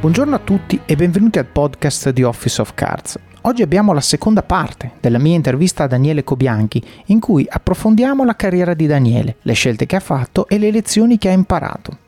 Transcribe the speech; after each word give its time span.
Buongiorno 0.00 0.34
a 0.34 0.38
tutti 0.38 0.80
e 0.86 0.96
benvenuti 0.96 1.38
al 1.38 1.44
podcast 1.44 2.08
di 2.08 2.22
Office 2.22 2.62
of 2.62 2.72
Cards. 2.72 3.18
Oggi 3.42 3.60
abbiamo 3.60 3.92
la 3.92 4.00
seconda 4.00 4.42
parte 4.42 4.92
della 4.98 5.18
mia 5.18 5.34
intervista 5.34 5.84
a 5.84 5.88
Daniele 5.88 6.24
Cobianchi, 6.24 6.82
in 7.08 7.20
cui 7.20 7.46
approfondiamo 7.46 8.24
la 8.24 8.34
carriera 8.34 8.72
di 8.72 8.86
Daniele, 8.86 9.36
le 9.42 9.52
scelte 9.52 9.84
che 9.84 9.96
ha 9.96 10.00
fatto 10.00 10.48
e 10.48 10.56
le 10.56 10.70
lezioni 10.70 11.18
che 11.18 11.28
ha 11.28 11.32
imparato. 11.32 11.98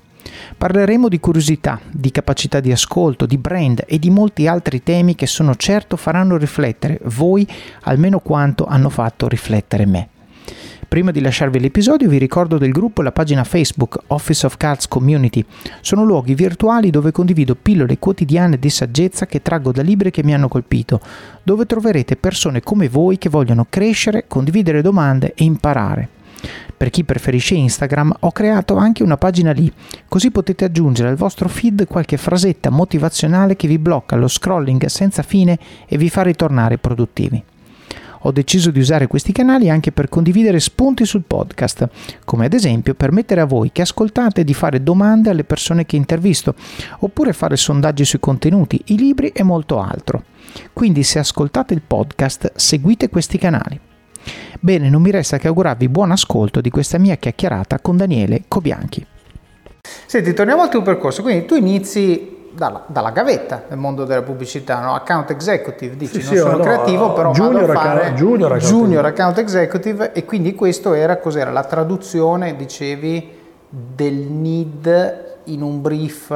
Parleremo 0.56 1.10
di 1.10 1.20
curiosità, 1.20 1.78
di 1.90 2.10
capacità 2.10 2.60
di 2.60 2.72
ascolto, 2.72 3.26
di 3.26 3.36
brand 3.36 3.84
e 3.86 3.98
di 3.98 4.08
molti 4.08 4.46
altri 4.46 4.82
temi 4.82 5.14
che 5.14 5.26
sono 5.26 5.54
certo 5.54 5.98
faranno 5.98 6.38
riflettere 6.38 6.98
voi 7.04 7.46
almeno 7.82 8.20
quanto 8.20 8.64
hanno 8.64 8.88
fatto 8.88 9.28
riflettere 9.28 9.84
me. 9.84 10.08
Prima 10.92 11.10
di 11.10 11.22
lasciarvi 11.22 11.58
l'episodio 11.58 12.06
vi 12.06 12.18
ricordo 12.18 12.58
del 12.58 12.70
gruppo 12.70 13.00
e 13.00 13.04
la 13.04 13.12
pagina 13.12 13.44
Facebook 13.44 13.98
Office 14.08 14.44
of 14.44 14.58
Cards 14.58 14.88
Community. 14.88 15.42
Sono 15.80 16.04
luoghi 16.04 16.34
virtuali 16.34 16.90
dove 16.90 17.12
condivido 17.12 17.54
pillole 17.54 17.98
quotidiane 17.98 18.58
di 18.58 18.68
saggezza 18.68 19.24
che 19.24 19.40
traggo 19.40 19.72
da 19.72 19.80
libri 19.80 20.10
che 20.10 20.22
mi 20.22 20.34
hanno 20.34 20.48
colpito, 20.48 21.00
dove 21.42 21.64
troverete 21.64 22.16
persone 22.16 22.60
come 22.60 22.90
voi 22.90 23.16
che 23.16 23.30
vogliono 23.30 23.66
crescere, 23.70 24.26
condividere 24.28 24.82
domande 24.82 25.32
e 25.34 25.44
imparare. 25.44 26.08
Per 26.76 26.90
chi 26.90 27.04
preferisce 27.04 27.54
Instagram 27.54 28.14
ho 28.20 28.30
creato 28.30 28.76
anche 28.76 29.02
una 29.02 29.16
pagina 29.16 29.52
lì, 29.52 29.72
così 30.06 30.30
potete 30.30 30.66
aggiungere 30.66 31.08
al 31.08 31.16
vostro 31.16 31.48
feed 31.48 31.86
qualche 31.86 32.18
frasetta 32.18 32.68
motivazionale 32.68 33.56
che 33.56 33.66
vi 33.66 33.78
blocca 33.78 34.14
lo 34.14 34.28
scrolling 34.28 34.84
senza 34.84 35.22
fine 35.22 35.58
e 35.88 35.96
vi 35.96 36.10
fa 36.10 36.20
ritornare 36.20 36.76
produttivi 36.76 37.42
ho 38.22 38.32
deciso 38.32 38.70
di 38.70 38.78
usare 38.78 39.06
questi 39.06 39.32
canali 39.32 39.70
anche 39.70 39.92
per 39.92 40.08
condividere 40.08 40.60
spunti 40.60 41.04
sul 41.04 41.24
podcast, 41.26 41.88
come 42.24 42.46
ad 42.46 42.52
esempio 42.52 42.94
permettere 42.94 43.40
a 43.40 43.46
voi 43.46 43.70
che 43.72 43.82
ascoltate 43.82 44.44
di 44.44 44.54
fare 44.54 44.82
domande 44.82 45.30
alle 45.30 45.44
persone 45.44 45.86
che 45.86 45.96
intervisto, 45.96 46.54
oppure 47.00 47.32
fare 47.32 47.56
sondaggi 47.56 48.04
sui 48.04 48.20
contenuti, 48.20 48.80
i 48.86 48.96
libri 48.96 49.28
e 49.28 49.42
molto 49.42 49.80
altro. 49.80 50.24
Quindi 50.72 51.02
se 51.02 51.18
ascoltate 51.18 51.74
il 51.74 51.82
podcast, 51.86 52.52
seguite 52.54 53.08
questi 53.08 53.38
canali. 53.38 53.78
Bene, 54.60 54.88
non 54.88 55.02
mi 55.02 55.10
resta 55.10 55.38
che 55.38 55.48
augurarvi 55.48 55.88
buon 55.88 56.12
ascolto 56.12 56.60
di 56.60 56.70
questa 56.70 56.98
mia 56.98 57.16
chiacchierata 57.16 57.80
con 57.80 57.96
Daniele 57.96 58.44
Cobianchi. 58.46 59.04
Senti, 60.06 60.32
torniamo 60.32 60.62
al 60.62 60.68
tuo 60.68 60.82
percorso, 60.82 61.22
quindi 61.22 61.46
tu 61.46 61.56
inizi 61.56 62.41
dalla, 62.54 62.82
dalla, 62.86 63.10
gavetta 63.10 63.64
nel 63.68 63.78
mondo 63.78 64.04
della 64.04 64.22
pubblicità, 64.22 64.80
no? 64.80 64.94
account 64.94 65.30
executive, 65.30 65.96
dici 65.96 66.20
sì, 66.20 66.26
non 66.26 66.34
sì, 66.34 66.36
sono 66.38 66.56
no, 66.56 66.62
creativo 66.62 67.12
però 67.12 67.32
junior 67.32 67.66
vado 67.66 67.72
a 67.72 67.82
fare 67.82 68.00
account, 68.00 68.18
junior, 68.18 68.52
account, 68.52 68.72
junior 68.72 69.04
account 69.04 69.38
executive 69.38 70.12
e 70.12 70.24
quindi 70.24 70.54
questo 70.54 70.94
era 70.94 71.18
cos'era 71.18 71.50
la 71.50 71.64
traduzione, 71.64 72.56
dicevi, 72.56 73.38
del 73.68 74.14
need 74.14 75.40
in 75.44 75.62
un 75.62 75.80
brief 75.80 76.34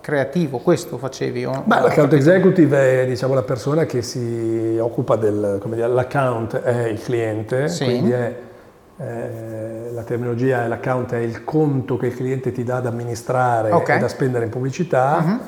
creativo, 0.00 0.58
questo 0.58 0.98
facevi? 0.98 1.48
Beh, 1.64 1.80
l'account 1.80 2.12
executive 2.12 3.02
è 3.02 3.06
diciamo, 3.06 3.34
la 3.34 3.42
persona 3.42 3.86
che 3.86 4.02
si 4.02 4.76
occupa 4.78 5.16
del, 5.16 5.58
come 5.60 5.76
dire, 5.76 5.88
l'account 5.88 6.60
è 6.60 6.88
il 6.88 7.00
cliente, 7.00 7.68
sì. 7.68 7.84
quindi 7.84 8.10
è 8.10 8.34
eh, 8.98 9.90
la 9.90 10.02
terminologia 10.02 10.64
è 10.64 10.68
l'account 10.68 11.14
è 11.14 11.18
il 11.18 11.44
conto 11.44 11.96
che 11.96 12.08
il 12.08 12.14
cliente 12.14 12.52
ti 12.52 12.62
dà 12.62 12.80
da 12.80 12.90
amministrare 12.90 13.72
okay. 13.72 13.96
e 13.96 14.00
da 14.00 14.08
spendere 14.08 14.44
in 14.44 14.50
pubblicità 14.50 15.22
uh-huh. 15.24 15.38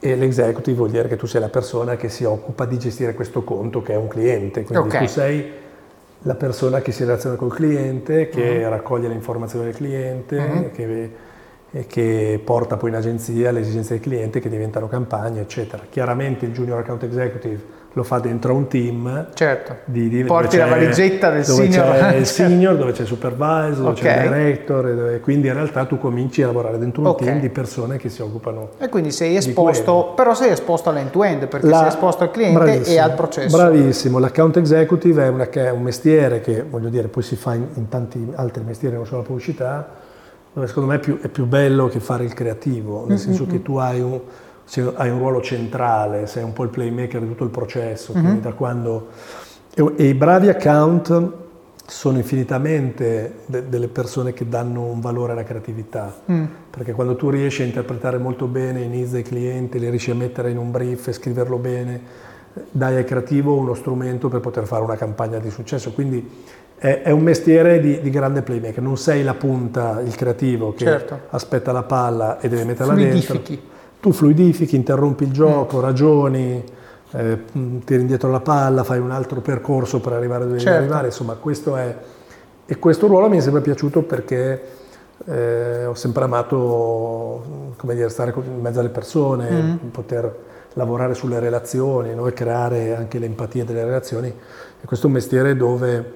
e 0.00 0.14
l'executive 0.16 0.76
vuol 0.76 0.90
dire 0.90 1.08
che 1.08 1.16
tu 1.16 1.26
sei 1.26 1.40
la 1.40 1.48
persona 1.48 1.96
che 1.96 2.08
si 2.10 2.24
occupa 2.24 2.66
di 2.66 2.78
gestire 2.78 3.14
questo 3.14 3.42
conto 3.42 3.80
che 3.80 3.94
è 3.94 3.96
un 3.96 4.08
cliente, 4.08 4.64
quindi 4.64 4.86
okay. 4.86 5.06
tu 5.06 5.10
sei 5.10 5.52
la 6.26 6.34
persona 6.34 6.80
che 6.80 6.92
si 6.92 7.04
relaziona 7.04 7.36
col 7.36 7.52
cliente, 7.52 8.28
che 8.28 8.62
uh-huh. 8.62 8.70
raccoglie 8.70 9.08
le 9.08 9.14
informazioni 9.14 9.66
del 9.66 9.74
cliente, 9.74 10.36
uh-huh. 10.36 10.70
che, 10.70 11.10
che, 11.86 12.40
porta 12.42 12.76
poi 12.76 12.90
in 12.90 12.96
agenzia 12.96 13.50
le 13.50 13.60
esigenze 13.60 13.94
del 13.94 14.02
cliente 14.02 14.40
che 14.40 14.48
diventano 14.48 14.88
campagne, 14.88 15.40
eccetera. 15.40 15.82
Chiaramente 15.88 16.46
il 16.46 16.52
junior 16.52 16.78
account 16.78 17.02
executive 17.02 17.62
lo 17.94 18.02
fa 18.02 18.18
dentro 18.18 18.54
un 18.54 18.66
team. 18.66 19.28
Certo. 19.34 19.76
Di, 19.84 20.08
di, 20.08 20.24
Porti 20.24 20.56
la 20.56 20.66
valigetta 20.66 21.30
del 21.30 21.44
dove 21.44 21.62
senior. 21.64 21.96
C'è 21.96 22.14
il 22.16 22.26
senior, 22.26 22.76
dove 22.76 22.92
c'è 22.92 23.02
il 23.02 23.06
supervisor, 23.06 23.84
dove 23.84 23.90
okay. 23.90 24.02
c'è 24.02 24.22
il 24.22 24.28
director, 24.28 24.94
dove, 24.94 25.20
quindi 25.20 25.46
in 25.46 25.54
realtà 25.54 25.84
tu 25.84 25.98
cominci 25.98 26.42
a 26.42 26.46
lavorare 26.46 26.78
dentro 26.78 27.02
un 27.02 27.08
okay. 27.08 27.26
team 27.26 27.40
di 27.40 27.48
persone 27.50 27.96
che 27.96 28.08
si 28.08 28.20
occupano. 28.20 28.70
E 28.78 28.88
quindi 28.88 29.12
sei 29.12 29.36
esposto, 29.36 30.12
però 30.16 30.34
sei 30.34 30.50
esposto 30.50 30.90
all'end-to-end 30.90 31.46
perché 31.46 31.66
la, 31.66 31.78
sei 31.78 31.88
esposto 31.88 32.24
al 32.24 32.30
cliente 32.30 32.82
e 32.82 32.98
al 32.98 33.14
processo. 33.14 33.56
Bravissimo, 33.56 34.18
l'account 34.18 34.56
executive 34.56 35.24
è, 35.24 35.28
una, 35.28 35.48
è, 35.48 35.70
un 35.70 35.82
mestiere 35.82 36.40
che 36.40 36.64
voglio 36.68 36.88
dire 36.88 37.06
poi 37.08 37.22
si 37.22 37.36
fa 37.36 37.54
in, 37.54 37.66
in 37.74 37.88
tanti 37.88 38.32
altri 38.34 38.64
mestieri, 38.64 38.96
non 38.96 39.06
solo 39.06 39.18
la 39.18 39.26
pubblicità, 39.26 39.88
dove 40.52 40.66
secondo 40.66 40.90
me 40.90 40.96
è 40.96 41.00
più, 41.00 41.20
è 41.20 41.28
più 41.28 41.46
bello 41.46 41.86
che 41.86 42.00
fare 42.00 42.24
il 42.24 42.34
creativo, 42.34 43.00
nel 43.00 43.06
mm-hmm. 43.06 43.16
senso 43.16 43.46
che 43.46 43.62
tu 43.62 43.76
hai 43.76 44.00
un 44.00 44.20
hai 44.94 45.10
un 45.10 45.18
ruolo 45.18 45.40
centrale, 45.40 46.26
sei 46.26 46.42
un 46.42 46.52
po' 46.52 46.64
il 46.64 46.70
playmaker 46.70 47.20
di 47.20 47.28
tutto 47.28 47.44
il 47.44 47.50
processo, 47.50 48.12
mm-hmm. 48.16 48.40
da 48.40 48.52
quando... 48.52 49.08
E, 49.74 49.92
e, 49.96 50.04
i 50.08 50.14
bravi 50.14 50.48
account 50.48 51.32
sono 51.86 52.16
infinitamente 52.16 53.40
de, 53.46 53.68
delle 53.68 53.88
persone 53.88 54.32
che 54.32 54.48
danno 54.48 54.84
un 54.84 55.00
valore 55.00 55.32
alla 55.32 55.44
creatività, 55.44 56.14
mm. 56.30 56.44
perché 56.70 56.92
quando 56.92 57.14
tu 57.14 57.28
riesci 57.28 57.62
a 57.62 57.66
interpretare 57.66 58.18
molto 58.18 58.46
bene 58.46 58.80
i 58.80 58.88
needs 58.88 59.10
dei 59.10 59.22
clienti, 59.22 59.78
li 59.78 59.90
riesci 59.90 60.10
a 60.10 60.14
mettere 60.14 60.50
in 60.50 60.56
un 60.56 60.70
brief 60.70 61.08
e 61.08 61.12
scriverlo 61.12 61.58
bene, 61.58 62.00
dai 62.70 62.96
al 62.96 63.04
creativo 63.04 63.54
uno 63.54 63.74
strumento 63.74 64.28
per 64.28 64.40
poter 64.40 64.66
fare 64.66 64.82
una 64.82 64.96
campagna 64.96 65.38
di 65.38 65.50
successo. 65.50 65.92
Quindi 65.92 66.30
è, 66.76 67.02
è 67.02 67.10
un 67.10 67.22
mestiere 67.22 67.80
di, 67.80 68.00
di, 68.00 68.10
grande 68.10 68.42
playmaker, 68.42 68.82
non 68.82 68.96
sei 68.96 69.22
la 69.22 69.34
punta, 69.34 70.00
il 70.00 70.14
creativo 70.14 70.72
che 70.72 70.84
certo. 70.84 71.20
aspetta 71.30 71.72
la 71.72 71.82
palla 71.82 72.40
e 72.40 72.48
deve 72.48 72.64
metterla 72.64 72.94
dentro 72.94 73.40
tu 74.04 74.12
fluidifichi, 74.12 74.76
interrompi 74.76 75.24
il 75.24 75.32
gioco, 75.32 75.78
mm. 75.78 75.80
ragioni, 75.80 76.62
eh, 77.12 77.38
tiri 77.86 78.02
indietro 78.02 78.30
la 78.30 78.40
palla, 78.40 78.84
fai 78.84 78.98
un 78.98 79.10
altro 79.10 79.40
percorso 79.40 79.98
per 79.98 80.12
arrivare 80.12 80.44
dove 80.44 80.58
certo. 80.58 80.72
devi 80.72 80.82
arrivare, 80.82 81.06
insomma 81.06 81.32
questo 81.36 81.74
è... 81.74 81.96
E 82.66 82.78
questo 82.78 83.06
ruolo 83.06 83.30
mi 83.30 83.38
è 83.38 83.40
sempre 83.40 83.62
piaciuto 83.62 84.02
perché 84.02 84.62
eh, 85.24 85.86
ho 85.86 85.94
sempre 85.94 86.24
amato 86.24 87.72
come 87.78 87.94
dire, 87.94 88.10
stare 88.10 88.34
in 88.36 88.60
mezzo 88.60 88.80
alle 88.80 88.90
persone, 88.90 89.50
mm. 89.50 89.76
poter 89.90 90.36
lavorare 90.74 91.14
sulle 91.14 91.38
relazioni 91.38 92.14
no? 92.14 92.26
e 92.26 92.34
creare 92.34 92.94
anche 92.94 93.18
l'empatia 93.18 93.64
delle 93.64 93.84
relazioni. 93.84 94.28
E 94.28 94.84
questo 94.84 95.06
è 95.06 95.08
un 95.08 95.14
mestiere 95.14 95.56
dove 95.56 96.12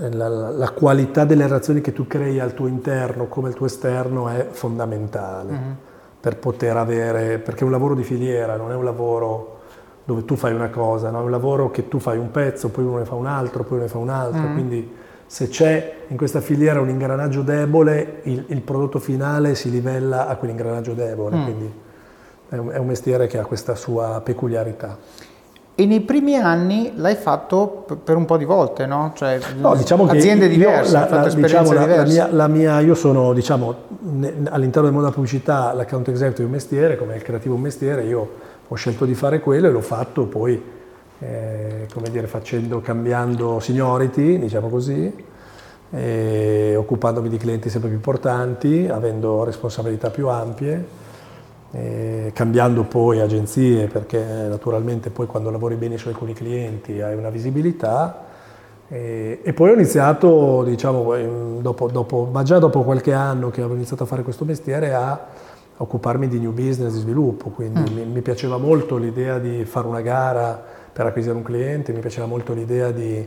eh, 0.00 0.12
la, 0.12 0.28
la, 0.28 0.70
qualità 0.70 1.24
delle 1.24 1.42
relazioni 1.42 1.80
che 1.80 1.92
tu 1.92 2.06
crei 2.06 2.38
al 2.38 2.54
tuo 2.54 2.68
interno 2.68 3.26
come 3.26 3.48
al 3.48 3.54
tuo 3.54 3.66
esterno 3.66 4.28
è 4.28 4.46
fondamentale. 4.52 5.52
Mm 5.52 5.88
per 6.20 6.36
poter 6.36 6.76
avere, 6.76 7.38
perché 7.38 7.60
è 7.60 7.64
un 7.64 7.70
lavoro 7.70 7.94
di 7.94 8.04
filiera, 8.04 8.56
non 8.56 8.70
è 8.70 8.74
un 8.74 8.84
lavoro 8.84 9.58
dove 10.04 10.24
tu 10.24 10.36
fai 10.36 10.52
una 10.52 10.68
cosa, 10.68 11.10
no? 11.10 11.20
è 11.20 11.22
un 11.22 11.30
lavoro 11.30 11.70
che 11.70 11.88
tu 11.88 11.98
fai 11.98 12.18
un 12.18 12.30
pezzo, 12.30 12.68
poi 12.68 12.84
uno 12.84 12.98
ne 12.98 13.04
fa 13.04 13.14
un 13.14 13.26
altro, 13.26 13.62
poi 13.62 13.74
uno 13.74 13.82
ne 13.82 13.88
fa 13.88 13.98
un 13.98 14.08
altro, 14.08 14.42
mm. 14.42 14.52
quindi 14.52 14.94
se 15.26 15.48
c'è 15.48 15.94
in 16.08 16.16
questa 16.16 16.40
filiera 16.40 16.80
un 16.80 16.88
ingranaggio 16.88 17.42
debole, 17.42 18.20
il, 18.24 18.44
il 18.48 18.60
prodotto 18.62 18.98
finale 18.98 19.54
si 19.54 19.70
livella 19.70 20.26
a 20.26 20.36
quell'ingranaggio 20.36 20.92
debole, 20.92 21.36
mm. 21.36 21.44
quindi 21.44 21.72
è 22.48 22.56
un, 22.56 22.68
è 22.70 22.76
un 22.78 22.86
mestiere 22.86 23.26
che 23.28 23.38
ha 23.38 23.44
questa 23.44 23.74
sua 23.76 24.20
peculiarità. 24.24 24.98
E 25.74 25.86
nei 25.86 26.00
primi 26.00 26.36
anni 26.36 26.92
l'hai 26.96 27.14
fatto 27.14 27.86
per 28.04 28.16
un 28.16 28.26
po' 28.26 28.36
di 28.36 28.44
volte, 28.44 28.84
no? 28.84 29.12
Cioè, 29.14 29.38
no, 29.58 29.74
diciamo 29.74 30.06
aziende 30.06 30.46
diverse, 30.48 30.92
la, 30.92 31.08
la, 31.08 31.28
diciamo, 31.28 31.72
la, 31.72 31.80
diverse. 31.80 32.12
Mia, 32.12 32.28
la 32.30 32.48
mia, 32.48 32.80
io 32.80 32.94
sono, 32.94 33.32
diciamo, 33.32 33.74
all'interno 34.50 34.82
del 34.82 34.92
mondo 34.92 35.00
della 35.00 35.12
pubblicità, 35.12 35.72
l'account 35.72 36.08
executive 36.08 36.42
è 36.42 36.46
un 36.46 36.52
mestiere, 36.52 36.96
come 36.98 37.16
il 37.16 37.22
creativo 37.22 37.54
un 37.54 37.62
mestiere, 37.62 38.04
io 38.04 38.30
ho 38.68 38.74
scelto 38.74 39.06
di 39.06 39.14
fare 39.14 39.40
quello 39.40 39.68
e 39.68 39.70
l'ho 39.70 39.80
fatto 39.80 40.26
poi, 40.26 40.62
eh, 41.18 41.86
come 41.92 42.10
dire, 42.10 42.26
facendo, 42.26 42.80
cambiando 42.80 43.58
seniority, 43.58 44.38
diciamo 44.38 44.68
così, 44.68 45.10
occupandomi 45.92 47.28
di 47.30 47.38
clienti 47.38 47.70
sempre 47.70 47.88
più 47.88 47.96
importanti, 47.96 48.86
avendo 48.90 49.44
responsabilità 49.44 50.10
più 50.10 50.28
ampie 50.28 50.98
eh, 51.72 52.30
cambiando 52.34 52.82
poi 52.84 53.20
agenzie 53.20 53.86
perché 53.86 54.18
naturalmente 54.22 55.10
poi 55.10 55.26
quando 55.26 55.50
lavori 55.50 55.76
bene 55.76 55.96
su 55.98 56.08
alcuni 56.08 56.32
clienti 56.32 57.00
hai 57.00 57.16
una 57.16 57.30
visibilità 57.30 58.28
eh, 58.92 59.38
e 59.44 59.52
poi 59.52 59.70
ho 59.70 59.74
iniziato, 59.74 60.64
diciamo, 60.64 61.60
dopo, 61.60 61.88
dopo, 61.88 62.28
ma 62.30 62.42
già 62.42 62.58
dopo 62.58 62.82
qualche 62.82 63.12
anno 63.12 63.48
che 63.50 63.60
avevo 63.60 63.76
iniziato 63.76 64.02
a 64.02 64.06
fare 64.06 64.24
questo 64.24 64.44
mestiere 64.44 64.92
a 64.92 65.26
occuparmi 65.76 66.26
di 66.26 66.40
new 66.40 66.50
business, 66.50 66.92
di 66.94 66.98
sviluppo, 66.98 67.50
quindi 67.50 67.88
mm. 67.88 67.94
mi, 67.94 68.04
mi, 68.04 68.20
piaceva 68.20 68.56
molto 68.58 68.96
l'idea 68.96 69.38
di 69.38 69.64
fare 69.64 69.86
una 69.86 70.00
gara 70.00 70.60
per 70.92 71.06
acquisire 71.06 71.34
un 71.34 71.42
cliente, 71.42 71.92
mi 71.92 72.00
piaceva 72.00 72.26
molto 72.26 72.52
l'idea 72.52 72.90
di, 72.90 73.24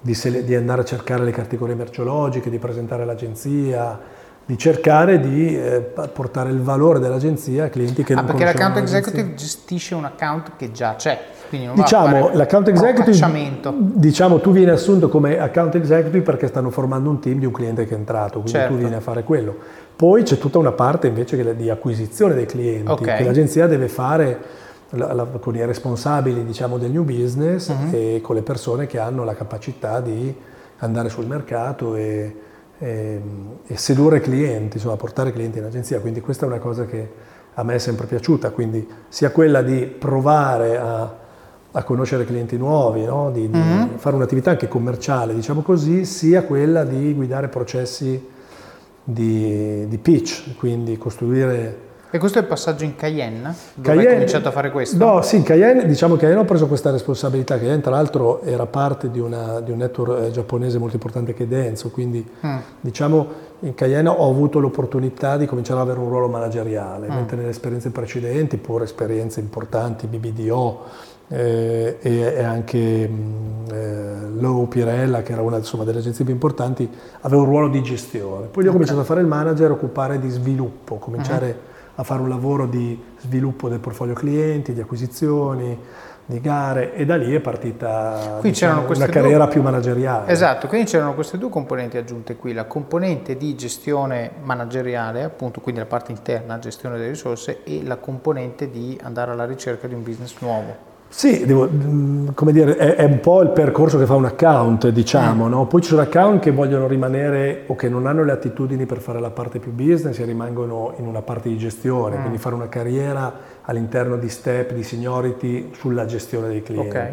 di, 0.00 0.44
di 0.44 0.54
andare 0.56 0.80
a 0.80 0.84
cercare 0.84 1.22
le 1.22 1.30
categorie 1.30 1.76
merceologiche, 1.76 2.50
di 2.50 2.58
presentare 2.58 3.04
l'agenzia, 3.04 3.98
di 4.44 4.58
cercare 4.58 5.20
di 5.20 5.56
eh, 5.56 5.80
portare 6.12 6.50
il 6.50 6.60
valore 6.60 6.98
dell'agenzia 6.98 7.64
a 7.64 7.68
clienti 7.68 8.02
che 8.02 8.14
ah, 8.14 8.16
non 8.16 8.24
perché 8.26 8.44
l'account 8.44 8.74
l'agenzia. 8.74 8.98
executive 8.98 9.34
gestisce 9.34 9.94
un 9.94 10.04
account 10.04 10.52
che 10.56 10.72
già 10.72 10.94
c'è. 10.96 11.18
Quindi 11.48 11.66
non 11.66 11.76
diciamo, 11.76 12.30
l'account 12.32 12.68
executive, 12.68 13.72
diciamo, 13.94 14.38
tu 14.40 14.52
vieni 14.52 14.70
assunto 14.70 15.08
come 15.08 15.38
account 15.38 15.74
executive 15.74 16.22
perché 16.22 16.46
stanno 16.46 16.70
formando 16.70 17.10
un 17.10 17.18
team 17.20 17.38
di 17.40 17.46
un 17.46 17.52
cliente 17.52 17.84
che 17.86 17.94
è 17.94 17.98
entrato, 17.98 18.34
quindi 18.34 18.50
Certo. 18.52 18.72
tu 18.74 18.78
vieni 18.78 18.94
a 18.94 19.00
fare 19.00 19.24
quello. 19.24 19.56
Poi 19.96 20.22
c'è 20.22 20.38
tutta 20.38 20.58
una 20.58 20.70
parte 20.72 21.08
invece 21.08 21.56
di 21.56 21.68
acquisizione 21.68 22.34
dei 22.34 22.46
clienti, 22.46 22.90
Ok. 22.90 23.16
che 23.16 23.24
l'agenzia 23.24 23.66
deve 23.66 23.88
fare 23.88 24.38
la- 24.90 25.12
la- 25.12 25.24
con 25.24 25.54
i 25.56 25.64
responsabili 25.64 26.44
diciamo, 26.44 26.78
del 26.78 26.90
new 26.92 27.02
business 27.04 27.68
Mhm. 27.68 27.88
e 27.92 28.20
con 28.22 28.36
le 28.36 28.42
persone 28.42 28.86
che 28.86 28.98
hanno 28.98 29.24
la 29.24 29.34
capacità 29.34 30.00
di 30.00 30.32
andare 30.78 31.08
sul 31.08 31.26
mercato 31.26 31.94
e, 31.96 32.34
e- 32.82 33.20
e 33.66 33.76
sedurre 33.76 34.20
clienti, 34.20 34.78
insomma 34.78 34.96
portare 34.96 35.32
clienti 35.32 35.58
in 35.58 35.64
agenzia. 35.64 36.00
Quindi 36.00 36.20
questa 36.20 36.46
è 36.46 36.48
una 36.48 36.58
cosa 36.58 36.86
che 36.86 37.08
a 37.54 37.62
me 37.62 37.74
è 37.74 37.78
sempre 37.78 38.06
piaciuta, 38.06 38.50
quindi 38.50 38.86
sia 39.08 39.30
quella 39.30 39.60
di 39.62 39.84
provare 39.84 40.78
a, 40.78 41.14
a 41.72 41.82
conoscere 41.84 42.24
clienti 42.24 42.56
nuovi, 42.56 43.04
no? 43.04 43.30
di, 43.30 43.50
di 43.50 43.58
Mhm. 43.58 43.98
fare 43.98 44.16
un'attività 44.16 44.50
anche 44.50 44.66
commerciale, 44.66 45.34
diciamo 45.34 45.60
così, 45.60 46.04
sia 46.06 46.42
quella 46.44 46.84
di 46.84 47.12
guidare 47.14 47.48
processi 47.48 48.26
di, 49.04 49.86
di 49.86 49.98
pitch, 49.98 50.56
quindi 50.56 50.96
costruire 50.96 51.88
E 52.12 52.18
questo 52.18 52.38
è 52.38 52.40
il 52.40 52.48
passaggio 52.48 52.82
in 52.84 52.96
Cayenne, 52.96 53.54
dove 53.74 53.86
Cayenne- 53.86 54.08
hai 54.08 54.14
cominciato 54.14 54.48
a 54.48 54.50
fare 54.50 54.72
questo? 54.72 54.96
No, 54.96 55.22
sì, 55.22 55.36
in 55.36 55.42
Cayenne, 55.44 55.86
diciamo 55.86 56.14
che 56.14 56.22
Cayenne 56.22 56.40
ho 56.40 56.44
preso 56.44 56.66
questa 56.66 56.90
responsabilità. 56.90 57.56
Cayenne, 57.56 57.80
tra 57.80 57.92
l'altro, 57.92 58.42
era 58.42 58.66
parte 58.66 59.10
di, 59.12 59.20
una- 59.20 59.60
di 59.60 59.70
un 59.70 59.78
network 59.78 60.24
eh, 60.24 60.30
giapponese 60.32 60.78
molto 60.78 60.96
importante 60.96 61.34
che 61.34 61.44
è 61.44 61.46
Denso, 61.46 61.90
quindi 61.90 62.26
Mm. 62.44 62.56
diciamo 62.80 63.26
in 63.60 63.74
Cayenne 63.74 64.08
ho 64.08 64.28
avuto 64.28 64.58
l'opportunità 64.58 65.36
di 65.36 65.46
cominciare 65.46 65.80
ad 65.80 65.86
avere 65.86 66.02
un 66.02 66.08
ruolo 66.10 66.26
manageriale, 66.28 67.06
Mm. 67.08 67.14
mentre 67.14 67.36
nelle 67.36 67.50
esperienze 67.50 67.90
precedenti, 67.90 68.56
pur 68.56 68.82
esperienze 68.82 69.38
importanti, 69.38 70.06
BBDO 70.08 70.80
eh, 71.28 71.98
e, 72.00 72.10
e 72.38 72.42
anche 72.42 73.06
mh, 73.08 73.72
eh, 73.72 74.14
Low 74.40 74.66
Pirella, 74.66 75.22
che 75.22 75.30
era 75.32 75.42
una 75.42 75.58
insomma, 75.58 75.84
delle 75.84 75.98
agenzie 76.00 76.24
più 76.24 76.34
importanti, 76.34 76.90
avevo 77.20 77.42
un 77.42 77.48
ruolo 77.48 77.68
di 77.68 77.80
gestione. 77.82 78.46
Poi 78.46 78.64
lì 78.64 78.68
ho 78.68 78.72
cominciato 78.72 78.98
a 78.98 79.04
fare 79.04 79.20
il 79.20 79.26
manager, 79.28 79.70
occupare 79.70 80.18
di 80.18 80.28
sviluppo, 80.28 80.96
cominciare 80.96 81.46
Mm-hmm. 81.46 81.68
A 82.00 82.02
fare 82.02 82.22
un 82.22 82.30
lavoro 82.30 82.64
di 82.66 82.98
sviluppo 83.18 83.68
del 83.68 83.78
portfolio 83.78 84.14
clienti, 84.14 84.72
di 84.72 84.80
acquisizioni, 84.80 85.78
di 86.24 86.40
gare 86.40 86.94
e 86.94 87.04
da 87.04 87.16
lì 87.16 87.34
è 87.34 87.40
partita 87.40 88.38
diciamo, 88.40 88.86
una 88.86 88.94
due- 88.94 89.06
carriera 89.08 89.48
più 89.48 89.60
manageriale. 89.60 90.32
Esatto, 90.32 90.66
quindi 90.66 90.88
c'erano 90.88 91.12
queste 91.14 91.36
due 91.36 91.50
componenti 91.50 91.98
aggiunte 91.98 92.36
qui, 92.36 92.54
la 92.54 92.64
componente 92.64 93.36
di 93.36 93.54
gestione 93.54 94.30
manageriale, 94.42 95.24
appunto, 95.24 95.60
quindi 95.60 95.80
la 95.80 95.86
parte 95.86 96.10
interna, 96.10 96.58
gestione 96.58 96.96
delle 96.96 97.10
risorse, 97.10 97.64
e 97.64 97.82
la 97.84 97.96
componente 97.96 98.70
di 98.70 98.98
andare 99.02 99.32
alla 99.32 99.44
ricerca 99.44 99.86
di 99.86 99.92
un 99.92 100.02
business 100.02 100.38
nuovo. 100.38 100.89
Sì, 101.12 101.44
devo- 101.44 101.68
come 102.34 102.52
dire, 102.52 102.76
è, 102.76 102.94
è 102.94 103.04
un 103.04 103.18
po' 103.18 103.42
il 103.42 103.50
percorso 103.50 103.98
che 103.98 104.06
fa 104.06 104.14
un 104.14 104.26
account, 104.26 104.88
diciamo, 104.90 105.46
Mm. 105.46 105.50
no? 105.50 105.66
Poi 105.66 105.82
ci 105.82 105.88
sono 105.88 106.02
account 106.02 106.40
che 106.40 106.52
vogliono 106.52 106.86
rimanere 106.86 107.64
o 107.66 107.74
che 107.74 107.88
non 107.88 108.06
hanno 108.06 108.22
le 108.22 108.30
attitudini 108.30 108.86
per 108.86 108.98
fare 109.00 109.18
la 109.18 109.30
parte 109.30 109.58
più 109.58 109.72
business 109.72 110.18
e 110.20 110.24
rimangono 110.24 110.94
in 110.98 111.06
una 111.08 111.20
parte 111.20 111.48
di 111.48 111.58
gestione, 111.58 112.16
Mm. 112.16 112.20
quindi 112.20 112.38
fare 112.38 112.54
una 112.54 112.68
carriera 112.68 113.32
all'interno 113.62 114.16
di 114.16 114.28
step, 114.28 114.72
di 114.72 114.84
seniority 114.84 115.70
sulla 115.72 116.04
gestione 116.06 116.46
dei 116.46 116.62
clienti. 116.62 116.96
Ok. 116.96 117.08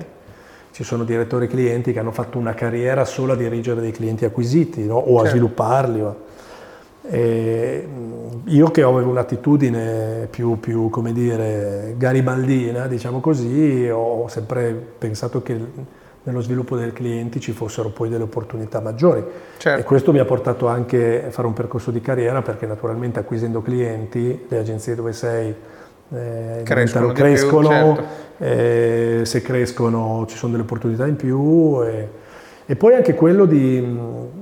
Ci 0.72 0.84
sono 0.84 1.04
direttori 1.04 1.48
clienti 1.48 1.92
che 1.92 1.98
hanno 1.98 2.12
fatto 2.12 2.38
una 2.38 2.54
carriera 2.54 3.04
solo 3.04 3.34
a 3.34 3.36
dirigere 3.36 3.82
dei 3.82 3.92
clienti 3.92 4.26
acquisiti 4.26 4.86
no? 4.86 4.96
o 4.96 5.16
a 5.16 5.24
Certo. 5.24 5.30
svilupparli. 5.30 6.02
o- 6.02 6.16
e, 7.10 7.88
mh, 7.88 8.50
io 8.50 8.70
che 8.72 8.82
avevo 8.82 9.10
un'attitudine 9.10 10.28
più, 10.30 10.60
più, 10.60 10.90
come 10.90 11.14
dire, 11.14 11.96
garibaldina, 11.98 12.88
diciamo 12.88 13.20
così, 13.20 13.90
ho 13.92 14.28
sempre 14.28 14.74
pensato 14.98 15.42
che 15.42 15.60
nello 16.24 16.42
sviluppo 16.42 16.76
dei 16.76 16.92
clienti 16.92 17.40
ci 17.40 17.54
fossero 17.54 17.90
poi 17.90 18.10
delle 18.10 18.24
opportunità 18.24 18.82
maggiori. 18.82 19.24
Certo. 19.58 19.80
E 19.80 19.84
questo 19.84 20.12
mi 20.12 20.20
ha 20.20 20.26
portato 20.26 20.68
anche 20.68 21.26
a 21.28 21.32
fare 21.32 21.48
un 21.48 21.54
percorso 21.54 21.90
di 21.90 22.02
carriera 22.02 22.42
perché 22.42 22.66
naturalmente 22.66 23.20
acquisendo 23.20 23.62
clienti, 23.62 24.46
le 24.48 24.58
agenzie 24.58 24.96
dove 24.96 25.14
sei 25.14 25.56
eh, 26.14 26.62
Crescono 26.64 27.08
di 27.08 27.14
più, 27.14 27.24
crescono, 27.24 27.68
certo. 27.70 28.04
eh, 28.38 29.22
se 29.24 29.42
crescono 29.42 30.26
ci 30.28 30.38
sono 30.38 30.52
delle 30.54 30.64
opportunità 30.64 31.06
in 31.06 31.16
più 31.18 31.82
e, 31.84 32.08
e 32.66 32.76
poi 32.76 32.94
anche 32.96 33.14
quello 33.14 33.46
di, 33.46 33.82
mh, 33.82 34.37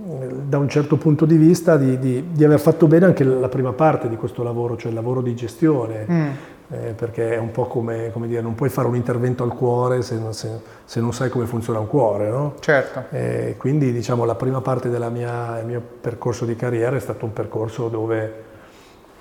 da 0.47 0.57
un 0.57 0.69
certo 0.69 0.97
punto 0.97 1.25
di 1.25 1.37
vista, 1.37 1.77
di, 1.77 1.97
di- 1.99 2.31
di 2.31 2.43
aver 2.43 2.59
fatto 2.59 2.87
bene 2.87 3.05
anche 3.05 3.23
la 3.23 3.49
prima 3.49 3.71
parte 3.73 4.07
di 4.09 4.15
questo 4.15 4.43
lavoro, 4.43 4.77
cioè 4.77 4.89
il 4.89 4.95
lavoro 4.95 5.21
di 5.21 5.33
gestione, 5.35 6.05
Mm. 6.09 6.27
eh, 6.71 6.77
perché 6.95 7.33
è 7.33 7.37
un 7.37 7.51
po' 7.51 7.65
come, 7.65 8.11
come 8.11 8.27
dire, 8.27 8.41
non 8.41 8.55
puoi 8.55 8.69
fare 8.69 8.87
un 8.87 8.95
intervento 8.95 9.43
al 9.43 9.53
cuore 9.53 10.01
se, 10.01 10.17
non- 10.17 10.33
se- 10.33 10.59
se 10.83 10.99
non 10.99 11.13
sai 11.13 11.29
come 11.29 11.45
funziona 11.45 11.79
un 11.79 11.87
cuore, 11.87 12.29
no? 12.29 12.53
Certo. 12.59 13.03
Eh, 13.09 13.55
quindi 13.57 13.91
diciamo 13.91 14.25
la 14.25 14.35
prima 14.35 14.61
parte 14.61 14.89
del 14.89 15.05
mio 15.11 15.81
percorso 16.01 16.45
di 16.45 16.55
carriera 16.55 16.95
è 16.95 16.99
stato 16.99 17.25
un 17.25 17.33
percorso 17.33 17.87
dove 17.87 18.43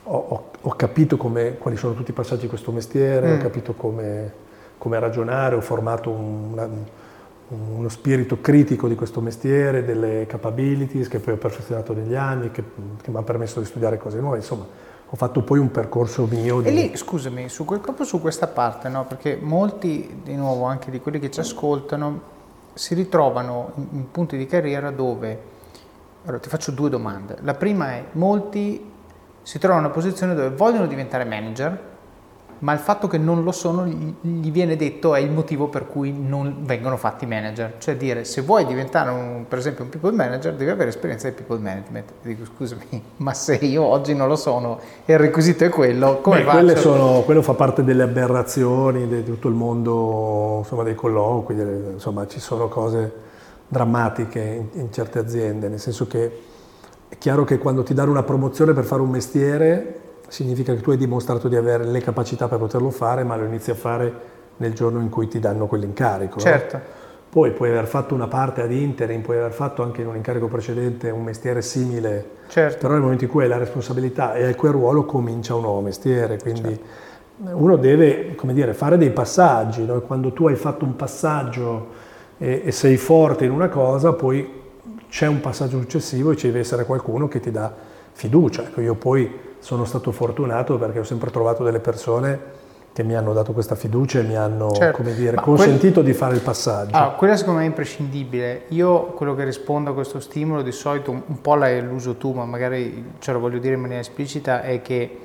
ho, 0.05 0.25
ho- 0.29 0.45
ho 0.61 0.71
capito 0.77 1.17
come- 1.17 1.57
quali 1.59 1.77
sono 1.77 1.95
tutti 1.95 2.11
i 2.11 2.15
passaggi 2.15 2.43
di 2.43 2.49
questo 2.49 2.71
mestiere, 2.73 3.29
Mm. 3.29 3.35
ho 3.35 3.39
capito 3.43 3.73
come, 3.75 4.33
come 4.79 4.99
ragionare, 4.99 5.55
ho 5.55 5.61
formato 5.63 6.11
un- 6.11 6.49
una- 6.53 6.69
uno 7.49 7.89
spirito 7.89 8.41
critico 8.41 8.89
di 8.89 8.95
questo 8.95 9.21
mestiere, 9.21 9.85
delle 9.85 10.27
capabilities 10.27 11.09
che 11.09 11.19
poi 11.19 11.35
ho 11.35 11.37
perfezionato 11.37 11.93
negli 11.93 12.15
anni, 12.15 12.51
che, 12.51 12.63
che 13.03 13.11
mi 13.11 13.17
ha 13.17 13.23
permesso 13.23 13.61
di 13.61 13.67
studiare 13.67 13.99
cose 13.99 14.19
nuove, 14.19 14.39
insomma 14.39 14.67
ho 15.07 15.17
fatto 15.17 15.43
poi 15.43 15.59
un 15.59 15.71
percorso 15.71 16.27
mio 16.27 16.61
di... 16.61 16.69
E 16.69 16.73
lì, 16.73 16.97
scusami, 16.97 17.49
su 17.49 17.65
quel- 17.65 17.81
proprio 17.81 18.05
su 18.05 18.21
questa 18.21 18.47
parte, 18.47 18.89
no? 18.89 19.05
perché 19.05 19.39
molti, 19.41 20.21
di 20.25 20.35
nuovo, 20.35 20.65
anche 20.65 20.91
di 20.91 21.01
quelli 21.01 21.21
che 21.21 21.31
ci 21.31 21.41
ascoltano, 21.41 22.33
si 22.73 22.95
ritrovano 22.95 23.73
in, 23.77 23.87
in 23.93 24.11
punti 24.11 24.37
di 24.37 24.47
carriera 24.47 24.91
dove, 24.91 25.41
allora 26.25 26.41
ti 26.41 26.49
faccio 26.49 26.73
due 26.73 26.89
domande. 26.89 27.37
La 27.43 27.55
prima 27.55 27.93
è, 27.93 28.05
molti 28.13 28.93
si 29.43 29.59
trovano 29.59 29.83
in 29.83 29.87
una 29.87 29.95
posizione 29.95 30.35
dove 30.35 30.51
vogliono 30.51 30.87
diventare 30.87 31.25
manager, 31.25 31.93
ma 32.65 32.73
il 32.73 32.79
fatto 32.79 33.09
che 33.09 33.19
non 33.19 33.45
lo 33.45 33.53
sono 33.53 33.85
gli 33.85 34.51
viene 34.51 34.75
detto 34.75 35.15
è 35.15 35.21
il 35.21 35.31
motivo 35.31 35.69
per 35.69 35.87
cui 35.87 36.15
non 36.19 36.61
vengono 36.63 36.97
fatti 36.97 37.27
manager. 37.27 37.75
Cioè 37.77 37.95
dire, 37.95 38.25
se 38.25 38.41
vuoi 38.41 38.65
diventare 38.65 39.11
un- 39.11 39.45
per 39.47 39.59
esempio 39.59 39.85
un 39.85 39.91
people 39.91 40.13
manager 40.13 40.55
devi 40.55 40.71
avere 40.71 40.89
esperienza 40.89 41.29
di 41.29 41.35
people 41.35 41.59
management. 41.63 42.13
Dico 42.23 42.47
scusami, 42.47 43.03
ma 43.19 43.35
se 43.35 43.57
io 43.57 43.83
oggi 43.83 44.15
non 44.15 44.29
lo 44.29 44.37
sono 44.37 44.79
e 45.05 45.13
il 45.13 45.19
requisito 45.19 45.65
è 45.65 45.69
quello, 45.69 46.21
come 46.23 46.39
Beh, 46.39 46.45
faccio? 46.45 46.77
sono- 46.79 47.21
quello 47.21 47.43
fa 47.43 47.53
parte 47.53 47.85
delle 47.85 48.03
aberrazioni 48.03 49.07
di 49.07 49.23
tutto 49.25 49.49
il 49.49 49.55
mondo 49.55 50.57
insomma, 50.61 50.85
dei 50.85 50.95
colloqui, 50.95 51.55
delle- 51.55 51.91
insomma 51.93 52.27
ci 52.27 52.41
sono 52.41 52.69
cose 52.69 53.13
drammatiche 53.69 54.41
in, 54.73 54.81
in 54.81 54.91
certe 54.91 55.19
aziende, 55.19 55.69
nel 55.69 55.81
senso 55.81 56.07
che 56.07 56.41
è 57.11 57.19
chiaro 57.19 57.45
che 57.45 57.59
quando 57.59 57.83
ti 57.83 57.93
danno 57.93 58.11
una 58.11 58.23
promozione 58.23 58.73
per 58.73 58.85
fare 58.85 59.03
un 59.03 59.11
mestiere 59.11 59.99
significa 60.29 60.75
che 60.75 60.81
tu 60.81 60.91
hai 60.91 60.97
dimostrato 60.97 61.49
di 61.49 61.57
avere 61.57 61.85
le 61.85 62.01
capacità 62.01 62.49
per 62.49 62.59
poterlo 62.59 62.91
fare, 62.91 63.25
ma 63.25 63.37
lo 63.37 63.45
inizi 63.45 63.71
a 63.71 63.75
fare 63.75 64.13
nel 64.57 64.73
giorno 64.73 65.01
in 65.01 65.09
cui 65.09 65.29
ti 65.29 65.39
danno 65.39 65.67
quell'incarico. 65.67 66.37
no? 66.37 66.41
Certo. 66.41 66.81
Poi 67.29 67.51
puoi 67.51 67.71
aver 67.71 67.87
fatto 67.87 68.15
una 68.15 68.29
parte 68.29 68.63
ad 68.63 68.71
interim, 68.71 69.21
puoi 69.21 69.39
aver 69.39 69.53
fatto 69.53 69.83
anche 69.83 70.03
in 70.03 70.07
un 70.07 70.15
incarico 70.15 70.47
precedente 70.47 71.11
un 71.11 71.25
mestiere 71.25 71.63
simile 71.63 72.25
Certo. 72.47 72.79
però 72.79 72.93
nel 72.93 73.03
momento 73.03 73.25
in 73.25 73.31
cui 73.31 73.43
hai 73.43 73.49
la 73.49 73.59
responsabilità 73.59 74.35
e 74.35 74.45
hai 74.45 74.55
quel 74.55 74.71
ruolo 74.71 75.05
comincia 75.05 75.57
un 75.57 75.63
nuovo 75.63 75.81
mestiere, 75.81 76.39
quindi 76.39 76.63
Certo. 76.63 77.57
uno 77.57 77.75
deve 77.77 78.37
come 78.37 78.53
dire, 78.53 78.73
fare 78.73 78.97
dei 78.97 79.11
passaggi, 79.11 79.85
no? 79.85 80.01
quando 80.03 80.33
tu 80.33 80.47
hai 80.47 80.55
fatto 80.55 80.85
un 80.85 80.95
passaggio 80.95 81.89
e, 82.39 82.63
e 82.67 82.71
sei 82.71 82.97
forte 82.97 83.45
in 83.45 83.51
una 83.51 83.69
cosa, 83.69 84.13
poi 84.13 84.63
c'è 85.09 85.27
un 85.27 85.41
passaggio 85.41 85.81
successivo 85.81 86.31
e 86.31 86.37
ci 86.37 86.47
deve 86.47 86.61
essere 86.61 86.85
qualcuno 86.85 87.27
che 87.27 87.41
ti 87.41 87.51
dà 87.51 87.73
fiducia. 88.13 88.63
Ecco, 88.63 88.81
io 88.81 88.95
poi 88.95 89.31
sono 89.65 89.87
stato 89.87 90.13
fortunato 90.13 90.77
perché 90.77 90.99
ho 90.99 91.05
sempre 91.05 91.31
trovato 91.31 91.65
delle 91.65 91.81
persone 91.81 92.39
che 92.93 93.03
mi 93.03 93.15
hanno 93.15 93.33
dato 93.33 93.55
questa 93.55 93.75
fiducia 93.75 94.19
e 94.19 94.23
mi 94.23 94.37
hanno 94.37 94.71
Certo. 94.73 94.99
come 94.99 95.15
dire, 95.15 95.37
consentito 95.37 96.03
di 96.03 96.13
fare 96.13 96.35
il 96.35 96.43
passaggio. 96.43 96.95
Allora, 96.95 97.13
quella 97.13 97.35
secondo 97.35 97.61
me 97.61 97.65
è 97.65 97.69
imprescindibile. 97.69 98.65
Io 98.69 99.05
quello 99.13 99.35
che 99.35 99.43
rispondo 99.43 99.93
a 99.93 99.95
questo 99.95 100.21
stimolo 100.21 100.61
di 100.61 100.71
solito, 100.71 101.11
un 101.13 101.41
po' 101.41 101.55
l'hai 101.55 101.83
l'uso 101.83 102.17
tu, 102.17 102.33
ma 102.33 102.45
magari 102.45 103.13
ce 103.21 103.33
lo 103.33 103.39
voglio 103.39 103.59
dire 103.59 103.75
in 103.75 103.81
maniera 103.81 104.03
esplicita, 104.03 104.61
è 104.61 104.83
che 104.83 105.19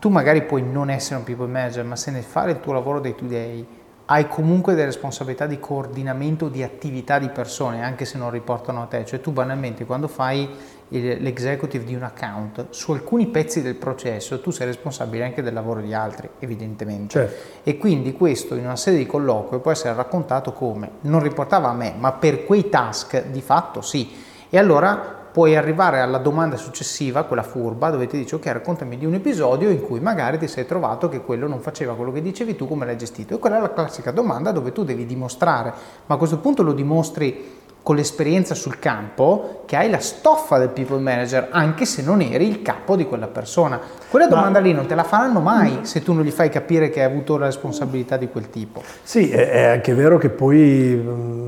tu 0.00 0.08
magari 0.08 0.42
puoi 0.42 0.62
non 0.62 0.90
essere 0.90 1.14
un 1.14 1.22
people 1.22 1.46
manager, 1.46 1.84
ma 1.84 1.94
se 1.94 2.10
nel 2.10 2.24
fare 2.24 2.50
il 2.50 2.60
tuo 2.60 2.72
lavoro 2.72 2.98
day 2.98 3.14
to 3.14 3.24
day 3.24 3.64
hai 4.06 4.26
comunque 4.26 4.72
delle 4.74 4.86
responsabilità 4.86 5.46
di 5.46 5.60
coordinamento 5.60 6.48
di 6.48 6.62
attività 6.62 7.18
di 7.20 7.28
persone, 7.28 7.84
anche 7.84 8.04
se 8.04 8.18
non 8.18 8.30
riportano 8.30 8.82
a 8.82 8.86
te. 8.86 9.04
Cioè 9.04 9.20
tu 9.20 9.30
banalmente 9.30 9.84
quando 9.84 10.08
fai 10.08 10.48
l'executive 10.88 11.84
di 11.84 11.94
un 11.94 12.02
account, 12.02 12.66
su 12.70 12.92
alcuni 12.92 13.26
pezzi 13.26 13.60
del 13.62 13.74
processo 13.74 14.40
tu 14.40 14.50
sei 14.50 14.66
responsabile 14.66 15.24
anche 15.24 15.42
del 15.42 15.52
lavoro 15.52 15.80
di 15.80 15.92
altri, 15.92 16.28
evidentemente. 16.38 17.12
Certo. 17.12 17.60
E 17.62 17.76
quindi 17.76 18.12
questo 18.12 18.54
in 18.54 18.64
una 18.64 18.76
serie 18.76 18.98
di 18.98 19.06
colloqui 19.06 19.58
può 19.58 19.70
essere 19.70 19.94
raccontato 19.94 20.52
come 20.52 20.90
non 21.02 21.22
riportava 21.22 21.68
a 21.68 21.74
me, 21.74 21.94
ma 21.98 22.12
per 22.12 22.44
quei 22.44 22.68
task 22.68 23.26
di 23.26 23.42
fatto 23.42 23.82
sì. 23.82 24.10
E 24.48 24.56
allora 24.56 25.16
puoi 25.30 25.54
arrivare 25.56 26.00
alla 26.00 26.18
domanda 26.18 26.56
successiva, 26.56 27.24
quella 27.24 27.42
furba, 27.42 27.90
dove 27.90 28.06
ti 28.06 28.16
dice 28.16 28.36
ok 28.36 28.46
raccontami 28.46 28.96
di 28.96 29.04
un 29.04 29.14
episodio 29.14 29.68
in 29.68 29.82
cui 29.82 30.00
magari 30.00 30.38
ti 30.38 30.48
sei 30.48 30.66
trovato 30.66 31.08
che 31.08 31.20
quello 31.20 31.46
non 31.46 31.60
faceva 31.60 31.94
quello 31.94 32.10
che 32.12 32.22
dicevi 32.22 32.56
tu, 32.56 32.66
come 32.66 32.86
l'hai 32.86 32.96
gestito. 32.96 33.34
E 33.34 33.38
quella 33.38 33.58
è 33.58 33.60
la 33.60 33.72
classica 33.72 34.10
domanda 34.10 34.52
dove 34.52 34.72
tu 34.72 34.84
devi 34.84 35.04
dimostrare, 35.04 35.72
ma 36.06 36.14
a 36.14 36.18
questo 36.18 36.38
punto 36.38 36.62
lo 36.62 36.72
dimostri 36.72 37.66
con 37.82 37.96
l'esperienza 37.96 38.54
sul 38.54 38.78
campo 38.78 39.62
che 39.66 39.76
hai 39.76 39.88
la 39.88 39.98
stoffa 39.98 40.58
del 40.58 40.68
people 40.68 40.98
manager 40.98 41.48
anche 41.50 41.84
se 41.84 42.02
non 42.02 42.20
eri 42.20 42.46
il 42.46 42.62
capo 42.62 42.96
di 42.96 43.06
quella 43.06 43.26
persona. 43.26 43.80
Quella 44.08 44.26
domanda 44.26 44.60
Ma... 44.60 44.66
lì 44.66 44.72
non 44.72 44.86
te 44.86 44.94
la 44.94 45.04
faranno 45.04 45.40
mai 45.40 45.80
se 45.82 46.02
tu 46.02 46.12
non 46.12 46.24
gli 46.24 46.30
fai 46.30 46.50
capire 46.50 46.90
che 46.90 47.00
hai 47.00 47.06
avuto 47.06 47.36
la 47.36 47.46
responsabilità 47.46 48.16
di 48.16 48.28
quel 48.28 48.50
tipo. 48.50 48.82
Sì, 49.02 49.30
è, 49.30 49.64
anche 49.64 49.94
vero 49.94 50.18
che 50.18 50.28
poi, 50.28 50.92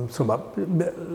insomma, 0.04 0.42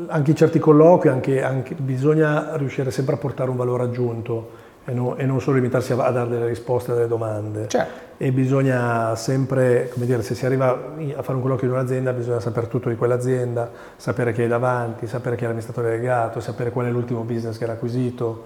anche 0.07 0.29
in 0.29 0.35
certi 0.35 0.59
colloqui 0.59 1.09
anche, 1.09 1.41
anche 1.43 1.75
bisogna 1.75 2.55
riuscire 2.55 2.91
sempre 2.91 3.15
a 3.15 3.17
portare 3.17 3.49
un 3.49 3.55
valore 3.55 3.83
aggiunto 3.83 4.63
e, 4.85 4.93
no, 4.93 5.15
e 5.15 5.25
non 5.25 5.41
solo 5.41 5.57
limitarsi 5.57 5.93
a, 5.93 6.03
a, 6.03 6.11
dare 6.11 6.29
delle 6.29 6.47
risposte 6.47 6.91
alle 6.91 7.07
domande. 7.07 7.67
Certo. 7.67 8.03
E 8.17 8.31
bisogna 8.31 9.15
sempre, 9.15 9.89
come 9.91 10.05
dire, 10.05 10.21
se 10.21 10.35
si 10.35 10.45
arriva 10.45 10.93
a 11.15 11.21
fare 11.21 11.35
un 11.35 11.41
colloquio 11.41 11.69
in 11.69 11.75
un'azienda 11.75 12.13
bisogna 12.13 12.39
sapere 12.39 12.67
tutto 12.67 12.89
di 12.89 12.95
quell'azienda, 12.95 13.69
sapere 13.97 14.31
chi 14.31 14.43
è 14.43 14.47
davanti, 14.47 15.07
sapere 15.07 15.35
chi 15.35 15.43
è 15.43 15.47
l'amministratore 15.47 15.89
delegato, 15.89 16.39
sapere 16.39 16.69
qual 16.69 16.85
è 16.85 16.91
l'ultimo 16.91 17.23
business 17.23 17.57
che 17.57 17.63
era 17.63 17.73
acquisito. 17.73 18.43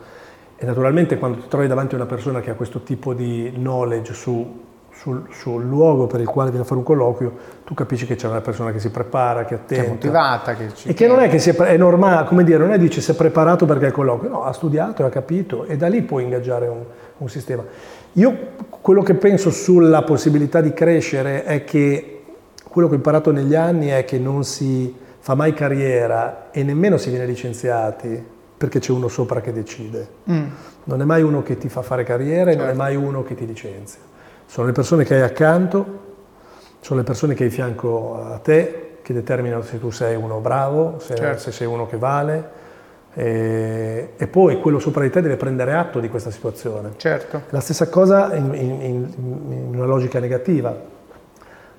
E 0.55 0.65
naturalmente 0.65 1.17
quando 1.17 1.41
ti 1.41 1.47
trovi 1.47 1.67
davanti 1.67 1.93
a 1.93 1.97
una 1.97 2.07
persona 2.07 2.39
che 2.39 2.49
ha 2.49 2.55
questo 2.55 2.81
tipo 2.81 3.13
di 3.13 3.51
knowledge 3.53 4.13
su 4.13 4.67
sul, 4.99 5.23
sul, 5.31 5.63
luogo 5.63 6.07
per 6.07 6.19
il 6.19 6.27
quale 6.27 6.49
viene 6.49 6.65
a 6.65 6.67
fare 6.67 6.79
un 6.79 6.85
colloquio, 6.85 7.33
tu 7.63 7.73
capisci 7.73 8.05
che 8.05 8.15
c'è 8.15 8.27
una 8.27 8.41
persona 8.41 8.73
che 8.73 8.79
si 8.79 8.89
prepara, 8.89 9.45
che 9.45 9.53
è 9.53 9.57
attenta. 9.57 9.83
Che 9.83 9.87
è 9.87 9.89
motivata. 9.89 10.55
Che 10.55 10.71
e 10.83 10.93
che 10.93 11.07
non 11.07 11.19
è 11.19 11.29
che 11.29 11.39
sia, 11.39 11.53
è 11.65 11.77
normale, 11.77 12.27
come 12.27 12.43
dire, 12.43 12.57
non 12.57 12.73
è 12.73 12.77
dice 12.77 12.99
si 12.99 13.11
è 13.11 13.15
preparato 13.15 13.65
perché 13.65 13.85
è 13.85 13.87
il 13.87 13.93
colloquio, 13.93 14.29
no, 14.29 14.43
ha 14.43 14.51
studiato 14.51 15.03
e 15.03 15.05
ha 15.05 15.09
capito 15.09 15.63
e 15.63 15.77
da 15.77 15.87
lì 15.87 16.01
puoi 16.01 16.23
ingaggiare 16.23 16.67
un, 16.67 16.83
un 17.17 17.29
sistema. 17.29 17.63
Io 18.13 18.37
quello 18.81 19.01
che 19.01 19.13
penso 19.13 19.51
sulla 19.51 20.01
possibilità 20.01 20.59
di 20.59 20.73
crescere 20.73 21.45
è 21.45 21.63
che 21.63 22.23
quello 22.67 22.87
che 22.89 22.95
ho 22.95 22.97
imparato 22.97 23.31
negli 23.31 23.55
anni 23.55 23.87
è 23.87 24.03
che 24.03 24.19
non 24.19 24.43
si 24.43 24.93
fa 25.19 25.33
mai 25.33 25.53
carriera 25.53 26.49
e 26.51 26.63
nemmeno 26.63 26.97
si 26.97 27.09
viene 27.09 27.25
licenziati 27.25 28.21
perché 28.57 28.79
c'è 28.79 28.91
uno 28.91 29.07
sopra 29.07 29.39
che 29.39 29.53
decide. 29.53 30.07
Mm. 30.29 30.47
Non 30.83 31.01
è 31.01 31.05
mai 31.05 31.21
uno 31.21 31.41
che 31.41 31.57
ti 31.57 31.69
fa 31.69 31.81
fare 31.81 32.03
carriera 32.03 32.51
certo. 32.51 32.51
e 32.51 32.55
non 32.55 32.65
è 32.65 32.75
certo. 32.75 32.83
mai 32.83 32.95
uno 32.97 33.23
che 33.23 33.35
ti 33.35 33.45
licenzia. 33.45 34.08
Sono 34.49 34.65
le 34.65 34.73
persone 34.73 35.03
che 35.03 35.13
hai 35.13 35.21
accanto, 35.21 35.85
sono 36.79 37.01
le 37.01 37.05
persone 37.05 37.35
che 37.35 37.43
hai 37.43 37.51
fianco 37.51 38.19
a 38.19 38.39
te 38.39 38.97
che 39.03 39.13
determinano 39.13 39.61
se 39.61 39.79
tu 39.79 39.91
sei 39.91 40.15
uno 40.15 40.39
bravo, 40.39 40.97
se, 40.97 41.13
certo. 41.13 41.39
se 41.39 41.51
sei 41.51 41.67
uno 41.67 41.85
che 41.85 41.97
vale. 41.97 42.49
E, 43.13 44.13
e, 44.17 44.27
poi 44.27 44.59
quello 44.59 44.79
sopra 44.79 45.03
di 45.03 45.11
te 45.11 45.21
deve 45.21 45.35
prendere 45.35 45.75
atto 45.75 45.99
di 45.99 46.09
questa 46.09 46.31
situazione. 46.31 46.93
Certo. 46.97 47.43
La 47.49 47.59
stessa 47.59 47.89
cosa 47.89 48.33
in, 48.33 48.51
in, 48.55 49.13
in 49.51 49.75
una 49.75 49.85
logica 49.85 50.17
negativa. 50.17 50.75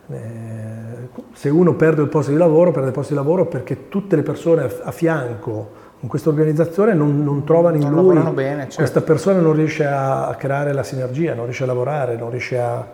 Eh, 0.07 1.09
se 1.33 1.49
uno 1.49 1.75
perde 1.75 2.03
il 2.03 2.09
posto 2.09 2.31
di 2.31 2.37
lavoro, 2.37 2.71
perde 2.71 2.91
il 2.91 2.95
posto 2.95 3.15
di 3.15 3.19
lavoro 3.19 3.47
perché 3.47 3.89
tutte 3.89 4.15
le 4.15 4.23
persone 4.23 4.71
a 4.81 4.93
fianco 4.93 5.89
in 6.03 6.09
questa 6.09 6.31
organizzazione 6.31 6.95
non, 6.95 7.23
non 7.23 7.45
trovano 7.45 7.77
in 7.77 7.83
non 7.83 8.05
lui, 8.05 8.33
bene, 8.33 8.63
certo. 8.63 8.77
questa 8.77 9.03
persona 9.03 9.41
non 9.41 9.53
riesce 9.53 9.85
a 9.85 10.35
creare 10.39 10.73
la 10.73 10.83
sinergia, 10.83 11.35
non 11.35 11.45
riesce 11.45 11.65
a 11.65 11.67
lavorare, 11.67 12.17
non 12.17 12.31
riesce 12.31 12.59
a, 12.59 12.87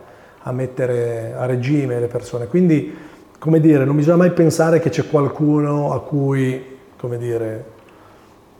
a 0.42 0.52
mettere 0.52 1.32
a 1.36 1.46
regime 1.46 2.00
le 2.00 2.08
persone. 2.08 2.46
Quindi, 2.46 2.96
come 3.38 3.60
dire, 3.60 3.84
non 3.84 3.94
bisogna 3.94 4.16
mai 4.16 4.32
pensare 4.32 4.80
che 4.80 4.90
c'è 4.90 5.08
qualcuno 5.08 5.92
a 5.92 6.02
cui, 6.02 6.78
come 6.96 7.16
dire, 7.16 7.64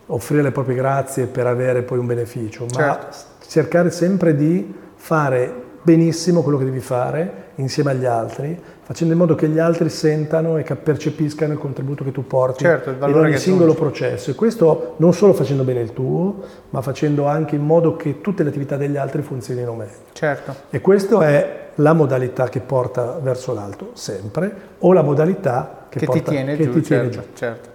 offrire 0.07 0.41
le 0.41 0.51
proprie 0.51 0.75
grazie 0.75 1.25
per 1.25 1.45
avere 1.45 1.81
poi 1.81 1.97
un 1.97 2.05
beneficio, 2.05 2.65
ma 2.65 2.77
certo. 2.77 3.17
cercare 3.47 3.91
sempre 3.91 4.33
di 4.33 4.73
fare 4.95 5.65
benissimo 5.87 6.41
quello 6.41 6.57
che 6.57 6.65
devi 6.65 6.81
fare 6.81 7.45
insieme 7.55 7.91
agli 7.91 8.03
altri, 8.03 8.59
facendo 8.81 9.13
in 9.13 9.19
modo 9.19 9.35
che 9.35 9.47
gli 9.47 9.57
altri 9.57 9.87
sentano 9.87 10.57
e 10.57 10.63
percepiscano 10.63 11.53
il 11.53 11.59
contributo 11.59 12.03
che 12.03 12.11
tu 12.11 12.27
porti 12.27 12.65
certo, 12.65 12.89
in 12.89 13.15
ogni 13.15 13.37
singolo 13.37 13.73
processo. 13.73 14.31
E 14.31 14.35
questo 14.35 14.95
non 14.97 15.13
solo 15.13 15.31
facendo 15.31 15.63
bene 15.63 15.79
il 15.79 15.93
tuo, 15.93 16.43
ma 16.71 16.81
facendo 16.81 17.25
anche 17.25 17.55
in 17.55 17.63
modo 17.63 17.95
che 17.95 18.19
tutte 18.19 18.43
le 18.43 18.49
attività 18.49 18.75
degli 18.75 18.97
altri 18.97 19.21
funzionino 19.21 19.75
meglio. 19.75 19.91
Certo. 20.11 20.55
E 20.69 20.81
questa 20.81 21.21
è 21.21 21.69
la 21.75 21.93
modalità 21.93 22.49
che 22.49 22.59
porta 22.59 23.17
verso 23.21 23.53
l'alto, 23.53 23.91
sempre, 23.93 24.53
o 24.79 24.91
la 24.91 25.03
modalità 25.03 25.85
che, 25.87 25.99
che 25.99 26.05
porta, 26.05 26.21
ti 26.21 26.29
tiene 26.31 26.57
che 26.57 26.63
giù. 26.65 26.73
Ti 26.73 26.81
tiene 26.81 27.11
certo, 27.11 27.27
giù. 27.29 27.33
certo. 27.33 27.69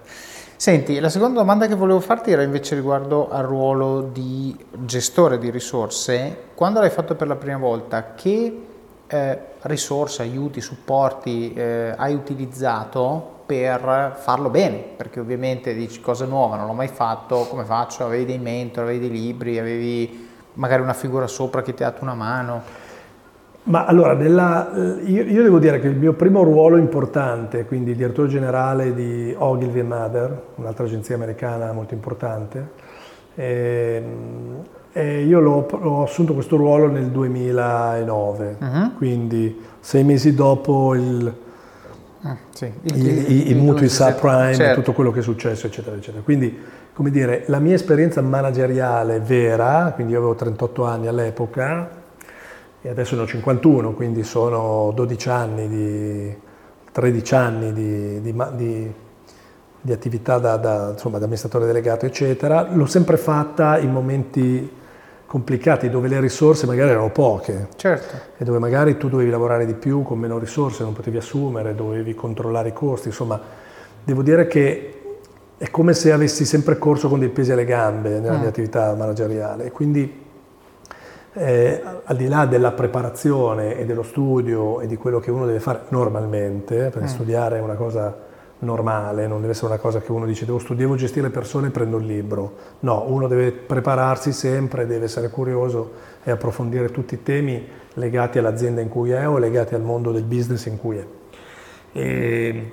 Senti, 0.63 0.97
la 1.01 1.09
seconda 1.09 1.41
domanda 1.41 1.67
che 1.67 1.75
volevo 1.75 1.99
farti 1.99 2.31
era 2.31 2.41
invece 2.41 2.75
riguardo 2.75 3.29
al 3.29 3.43
ruolo 3.43 3.99
di 3.99 4.57
gestore 4.71 5.37
di 5.37 5.49
risorse. 5.49 6.51
Quando 6.55 6.79
l'hai 6.79 6.89
fatto 6.89 7.15
per 7.15 7.27
la 7.27 7.35
prima 7.35 7.57
volta, 7.57 8.13
che 8.13 8.61
eh, 9.05 9.39
risorse, 9.63 10.21
aiuti, 10.21 10.61
supporti 10.61 11.53
eh, 11.53 11.93
hai 11.97 12.13
utilizzato 12.13 13.41
per 13.45 14.17
farlo 14.17 14.49
bene? 14.49 14.77
Perché 14.77 15.19
ovviamente 15.19 15.73
dici 15.73 15.99
cosa 15.99 16.23
nuova, 16.23 16.55
non 16.55 16.67
l'ho 16.67 16.71
mai 16.71 16.87
fatto, 16.87 17.45
come 17.49 17.65
faccio? 17.65 18.05
Avevi 18.05 18.23
dei 18.23 18.39
mentor, 18.39 18.85
avevi 18.85 18.99
dei 18.99 19.19
libri, 19.19 19.59
avevi 19.59 20.29
magari 20.53 20.81
una 20.81 20.93
figura 20.93 21.27
sopra 21.27 21.61
che 21.61 21.73
ti 21.73 21.83
ha 21.83 21.89
dato 21.89 22.03
una 22.03 22.13
mano? 22.13 22.82
Ma 23.65 23.85
allora, 23.85 24.13
nella, 24.13 24.71
io, 25.05 25.23
io, 25.23 25.41
devo 25.41 25.57
dire 25.57 25.79
che 25.79 25.87
il 25.87 25.95
mio 25.95 26.13
primo 26.13 26.43
ruolo 26.43 26.75
importante, 26.75 27.63
quindi 27.65 27.95
direttore 27.95 28.27
generale 28.27 28.93
di 28.93 29.33
Ogilvy 29.37 29.83
Mather, 29.83 30.41
un'altra 30.55 30.83
agenzia 30.83 31.15
americana 31.15 31.71
molto 31.71 31.93
importante, 31.93 32.71
eh, 33.35 34.03
eh, 34.91 35.23
io 35.23 35.39
l'ho, 35.39 35.65
ho 35.71 36.03
assunto 36.03 36.33
questo 36.33 36.57
ruolo 36.57 36.87
nel 36.87 37.07
2009, 37.07 38.57
uh-huh. 38.59 38.67
Mhm. 38.67 38.95
quindi 38.97 39.61
sei 39.79 40.03
mesi 40.03 40.33
dopo 40.33 40.93
il, 40.93 41.33
ah, 42.23 42.37
sì, 42.49 42.69
il, 42.81 42.97
il, 42.97 43.07
il, 43.07 43.49
il 43.51 43.57
mutui 43.57 43.87
subprime 43.87 44.53
certo. 44.55 44.71
e 44.71 44.73
tutto 44.75 44.91
quello 44.91 45.11
che 45.11 45.19
è 45.19 45.23
successo, 45.23 45.67
eccetera, 45.67 45.95
eccetera. 45.95 46.21
Quindi, 46.21 46.59
come 46.91 47.11
dire, 47.11 47.45
la 47.47 47.59
mia 47.59 47.75
esperienza 47.75 48.21
manageriale 48.21 49.21
vera, 49.21 49.93
quindi 49.95 50.11
io 50.11 50.19
avevo 50.19 50.35
38 50.35 50.83
anni 50.83 51.07
all'epoca, 51.07 52.01
e 52.85 52.89
adesso 52.89 53.15
ne 53.15 53.21
ho 53.21 53.25
51, 53.25 53.93
quindi 53.93 54.23
sono 54.23 54.91
12 54.93 55.29
anni, 55.29 55.69
di, 55.69 56.35
13 56.91 57.35
anni 57.35 57.71
di, 57.71 58.21
di, 58.21 58.93
di, 59.79 59.91
attività 59.93 60.37
da, 60.37 60.57
da, 60.57 60.89
insomma, 60.91 61.17
da 61.17 61.23
amministratore 61.23 61.65
delegato, 61.65 62.05
eccetera. 62.05 62.67
L'ho 62.73 62.85
sempre 62.85 63.15
fatta 63.15 63.77
in 63.77 63.89
momenti 63.89 64.69
complicati 65.25 65.89
dove 65.89 66.09
le 66.09 66.19
risorse 66.19 66.65
magari 66.67 66.89
erano 66.89 67.09
poche 67.09 67.69
certo. 67.77 68.15
e 68.37 68.43
dove 68.43 68.59
magari 68.59 68.97
tu 68.97 69.07
dovevi 69.07 69.29
lavorare 69.29 69.65
di 69.65 69.75
più 69.75 70.03
con 70.03 70.19
meno 70.19 70.37
risorse, 70.37 70.83
non 70.83 70.91
potevi 70.91 71.17
assumere, 71.17 71.73
dovevi 71.73 72.13
controllare 72.13 72.69
i 72.69 72.73
costi, 72.73 73.07
insomma 73.07 73.39
devo 74.03 74.21
dire 74.21 74.45
che 74.45 74.99
è 75.57 75.71
come 75.71 75.93
se 75.93 76.11
avessi 76.11 76.43
sempre 76.43 76.77
corso 76.77 77.07
con 77.07 77.19
dei 77.19 77.29
pesi 77.29 77.53
alle 77.53 77.63
gambe 77.63 78.19
nella 78.19 78.35
mm. 78.35 78.39
mia 78.39 78.49
attività 78.49 78.93
manageriale 78.95 79.71
quindi 79.71 80.22
eh, 81.33 81.81
al 82.03 82.15
di 82.15 82.27
là 82.27 82.45
della 82.45 82.71
preparazione 82.71 83.77
e 83.77 83.85
dello 83.85 84.03
studio 84.03 84.79
e 84.81 84.87
di 84.87 84.97
quello 84.97 85.19
che 85.19 85.31
uno 85.31 85.45
deve 85.45 85.59
fare 85.59 85.81
normalmente, 85.89 86.89
perché 86.89 87.01
mm. 87.01 87.13
studiare 87.13 87.57
è 87.57 87.61
una 87.61 87.75
cosa 87.75 88.31
normale, 88.59 89.27
non 89.27 89.41
deve 89.41 89.51
essere 89.51 89.67
una 89.67 89.77
cosa 89.77 89.99
che 89.99 90.11
uno 90.11 90.25
dice 90.25 90.45
devo 90.45 90.57
studiare, 90.57 90.85
devo 90.85 90.95
gestire 90.95 91.27
le 91.27 91.33
persone 91.33 91.67
e 91.67 91.69
prendo 91.71 91.97
il 91.97 92.05
libro. 92.05 92.53
No, 92.79 93.05
uno 93.07 93.27
deve 93.27 93.51
prepararsi 93.51 94.31
sempre, 94.31 94.85
deve 94.85 95.05
essere 95.05 95.29
curioso 95.29 95.91
e 96.23 96.31
approfondire 96.31 96.89
tutti 96.91 97.15
i 97.15 97.23
temi 97.23 97.65
legati 97.95 98.37
all'azienda 98.37 98.81
in 98.81 98.89
cui 98.89 99.11
è 99.11 99.27
o 99.27 99.37
legati 99.37 99.75
al 99.75 99.81
mondo 99.81 100.11
del 100.11 100.23
business 100.23 100.65
in 100.65 100.79
cui 100.79 100.97
è. 100.97 101.05
E, 101.95 102.71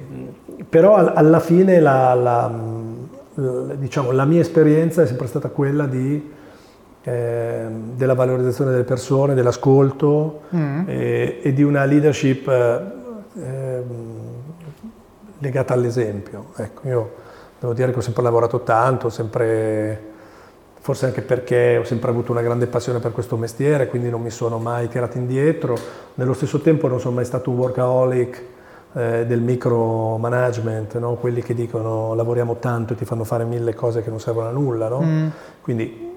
però 0.68 0.94
alla 0.94 1.40
fine 1.40 1.80
la, 1.80 2.14
la, 2.14 2.50
diciamo, 3.76 4.12
la 4.12 4.24
mia 4.24 4.40
esperienza 4.40 5.02
è 5.02 5.06
sempre 5.06 5.26
stata 5.26 5.48
quella 5.48 5.86
di 5.86 6.38
eh, 7.02 7.66
della 7.94 8.14
valorizzazione 8.14 8.72
delle 8.72 8.84
persone, 8.84 9.34
dell'ascolto 9.34 10.42
mm. 10.54 10.82
e, 10.86 11.40
e, 11.42 11.52
di 11.54 11.62
una 11.62 11.84
leadership 11.84 12.46
eh, 12.46 13.40
ehm, 13.40 14.18
legata 15.38 15.72
all'esempio. 15.72 16.46
Ecco, 16.56 16.88
io 16.88 17.14
devo 17.58 17.72
dire 17.72 17.92
che 17.92 17.98
ho 17.98 18.02
sempre 18.02 18.22
lavorato 18.22 18.60
tanto, 18.60 19.08
sempre, 19.08 20.08
forse 20.80 21.06
anche 21.06 21.22
perché 21.22 21.78
ho 21.78 21.84
sempre 21.84 22.10
avuto 22.10 22.32
una 22.32 22.42
grande 22.42 22.66
passione 22.66 22.98
per 22.98 23.12
questo 23.12 23.36
mestiere, 23.36 23.86
quindi 23.86 24.10
non 24.10 24.20
mi 24.20 24.30
sono 24.30 24.58
mai 24.58 24.88
tirato 24.88 25.16
indietro. 25.16 25.76
Nello 26.14 26.34
stesso 26.34 26.60
tempo 26.60 26.86
non 26.86 27.00
sono 27.00 27.14
mai 27.14 27.24
stato 27.24 27.50
un 27.50 27.56
workaholic 27.56 28.42
eh, 28.92 29.24
del 29.26 29.40
micromanagement, 29.40 30.98
no? 30.98 31.14
quelli 31.14 31.42
che 31.42 31.54
dicono 31.54 32.14
lavoriamo 32.14 32.56
tanto 32.56 32.92
e 32.92 32.96
ti 32.96 33.06
fanno 33.06 33.24
fare 33.24 33.44
mille 33.44 33.72
cose 33.74 34.02
che 34.02 34.10
non 34.10 34.20
servono 34.20 34.48
a 34.48 34.52
nulla. 34.52 34.88
No? 34.88 35.00
Mm. 35.00 35.28
Quindi 35.62 36.08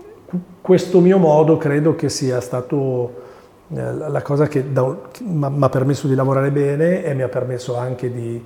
questo 0.62 1.00
mio 1.00 1.18
modo 1.18 1.58
credo 1.58 1.96
che 1.96 2.10
sia 2.10 2.42
stato 2.42 3.22
eh, 3.70 3.94
la 3.94 4.22
cosa 4.22 4.48
che 4.48 4.62
mi 4.64 5.64
ha 5.64 5.70
permesso 5.70 6.08
di 6.08 6.16
lavorare 6.16 6.52
bene 6.52 7.04
e 7.04 7.14
mi 7.14 7.22
ha 7.22 7.30
permesso 7.30 7.76
anche 7.78 8.12
di, 8.12 8.44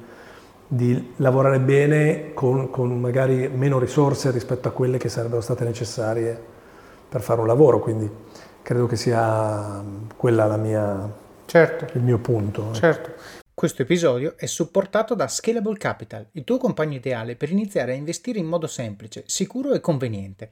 di 0.67 1.13
lavorare 1.17 1.59
bene 1.59 2.33
con, 2.33 2.69
con, 2.69 2.99
magari 2.99 3.47
meno 3.49 3.79
risorse 3.79 4.31
rispetto 4.31 4.67
a 4.67 4.71
quelle 4.71 4.97
che 4.97 5.09
sarebbero 5.09 5.41
state 5.41 5.63
necessarie 5.63 6.55
per 7.09 7.21
fare 7.21 7.39
un 7.39 7.47
lavoro, 7.47 7.79
quindi 7.79 8.09
credo 8.61 8.85
che 8.85 8.97
sia 8.97 9.81
quella 10.15 10.57
mia, 10.57 11.09
certo. 11.45 11.87
il 11.93 12.03
mio 12.03 12.19
punto. 12.19 12.63
Ecco. 12.63 12.73
Certo. 12.73 13.11
Questo 13.53 13.81
episodio 13.81 14.35
è 14.37 14.45
supportato 14.45 15.15
da 15.15 15.27
Scalable 15.27 15.77
Capital, 15.77 16.27
il 16.33 16.43
tuo 16.43 16.57
compagno 16.57 16.97
ideale 16.97 17.35
per 17.35 17.49
iniziare 17.49 17.93
a 17.93 17.95
investire 17.95 18.37
in 18.37 18.45
modo 18.45 18.67
semplice, 18.67 19.23
sicuro 19.25 19.73
e 19.73 19.79
conveniente. 19.79 20.51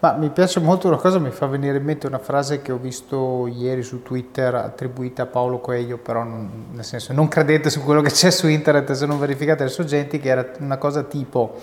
Ma 0.00 0.12
mi 0.12 0.30
piace 0.30 0.60
molto 0.60 0.88
una 0.88 0.96
cosa, 0.96 1.18
mi 1.18 1.30
fa 1.30 1.46
venire 1.46 1.76
in 1.76 1.84
mente 1.84 2.06
una 2.06 2.18
frase 2.18 2.62
che 2.62 2.72
ho 2.72 2.78
visto 2.78 3.46
ieri 3.46 3.82
su 3.82 4.02
Twitter 4.02 4.54
attribuita 4.54 5.24
a 5.24 5.26
Paolo 5.26 5.58
Coelho, 5.58 5.98
però 5.98 6.22
non, 6.22 6.68
nel 6.72 6.84
senso 6.84 7.12
non 7.12 7.28
credete 7.28 7.68
su 7.68 7.82
quello 7.82 8.00
che 8.00 8.10
c'è 8.10 8.30
su 8.30 8.48
internet 8.48 8.92
se 8.92 9.04
non 9.04 9.18
verificate 9.18 9.64
le 9.64 9.68
sorgenti, 9.68 10.18
che 10.18 10.30
era 10.30 10.52
una 10.60 10.78
cosa 10.78 11.02
tipo 11.02 11.54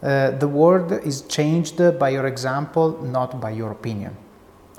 uh, 0.00 0.36
The 0.36 0.46
world 0.46 0.98
is 1.04 1.24
changed 1.28 1.92
by 1.92 2.08
your 2.12 2.26
example, 2.26 2.96
not 3.02 3.36
by 3.36 3.52
your 3.52 3.70
opinion. 3.70 4.16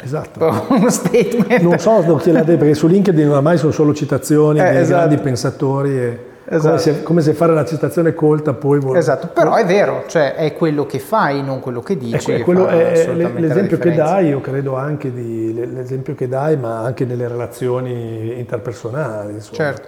Esatto. 0.03 0.65
Uno 0.67 0.89
statement. 0.89 1.61
Non 1.61 1.79
so 1.79 2.17
chi 2.17 2.31
l'ha 2.31 2.43
detto, 2.43 2.57
perché 2.57 2.73
su 2.73 2.87
LinkedIn 2.87 3.29
ormai 3.29 3.57
sono 3.57 3.71
solo 3.71 3.93
citazioni 3.93 4.59
eh, 4.59 4.69
di 4.69 4.77
esatto. 4.77 4.97
grandi 4.97 5.17
pensatori. 5.17 5.97
E 5.97 6.30
Esatto. 6.43 6.67
Come, 6.67 6.79
se, 6.79 7.03
come, 7.03 7.21
se, 7.21 7.33
fare 7.33 7.53
la 7.53 7.65
citazione 7.65 8.15
colta 8.15 8.53
poi 8.53 8.79
vuole... 8.79 8.97
Esatto, 8.97 9.27
però 9.27 9.55
è 9.55 9.65
vero, 9.65 10.05
cioè 10.07 10.33
è 10.33 10.53
quello 10.53 10.85
che 10.85 10.97
fai, 10.97 11.43
non 11.43 11.59
quello 11.59 11.81
che 11.81 11.97
dici. 11.97 12.31
Ecco, 12.31 12.43
quello 12.43 12.67
è 12.67 13.13
l'esempio 13.13 13.77
che 13.77 13.93
dai, 13.93 14.29
io 14.29 14.41
credo 14.41 14.75
anche 14.75 15.13
di, 15.13 15.53
l'esempio 15.53 16.15
che 16.15 16.27
dai, 16.27 16.57
ma 16.57 16.79
anche 16.79 17.05
nelle 17.05 17.27
relazioni 17.27 18.39
interpersonali. 18.39 19.33
Insomma. 19.33 19.55
Certo. 19.55 19.87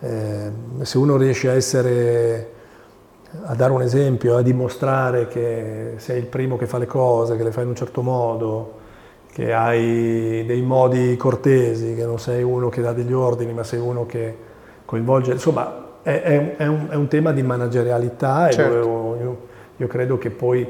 Eh, 0.00 0.50
se 0.82 0.98
uno 0.98 1.16
riesce 1.16 1.48
a 1.48 1.52
essere, 1.52 2.50
a 3.44 3.54
dare 3.54 3.72
un 3.72 3.82
esempio, 3.82 4.36
a 4.36 4.42
dimostrare 4.42 5.28
che 5.28 5.94
sei 5.96 6.18
il 6.18 6.26
primo 6.26 6.56
che 6.56 6.66
fa 6.66 6.78
le 6.78 6.86
cose, 6.86 7.36
che 7.36 7.44
le 7.44 7.52
fai 7.52 7.62
in 7.62 7.68
un 7.68 7.76
certo 7.76 8.02
modo, 8.02 8.72
che 9.32 9.52
hai 9.52 10.44
dei 10.44 10.62
modi 10.62 11.16
cortesi, 11.16 11.94
che 11.94 12.04
non 12.04 12.18
sei 12.18 12.42
uno 12.42 12.68
che 12.68 12.82
dà 12.82 12.92
degli 12.92 13.12
ordini, 13.12 13.52
ma 13.52 13.62
sei 13.62 13.78
uno 13.78 14.06
che 14.06 14.36
coinvolge, 14.84 15.32
insomma 15.32 15.82
è, 16.04 16.22
è, 16.22 16.56
è, 16.56 16.66
un, 16.66 16.86
è 16.90 16.94
un, 16.94 17.08
tema 17.08 17.32
di 17.32 17.42
managerialità 17.42 18.50
certo. 18.50 19.16
e 19.16 19.22
io, 19.22 19.46
io, 19.78 19.86
credo 19.86 20.18
che 20.18 20.28
poi 20.30 20.66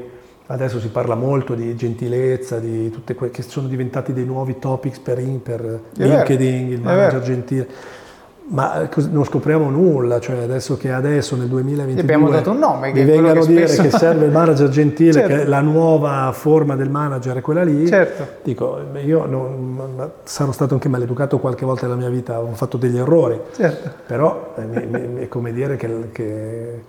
adesso 0.47 0.79
si 0.79 0.87
parla 0.87 1.15
molto 1.15 1.53
di 1.55 1.75
gentilezza, 1.75 2.57
di 2.59 2.89
tutte 2.89 3.15
quelle 3.15 3.33
che 3.33 3.41
sono 3.41 3.67
diventati 3.67 4.13
dei 4.13 4.23
nuovi 4.23 4.57
topics 4.57 4.99
per, 4.99 5.21
per 5.43 5.81
LinkedIn, 5.93 6.71
il 6.71 6.81
manager 6.81 7.21
gentile 7.21 7.67
ma 8.47 8.87
non 9.09 9.25
scopriamo 9.25 9.69
nulla, 9.71 10.19
cioè 10.19 10.43
adesso 10.43 10.77
che 10.77 10.91
adesso 10.91 11.35
nel 11.35 11.47
2022 11.47 12.01
abbiamo 12.01 12.29
dato 12.29 12.51
un 12.51 12.59
nome 12.59 12.91
che 12.91 13.03
mi 13.03 13.09
vengano 13.09 13.41
a 13.41 13.45
dire 13.45 13.65
che 13.65 13.89
serve 13.89 14.25
il 14.25 14.31
manager 14.31 14.69
gentile, 14.69 15.13
certo. 15.13 15.27
che 15.27 15.45
la 15.45 15.61
nuova 15.61 16.31
forma 16.31 16.75
del 16.75 16.89
manager 16.89 17.37
è 17.37 17.41
quella 17.41 17.63
lì, 17.63 17.87
certo. 17.87 18.27
dico, 18.43 18.79
io 19.03 19.25
non, 19.25 20.11
sarò 20.23 20.51
stato 20.51 20.75
anche 20.75 20.87
maleducato 20.89 21.39
qualche 21.39 21.65
volta 21.65 21.87
nella 21.87 21.97
mia 21.97 22.09
vita, 22.09 22.39
ho 22.39 22.53
fatto 22.53 22.77
degli 22.77 22.97
errori, 22.97 23.39
certo. 23.55 23.89
però 24.05 24.53
eh, 24.57 25.21
è 25.21 25.27
come 25.27 25.51
dire 25.51 25.75
che, 25.75 26.09
che, 26.11 26.83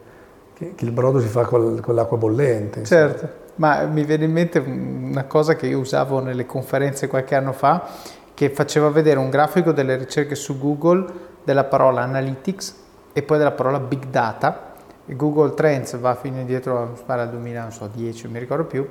che, 0.53 0.75
il 0.77 0.91
brodo 0.91 1.21
si 1.21 1.29
fa 1.29 1.45
col, 1.45 1.81
con 1.81 1.95
l'acqua 1.95 2.19
bollente. 2.19 2.85
Certo, 2.85 3.45
ma 3.55 3.85
mi 3.85 4.05
viene 4.05 4.27
in 4.27 4.33
mente 4.33 4.59
una 4.59 5.25
cosa 5.25 5.57
che 5.57 5.67
io 5.69 5.79
usavo 5.79 6.21
nelle 6.21 6.45
conferenze 6.45 7.07
qualche 7.07 7.35
anno 7.35 7.53
fa, 7.53 7.83
che 8.35 8.51
faceva 8.51 8.91
vedere 8.91 9.19
un 9.19 9.31
grafico 9.31 9.73
delle 9.73 9.97
ricerche 9.97 10.35
su 10.35 10.59
Google 10.59 11.26
della 11.47 11.65
parola 11.65 12.03
analytics 12.03 12.75
e 13.13 13.23
poi 13.23 13.39
della 13.39 13.53
parola 13.53 13.79
big 13.79 14.07
data. 14.07 14.75
Google 15.07 15.55
Trends 15.55 15.97
va 15.97 16.17
fino 16.17 16.41
indietro 16.41 16.99
al 17.07 17.31
2010, 17.31 18.25
non 18.25 18.33
mi 18.33 18.39
ricordo 18.41 18.65
più, 18.65 18.85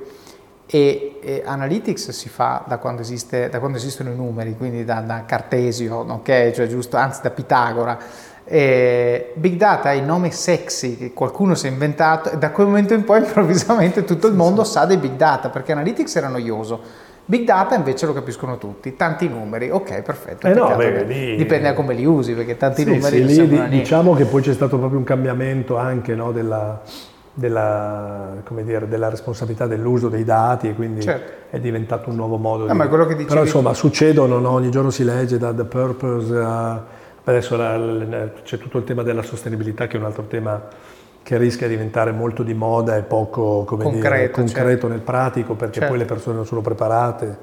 e, 0.64 1.18
e, 1.20 1.42
Analytics 1.44 2.08
si 2.10 2.30
fa 2.30 2.64
da 2.66 2.78
quando, 2.78 3.02
esiste, 3.02 3.50
da 3.50 3.58
quando, 3.58 3.76
esistono 3.76 4.10
i 4.10 4.16
numeri, 4.16 4.56
quindi 4.56 4.82
da, 4.86 5.00
da 5.00 5.24
Cartesio, 5.26 5.96
ok? 5.96 6.52
Cioè 6.52 6.66
giusto, 6.66 6.96
anzi 6.96 7.20
da 7.22 7.30
Pitagora. 7.30 7.98
E 8.44 9.32
Big 9.34 9.56
Data 9.56 9.92
è 9.92 9.94
il 9.94 10.04
nome 10.04 10.30
sexy 10.30 10.96
che 10.96 11.12
qualcuno 11.12 11.54
si 11.54 11.66
è 11.66 11.70
inventato 11.70 12.30
e 12.30 12.38
da 12.38 12.50
quel 12.52 12.68
momento 12.68 12.94
in 12.94 13.04
poi 13.04 13.18
improvvisamente 13.26 14.04
tutto 14.04 14.28
il 14.28 14.34
mondo 14.34 14.64
sa 14.64 14.86
dei 14.86 14.96
Big 14.96 15.16
Data 15.16 15.50
perché 15.50 15.72
Analytics 15.72 16.16
era 16.16 16.28
noioso 16.28 16.80
Big 17.28 17.44
data 17.44 17.74
invece 17.74 18.06
lo 18.06 18.12
capiscono 18.12 18.56
tutti, 18.56 18.94
tanti 18.94 19.28
numeri, 19.28 19.68
ok 19.68 20.02
perfetto, 20.02 20.46
eh 20.46 20.54
no, 20.54 20.76
beh, 20.76 21.02
lì... 21.02 21.34
dipende 21.34 21.66
da 21.70 21.74
come 21.74 21.92
li 21.92 22.04
usi 22.04 22.34
perché 22.34 22.56
tanti 22.56 22.84
sì, 22.84 22.88
numeri... 22.88 23.28
Sì, 23.28 23.48
lì, 23.48 23.68
diciamo 23.68 24.14
che 24.14 24.26
poi 24.26 24.42
c'è 24.42 24.52
stato 24.52 24.78
proprio 24.78 24.98
un 24.98 25.04
cambiamento 25.04 25.76
anche 25.76 26.14
no, 26.14 26.30
della, 26.30 26.80
della, 27.34 28.30
dire, 28.62 28.86
della, 28.86 29.08
responsabilità 29.08 29.66
dell'uso 29.66 30.08
dei 30.08 30.22
dati 30.22 30.68
e 30.68 30.74
quindi 30.74 31.02
certo. 31.02 31.32
è 31.50 31.58
diventato 31.58 32.10
un 32.10 32.14
nuovo 32.14 32.36
modo 32.36 32.66
no, 32.66 32.70
di... 32.70 32.78
Ma 32.78 32.86
quello 32.86 33.06
che 33.06 33.14
dicevi... 33.14 33.28
Però 33.28 33.42
insomma 33.42 33.74
succedono, 33.74 34.38
no? 34.38 34.50
ogni 34.50 34.70
giorno 34.70 34.90
si 34.90 35.02
legge 35.02 35.36
da 35.36 35.52
The 35.52 35.64
Purpose 35.64 36.36
a... 36.38 36.84
Adesso 37.24 37.56
la, 37.56 38.30
c'è 38.44 38.56
tutto 38.56 38.78
il 38.78 38.84
tema 38.84 39.02
della 39.02 39.22
sostenibilità 39.22 39.88
che 39.88 39.96
è 39.96 39.98
un 39.98 40.06
altro 40.06 40.26
tema 40.28 40.62
che 41.26 41.38
rischia 41.38 41.66
di 41.66 41.74
diventare 41.74 42.12
molto 42.12 42.44
di 42.44 42.54
moda 42.54 42.96
e 42.96 43.02
poco 43.02 43.64
concreto, 43.64 43.98
dire, 43.98 44.30
concreto 44.30 44.70
certo. 44.70 44.86
nel 44.86 45.00
pratico 45.00 45.54
perché 45.54 45.80
certo. 45.80 45.88
poi 45.88 45.98
le 45.98 46.04
persone 46.04 46.36
non 46.36 46.46
sono 46.46 46.60
preparate 46.60 47.36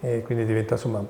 e 0.00 0.22
quindi 0.22 0.44
diventa 0.44 0.74
insomma 0.74 1.02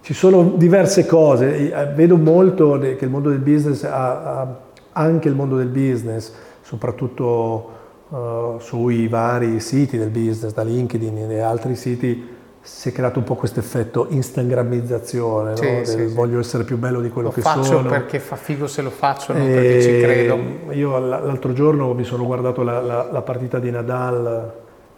ci 0.00 0.14
sono 0.14 0.52
diverse 0.54 1.04
cose 1.04 1.72
eh, 1.72 1.86
vedo 1.94 2.16
molto 2.16 2.78
che 2.78 2.98
il 3.00 3.10
mondo 3.10 3.30
del 3.30 3.40
business 3.40 3.82
ha, 3.82 4.40
ha 4.40 4.56
anche 4.92 5.26
il 5.26 5.34
mondo 5.34 5.56
del 5.56 5.66
business 5.66 6.32
soprattutto 6.60 7.70
uh, 8.08 8.60
sui 8.60 9.08
vari 9.08 9.58
siti 9.58 9.98
del 9.98 10.10
business 10.10 10.52
da 10.52 10.62
LinkedIn 10.62 11.28
e 11.28 11.40
altri 11.40 11.74
siti 11.74 12.36
si 12.70 12.90
è 12.90 12.92
creato 12.92 13.18
un 13.18 13.24
po' 13.24 13.34
questo 13.34 13.58
effetto 13.58 14.06
instagrammizzazione, 14.10 15.56
sì, 15.56 15.72
no? 15.78 15.84
sì, 15.84 16.06
voglio 16.14 16.38
essere 16.38 16.62
più 16.62 16.76
bello 16.76 17.00
di 17.00 17.08
quello 17.08 17.28
lo 17.28 17.34
che 17.34 17.40
sono. 17.40 17.56
Lo 17.56 17.62
faccio 17.62 17.82
perché 17.82 18.20
fa 18.20 18.36
figo 18.36 18.68
se 18.68 18.82
lo 18.82 18.90
faccio, 18.90 19.32
non 19.32 19.46
perché 19.46 19.82
ci 19.82 20.00
credo. 20.00 20.38
Io 20.70 20.96
l'altro 20.98 21.52
giorno 21.54 21.92
mi 21.94 22.04
sono 22.04 22.24
guardato 22.24 22.62
la, 22.62 22.80
la, 22.80 23.08
la 23.10 23.22
partita 23.22 23.58
di 23.58 23.70
Nadal 23.72 24.52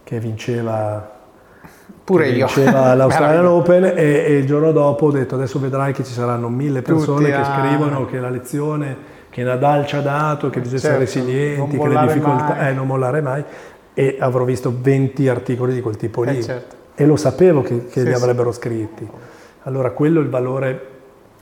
che 0.05 0.19
vinceva 0.19 1.19
Pure 2.05 2.29
io. 2.29 2.49
L'Australian 2.59 3.47
Open 3.47 3.85
e, 3.85 3.93
e, 3.95 4.33
il 4.37 4.47
giorno 4.47 4.73
dopo 4.73 5.07
ho 5.07 5.11
detto 5.13 5.37
adesso 5.37 5.59
vedrai 5.59 5.95
che 5.95 6.05
ci 6.05 6.13
saranno 6.13 6.51
mille 6.51 6.83
persone 6.83 7.31
Tutti, 7.31 7.31
che 7.31 7.49
ah. 7.49 7.67
scrivono 7.67 8.05
che 8.05 8.19
la 8.19 8.31
lezione 8.31 8.97
che 9.31 9.43
Nadal 9.43 9.87
ci 9.87 9.97
ha 9.97 10.03
dato, 10.03 10.51
che 10.51 10.61
bisogna 10.61 10.81
certo, 10.81 11.03
essere 11.03 11.21
resilienti, 11.23 11.79
che 11.79 11.89
le 11.89 12.01
difficoltà. 12.01 12.69
Eh, 12.69 12.73
non 12.73 12.87
mollare 12.87 13.23
mai 13.23 13.43
e 13.95 14.17
avrò 14.21 14.45
visto 14.45 14.75
20 14.77 15.29
articoli 15.29 15.73
di 15.73 15.81
quel 15.81 15.97
tipo 15.97 16.25
lì. 16.25 16.39
Eh, 16.39 16.43
certo 16.43 16.79
e 17.01 17.07
lo 17.07 17.17
sapevo 17.17 17.63
che, 17.63 17.87
che 17.87 18.01
sì, 18.01 18.05
li 18.05 18.13
avrebbero 18.13 18.53
scritti. 18.53 19.09
Allora 19.63 19.91
quello 19.93 20.21
è 20.21 20.23
il 20.23 20.29
valore, 20.29 20.87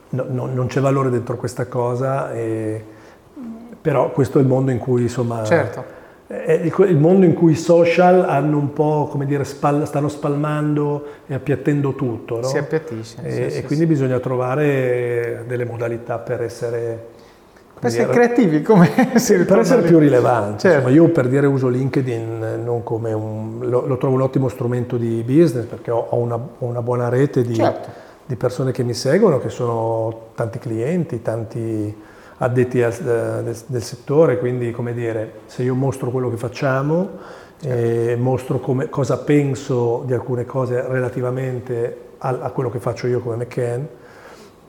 no, 0.09 0.25
no, 0.29 0.45
non 0.45 0.67
c'è 0.67 0.79
valore 0.79 1.09
dentro 1.09 1.35
questa 1.35 1.65
cosa, 1.65 2.31
e, 2.31 2.81
però 3.81 4.11
questo 4.11 4.37
è 4.37 4.41
il 4.41 4.47
mondo 4.47 4.71
in 4.71 4.77
cui 4.77 5.01
insomma... 5.01 5.43
Certo. 5.43 5.83
è 6.27 6.53
il 6.53 6.97
mondo 6.97 7.25
in 7.25 7.33
cui 7.33 7.51
i 7.51 7.57
social 7.57 8.23
hanno 8.23 8.57
un 8.57 8.71
po', 8.71 9.09
come 9.11 9.25
dire, 9.25 9.43
spal, 9.43 9.85
stanno 9.85 10.07
spalmando 10.07 11.05
e 11.27 11.33
appiattendo 11.33 11.93
tutto. 11.93 12.39
No? 12.39 12.47
Si 12.47 12.57
appiattisce. 12.57 13.17
E, 13.21 13.31
sì, 13.31 13.41
e 13.41 13.49
sì, 13.49 13.63
quindi 13.63 13.85
bisogna 13.85 14.19
trovare 14.19 15.43
delle 15.45 15.65
modalità 15.65 16.19
per 16.19 16.41
essere... 16.41 17.17
Per 17.79 17.89
essere 17.89 18.11
creativi, 18.11 18.61
come 18.61 18.89
si 19.15 19.37
Per 19.37 19.59
essere 19.59 19.81
lì. 19.81 19.87
più 19.87 19.99
rilevanti. 19.99 20.59
Certo. 20.59 20.89
Insomma, 20.89 20.93
io 20.93 21.09
per 21.11 21.27
dire 21.29 21.47
uso 21.47 21.69
LinkedIn 21.69 22.61
non 22.63 22.83
come 22.83 23.13
un... 23.13 23.59
Lo, 23.61 23.85
lo 23.87 23.97
trovo 23.97 24.15
un 24.15 24.21
ottimo 24.21 24.49
strumento 24.49 24.97
di 24.97 25.23
business 25.25 25.65
perché 25.65 25.89
ho, 25.89 26.07
ho, 26.09 26.17
una, 26.17 26.37
una, 26.59 26.81
buona 26.81 27.07
rete 27.07 27.41
di, 27.41 27.55
certo. 27.55 27.89
di 28.25 28.35
persone 28.35 28.71
che 28.71 28.83
mi 28.83 28.93
seguono, 28.93 29.39
che 29.39 29.49
sono 29.49 30.31
tanti 30.35 30.59
clienti, 30.59 31.21
tanti 31.21 31.95
addetti 32.37 32.81
al, 32.81 32.93
del, 32.93 33.57
del, 33.65 33.81
settore, 33.81 34.39
quindi 34.39 34.71
come 34.71 34.93
dire, 34.93 35.31
se 35.45 35.63
io 35.63 35.75
mostro 35.75 36.11
quello 36.11 36.29
che 36.29 36.37
facciamo, 36.37 37.09
certo. 37.59 37.77
eh, 37.77 38.15
mostro 38.17 38.59
come, 38.59 38.89
cosa 38.89 39.17
penso 39.19 40.03
di 40.05 40.13
alcune 40.13 40.45
cose 40.45 40.81
relativamente 40.87 42.07
a, 42.19 42.37
a 42.41 42.49
quello 42.51 42.69
che 42.69 42.79
faccio 42.79 43.07
io 43.07 43.19
come 43.19 43.37
McCann, 43.37 43.83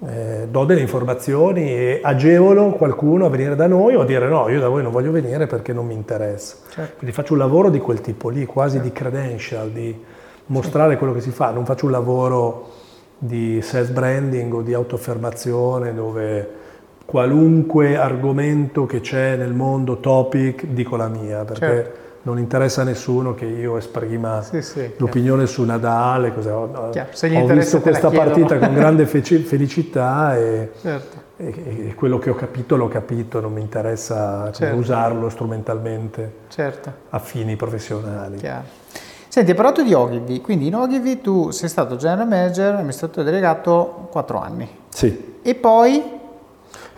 eh, 0.06 0.46
do 0.50 0.64
delle 0.64 0.80
informazioni 0.80 1.68
e 1.68 2.00
agevolo 2.02 2.70
qualcuno 2.70 3.26
a 3.26 3.28
venire 3.28 3.54
da 3.54 3.66
noi 3.66 3.94
o 3.94 4.00
a 4.00 4.04
dire 4.04 4.28
no, 4.28 4.48
io 4.48 4.60
da 4.60 4.68
voi 4.68 4.82
non 4.82 4.92
voglio 4.92 5.10
venire 5.10 5.46
perché 5.46 5.72
non 5.72 5.86
mi 5.86 5.94
interessa. 5.94 6.56
Certo. 6.70 6.96
Quindi 6.98 7.14
faccio 7.14 7.34
un 7.34 7.38
lavoro 7.38 7.68
di 7.68 7.78
quel 7.78 8.00
tipo 8.00 8.28
lì, 8.28 8.46
quasi 8.46 8.80
di 8.80 8.92
credential, 8.92 9.70
di 9.70 9.94
mostrare 10.46 10.96
quello 10.96 11.12
che 11.12 11.20
si 11.20 11.30
fa, 11.30 11.50
non 11.50 11.64
faccio 11.64 11.86
un 11.86 11.92
lavoro 11.92 12.68
di 13.18 13.60
self 13.60 13.90
branding 13.90 14.52
o 14.54 14.62
di 14.62 14.72
autoaffermazione 14.72 15.92
dove 15.92 16.48
qualunque 17.04 17.96
argomento 17.96 18.86
che 18.86 19.00
c'è 19.00 19.36
nel 19.36 19.52
mondo, 19.52 19.98
topic, 19.98 20.64
dico 20.64 20.96
la 20.96 21.08
mia, 21.08 21.44
perché 21.44 21.66
certo. 21.66 21.98
Non 22.22 22.38
interessa 22.38 22.82
a 22.82 22.84
nessuno 22.84 23.34
che 23.34 23.46
io 23.46 23.76
esprima 23.76 24.42
sì, 24.42 24.60
sì, 24.60 24.92
l'opinione 24.96 25.46
su 25.46 25.64
Nadal. 25.64 26.34
Cosa, 26.34 26.56
ho 26.56 26.90
ho 26.90 27.46
visto 27.46 27.80
questa 27.80 28.10
partita 28.10 28.58
con 28.58 28.72
grande 28.74 29.06
felicità 29.06 30.36
e, 30.36 30.72
certo. 30.80 31.16
e, 31.36 31.86
e, 31.88 31.94
quello 31.94 32.18
che 32.18 32.30
ho 32.30 32.34
capito 32.34 32.76
l'ho 32.76 32.88
capito, 32.88 33.40
non 33.40 33.52
mi 33.52 33.60
interessa 33.60 34.50
certo. 34.52 34.76
usarlo 34.76 35.28
strumentalmente 35.30 36.32
certo. 36.48 36.92
a 37.08 37.18
fini 37.18 37.56
professionali. 37.56 38.36
Chiaro. 38.36 38.78
Senti, 39.28 39.50
hai 39.50 39.56
parlato 39.56 39.82
di 39.82 39.94
Ogilvy, 39.94 40.40
quindi 40.40 40.66
in 40.66 40.74
Ogilvy 40.74 41.20
tu 41.20 41.50
sei 41.50 41.68
stato 41.68 41.96
general 41.96 42.26
manager, 42.26 42.74
amministratore 42.74 43.24
delegato 43.24 44.08
4 44.10 44.38
anni. 44.38 44.68
Sì. 44.88 45.38
E 45.40 45.54
poi 45.54 46.18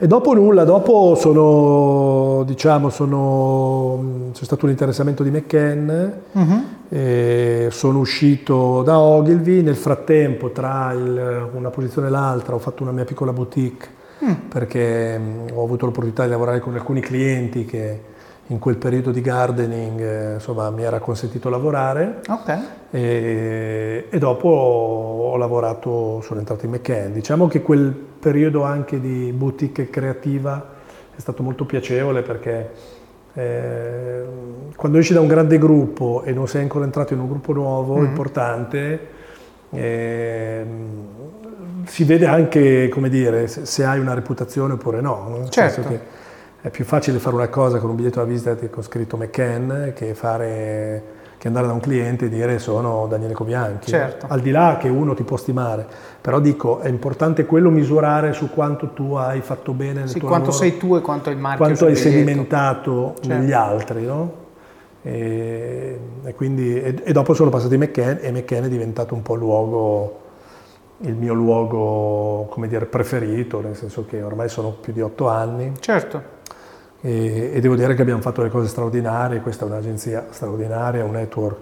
e 0.02 0.08
dopo 0.08 0.34
nulla, 0.34 0.64
dopo 0.64 1.14
sono, 1.14 2.42
diciamo, 2.44 2.90
sono, 2.90 4.30
c'è 4.32 4.42
stato 4.42 4.64
un 4.64 4.72
interessamento 4.72 5.22
di 5.22 5.30
McCann, 5.30 5.88
uh-huh. 6.32 7.70
sono 7.70 8.00
uscito 8.00 8.82
da 8.82 8.98
Ogilvy, 8.98 9.62
nel 9.62 9.76
frattempo 9.76 10.50
tra 10.50 10.90
il, 10.92 11.50
una 11.52 11.70
posizione 11.70 12.08
e 12.08 12.10
l'altra 12.10 12.56
ho 12.56 12.58
fatto 12.58 12.82
una 12.82 12.90
mia 12.90 13.04
piccola 13.04 13.32
boutique 13.32 13.88
mm. 14.24 14.32
perché 14.48 15.20
ho 15.54 15.62
avuto 15.62 15.86
l'opportunità 15.86 16.24
di 16.24 16.30
lavorare 16.30 16.58
con 16.58 16.74
alcuni 16.74 16.98
clienti 16.98 17.64
che 17.64 18.00
in 18.48 18.58
quel 18.58 18.78
periodo 18.78 19.12
di 19.12 19.20
gardening 19.20 20.32
insomma, 20.32 20.68
mi 20.70 20.82
era 20.82 20.98
consentito 20.98 21.48
lavorare 21.48 22.22
okay. 22.28 22.60
e, 22.90 24.06
e, 24.10 24.18
dopo 24.18 24.48
ho 24.48 25.36
lavorato, 25.36 26.20
sono 26.22 26.40
entrato 26.40 26.64
in 26.64 26.72
McCann. 26.72 27.12
Diciamo 27.12 27.46
che 27.46 27.62
quel 27.62 28.10
periodo 28.22 28.62
anche 28.62 29.00
di 29.00 29.32
boutique 29.32 29.90
creativa 29.90 30.74
è 31.12 31.18
stato 31.20 31.42
molto 31.42 31.64
piacevole 31.64 32.22
perché 32.22 32.70
eh, 33.34 34.22
quando 34.76 34.98
esci 34.98 35.12
da 35.12 35.20
un 35.20 35.26
grande 35.26 35.58
gruppo 35.58 36.22
e 36.24 36.32
non 36.32 36.46
sei 36.46 36.62
ancora 36.62 36.84
entrato 36.84 37.14
in 37.14 37.18
un 37.18 37.26
gruppo 37.26 37.52
nuovo, 37.52 37.96
mm-hmm. 37.96 38.04
importante, 38.04 39.06
eh, 39.70 40.64
si 41.86 42.04
vede 42.04 42.26
anche, 42.26 42.88
come 42.90 43.08
dire, 43.08 43.48
se, 43.48 43.66
se, 43.66 43.84
hai 43.84 43.98
una 43.98 44.14
reputazione 44.14 44.74
oppure 44.74 45.00
no. 45.00 45.26
no? 45.28 45.48
Certo. 45.48 46.20
È 46.60 46.70
più 46.70 46.84
facile 46.84 47.18
fare 47.18 47.34
una 47.34 47.48
cosa 47.48 47.78
con 47.78 47.90
un 47.90 47.96
biglietto 47.96 48.20
da 48.20 48.24
visita 48.24 48.54
con 48.70 48.84
scritto 48.84 49.16
McCann 49.16 49.88
che, 49.94 50.14
fare, 50.14 51.02
che 51.42 51.48
andare 51.48 51.66
da 51.66 51.72
un 51.72 51.80
cliente 51.80 52.26
e 52.26 52.28
dire 52.28 52.60
sono 52.60 53.08
Daniele 53.08 53.34
Cobianchi. 53.34 53.90
Certo. 53.90 54.26
Al 54.28 54.38
di 54.38 54.52
là 54.52 54.76
che 54.78 54.88
uno 54.88 55.12
ti 55.12 55.24
può 55.24 55.36
stimare, 55.36 55.84
però 56.20 56.38
dico 56.38 56.78
è 56.78 56.86
importante 56.86 57.46
quello 57.46 57.68
misurare 57.68 58.32
su 58.32 58.48
quanto 58.48 58.90
tu 58.90 59.14
hai 59.14 59.40
fatto 59.40 59.72
bene 59.72 60.02
nel 60.02 60.08
sì, 60.08 60.20
tuo 60.20 60.28
quanto 60.28 60.50
lavoro, 60.50 60.64
sei 60.64 60.78
tu 60.78 60.94
e 60.94 61.00
quanto 61.00 61.30
il 61.30 61.38
marchio 61.38 61.64
quanto 61.64 61.86
hai 61.86 61.96
sedimentato 61.96 63.14
certo. 63.20 63.28
negli 63.28 63.50
altri, 63.50 64.04
no? 64.04 64.32
E, 65.02 65.98
e, 66.22 66.34
quindi, 66.36 66.80
e, 66.80 67.02
e 67.02 67.12
dopo 67.12 67.34
sono 67.34 67.50
passati 67.50 67.76
McCann 67.76 68.18
e 68.20 68.30
McCann 68.30 68.62
è 68.62 68.68
diventato 68.68 69.12
un 69.14 69.22
po' 69.22 69.34
il 69.34 69.40
luogo 69.40 70.20
il 70.98 71.14
mio 71.14 71.34
luogo 71.34 72.46
come 72.50 72.68
dire, 72.68 72.86
preferito, 72.86 73.60
nel 73.60 73.74
senso 73.74 74.06
che 74.06 74.22
ormai 74.22 74.48
sono 74.48 74.76
più 74.80 74.92
di 74.92 75.00
otto 75.00 75.26
anni. 75.26 75.72
Certo 75.80 76.31
e, 77.02 77.50
e, 77.52 77.60
devo 77.60 77.76
dire 77.76 77.94
che 77.94 78.02
abbiamo 78.02 78.22
fatto 78.22 78.40
delle 78.40 78.52
cose 78.52 78.68
straordinarie, 78.68 79.40
questa 79.40 79.64
è 79.64 79.68
un'agenzia 79.68 80.28
straordinaria, 80.30 81.04
un 81.04 81.10
network 81.10 81.56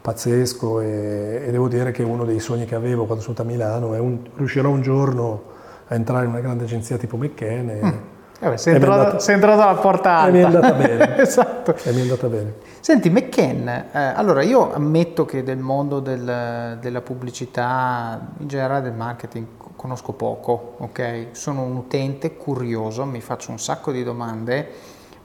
pazzesco 0.00 0.80
e, 0.80 1.42
e, 1.46 1.50
devo 1.50 1.68
dire 1.68 1.90
che 1.90 2.02
uno 2.02 2.24
dei 2.24 2.38
sogni 2.38 2.64
che 2.64 2.76
avevo 2.76 3.04
quando 3.04 3.22
sono 3.22 3.34
venuto 3.36 3.42
a 3.42 3.66
Milano 3.66 3.94
è 3.94 3.98
un, 3.98 4.20
riuscirò 4.36 4.70
un 4.70 4.82
giorno 4.82 5.42
a 5.88 5.94
entrare 5.94 6.24
in 6.24 6.30
una 6.30 6.40
grande 6.40 6.64
agenzia 6.64 6.96
tipo 6.96 7.16
McKen 7.16 8.12
eh 8.52 8.58
sei, 8.58 8.74
entrato, 8.74 9.00
andata, 9.00 9.18
sei 9.18 9.34
entrato 9.34 9.62
alla 9.62 9.74
porta 9.74 10.18
alta. 10.18 10.28
E 10.28 10.32
mi 10.32 10.38
è 10.38 10.42
andata 10.44 10.72
bene. 10.74 11.18
esatto. 11.18 11.74
E 11.82 11.92
mi 11.92 11.98
è 11.98 12.02
andata 12.02 12.26
bene. 12.28 12.54
Senti, 12.80 13.08
McKen, 13.08 13.68
eh, 13.68 13.88
allora 13.92 14.42
io 14.42 14.72
ammetto 14.72 15.24
che 15.24 15.42
del 15.42 15.58
mondo 15.58 16.00
del, 16.00 16.76
della 16.80 17.00
pubblicità, 17.00 18.20
in 18.38 18.46
generale 18.46 18.82
del 18.82 18.92
marketing, 18.92 19.46
conosco 19.74 20.12
poco, 20.12 20.74
ok? 20.78 21.28
Sono 21.32 21.62
un 21.62 21.76
utente 21.76 22.36
curioso, 22.36 23.04
mi 23.04 23.20
faccio 23.20 23.50
un 23.50 23.58
sacco 23.58 23.90
di 23.90 24.02
domande, 24.02 24.70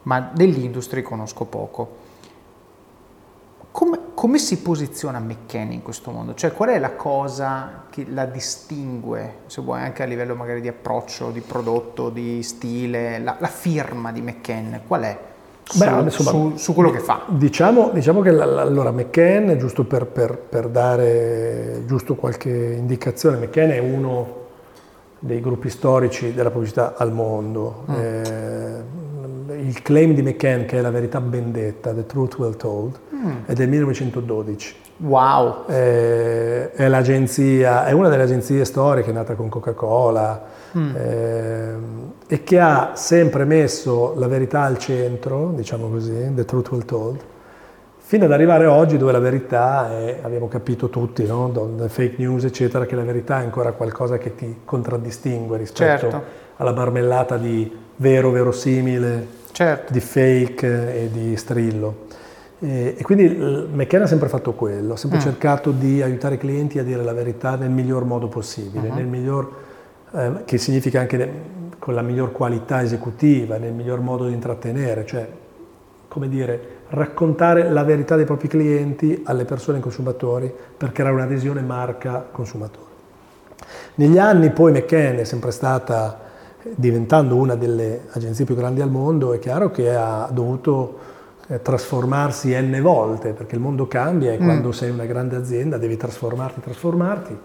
ma 0.04 0.30
dell'industria 0.34 1.04
conosco 1.04 1.46
poco. 1.46 1.99
Come, 3.72 4.00
come, 4.16 4.40
si 4.40 4.62
posiziona 4.62 5.20
McKenny 5.20 5.76
in 5.76 5.84
questo 5.84 6.12
mondo? 6.12 6.34
Cioè 6.34 6.52
qual 6.52 6.70
è 6.70 6.80
la 6.80 6.94
cosa 6.94 7.84
che 7.90 8.06
la 8.10 8.26
distingue, 8.26 9.42
se 9.46 9.62
vuoi 9.62 9.82
anche 9.82 10.04
a 10.04 10.06
livello 10.06 10.36
magari 10.36 10.60
di 10.60 10.68
approccio, 10.68 11.30
di 11.30 11.42
prodotto, 11.42 12.10
di 12.10 12.42
stile, 12.42 13.20
la, 13.20 13.38
la 13.40 13.48
firma 13.48 14.12
di 14.12 14.22
McKenny, 14.22 14.82
qual 14.88 15.04
è? 15.04 15.20
Su, 15.64 15.78
Beh, 15.78 16.02
insomma, 16.02 16.30
su, 16.32 16.54
su, 16.56 16.74
quello 16.74 16.90
che 16.90 16.98
fa. 16.98 17.26
Diciamo, 17.28 17.92
diciamo 17.94 18.22
che 18.22 18.30
allora 18.30 18.92
McCann, 18.92 19.56
giusto 19.56 19.84
per, 19.84 20.08
per, 20.08 20.36
per, 20.36 20.68
dare 20.68 21.84
giusto 21.86 22.16
qualche 22.16 22.50
indicazione, 22.50 23.38
McCann 23.38 23.70
è 23.70 23.78
uno 23.78 24.38
dei 25.20 25.40
gruppi 25.42 25.70
storici 25.70 26.34
della 26.34 26.50
pubblicità 26.50 26.96
al 26.98 27.14
mondo. 27.14 27.86
Mm. 27.92 27.96
Eh, 27.96 28.84
il 29.62 29.82
claim 29.84 30.14
di 30.14 30.24
McCann, 30.24 30.66
che 30.66 30.80
è 30.80 30.82
la 30.82 30.90
verità 30.90 31.22
ben 31.22 31.52
detta, 31.52 31.94
The 31.94 32.06
Truth 32.08 32.38
Well 32.40 32.56
Told, 32.56 33.00
mm. 33.20 33.46
è 33.46 33.54
del 33.54 33.70
1912. 33.70 34.76
Wow! 34.98 35.66
Eh, 35.68 36.72
è, 36.72 36.88
l'agenzia, 36.88 37.86
è 37.86 37.92
una 37.92 38.10
delle 38.10 38.24
agenzie 38.24 38.66
storiche 38.66 39.12
nata 39.12 39.36
con 39.36 39.50
Coca-Cola 39.50 40.44
mm. 40.78 40.96
eh, 40.96 41.74
e 42.28 42.44
che 42.44 42.60
ha 42.60 42.92
sempre 42.96 43.46
messo 43.46 44.14
la 44.18 44.28
verità 44.28 44.64
al 44.64 44.78
centro, 44.78 45.52
diciamo 45.56 45.90
così, 45.90 46.32
The 46.34 46.46
Truth 46.46 46.72
Well 46.72 46.86
Told, 46.86 47.20
fino 47.98 48.26
ad 48.26 48.32
arrivare 48.32 48.66
oggi 48.66 48.98
dove 48.98 49.12
la 49.12 49.20
verità 49.20 49.92
è, 49.92 50.20
abbiamo 50.22 50.48
capito 50.48 50.90
tutti, 50.90 51.26
no? 51.26 51.52
fake 51.88 52.16
news 52.18 52.44
eccetera, 52.44 52.86
che 52.86 52.96
la 52.96 53.04
verità 53.04 53.40
è 53.40 53.44
ancora 53.44 53.72
qualcosa 53.72 54.18
che 54.18 54.36
ti 54.36 54.62
contraddistingue 54.66 55.58
rispetto 55.58 56.10
certo. 56.10 56.24
alla 56.56 56.74
marmellata 56.74 57.38
di 57.38 57.72
vero, 57.98 58.32
verosimile, 58.32 59.28
certo. 59.52 59.94
di 59.94 60.00
fake 60.00 61.04
e 61.04 61.10
di 61.12 61.38
strillo. 61.38 62.08
E, 62.60 62.96
e 62.98 63.04
quindi 63.04 63.26
McKenna 63.26 64.04
ha 64.04 64.08
sempre 64.08 64.28
fatto 64.28 64.54
quello, 64.54 64.94
ha 64.94 64.98
sempre 64.98 65.20
mm. 65.20 65.22
cercato 65.22 65.72
di 65.72 66.02
aiutare 66.02 66.36
i 66.36 66.38
clienti 66.38 66.78
a 66.80 66.84
dire 66.84 67.04
la 67.04 67.14
verità 67.14 67.56
nel 67.56 67.70
miglior 67.70 68.04
modo 68.04 68.28
possibile, 68.28 68.90
nel 68.90 69.06
miglior, 69.06 69.52
eh, 70.12 70.32
che 70.46 70.58
significa 70.58 71.00
anche 71.00 71.18
ne, 71.18 71.32
con 71.80 71.94
la 71.94 72.02
miglior 72.02 72.32
qualità 72.32 72.82
esecutiva, 72.82 73.58
nel 73.58 73.74
miglior 73.74 74.02
modo 74.02 74.28
di 74.28 74.34
intrattenere, 74.34 75.06
cioè 75.06 75.28
come 76.10 76.28
dire, 76.28 76.78
raccontare 76.90 77.70
la 77.70 77.84
verità 77.84 78.16
dei 78.16 78.26
propri 78.26 78.48
clienti 78.48 79.22
alle 79.26 79.46
persone 79.46 79.80
consumatori 79.80 80.52
per 80.76 80.92
creare 80.92 81.14
un'adesione 81.14 81.62
marca 81.62 82.28
consumatore. 82.30 82.88
Negli 83.96 84.18
anni 84.18 84.50
poi 84.50 84.72
McKenna 84.72 85.22
è 85.22 85.24
sempre 85.24 85.52
stata 85.52 86.28
diventando 86.62 87.36
una 87.36 87.56
delle 87.56 88.02
agenzie 88.12 88.44
più 88.44 88.56
grandi 88.56 88.82
al 88.82 88.90
mondo, 88.90 89.34
è 89.34 89.40
chiaro 89.40 89.72
che 89.72 89.94
ha 89.96 90.28
dovuto 90.32 90.98
eh, 90.98 91.09
trasformarsi 91.62 92.56
n 92.56 92.80
volte, 92.82 93.34
perché 93.34 93.56
il 93.56 93.62
mondo 93.62 93.88
cambia 93.88 94.32
e 94.32 94.40
mm. 94.40 94.44
quando 94.44 94.72
sei 94.72 94.90
una 94.92 95.06
grande 95.06 95.36
azienda 95.36 95.78
devi 95.78 95.98
trasformarti, 95.98 96.62
trasformarti, 96.62 97.38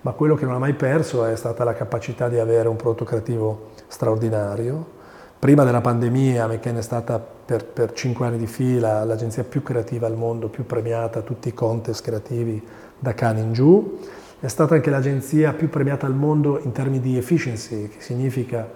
ma 0.00 0.12
quello 0.12 0.34
che 0.34 0.46
non 0.46 0.54
ha 0.54 0.58
mai 0.58 0.74
perso 0.74 1.24
è 1.24 1.36
stata 1.36 1.64
la 1.64 1.74
capacità 1.74 2.28
di 2.28 2.38
avere 2.38 2.68
un 2.68 2.76
prodotto 2.76 3.04
creativo 3.04 3.70
straordinario, 3.86 4.98
Prima 5.40 5.64
della 5.64 5.80
pandemia 5.80 6.46
McKen 6.46 6.76
è 6.76 6.82
stata 6.82 7.18
per, 7.18 7.64
per 7.64 7.94
cinque 7.94 8.26
anni 8.26 8.36
di 8.36 8.46
fila 8.46 9.04
l'agenzia 9.04 9.42
più 9.42 9.62
creativa 9.62 10.06
al 10.06 10.14
mondo, 10.14 10.48
più 10.48 10.66
premiata, 10.66 11.22
tutti 11.22 11.48
i 11.48 11.54
contest 11.54 12.04
creativi 12.04 12.62
da 12.98 13.14
Cannes 13.14 13.44
in 13.44 13.52
giù. 13.54 13.98
È 14.38 14.48
stata 14.48 14.74
anche 14.74 14.90
l'agenzia 14.90 15.54
più 15.54 15.70
premiata 15.70 16.04
al 16.04 16.14
mondo 16.14 16.60
in 16.62 16.72
termini 16.72 17.00
di 17.00 17.16
efficiency, 17.16 17.88
che 17.88 18.02
significa 18.02 18.68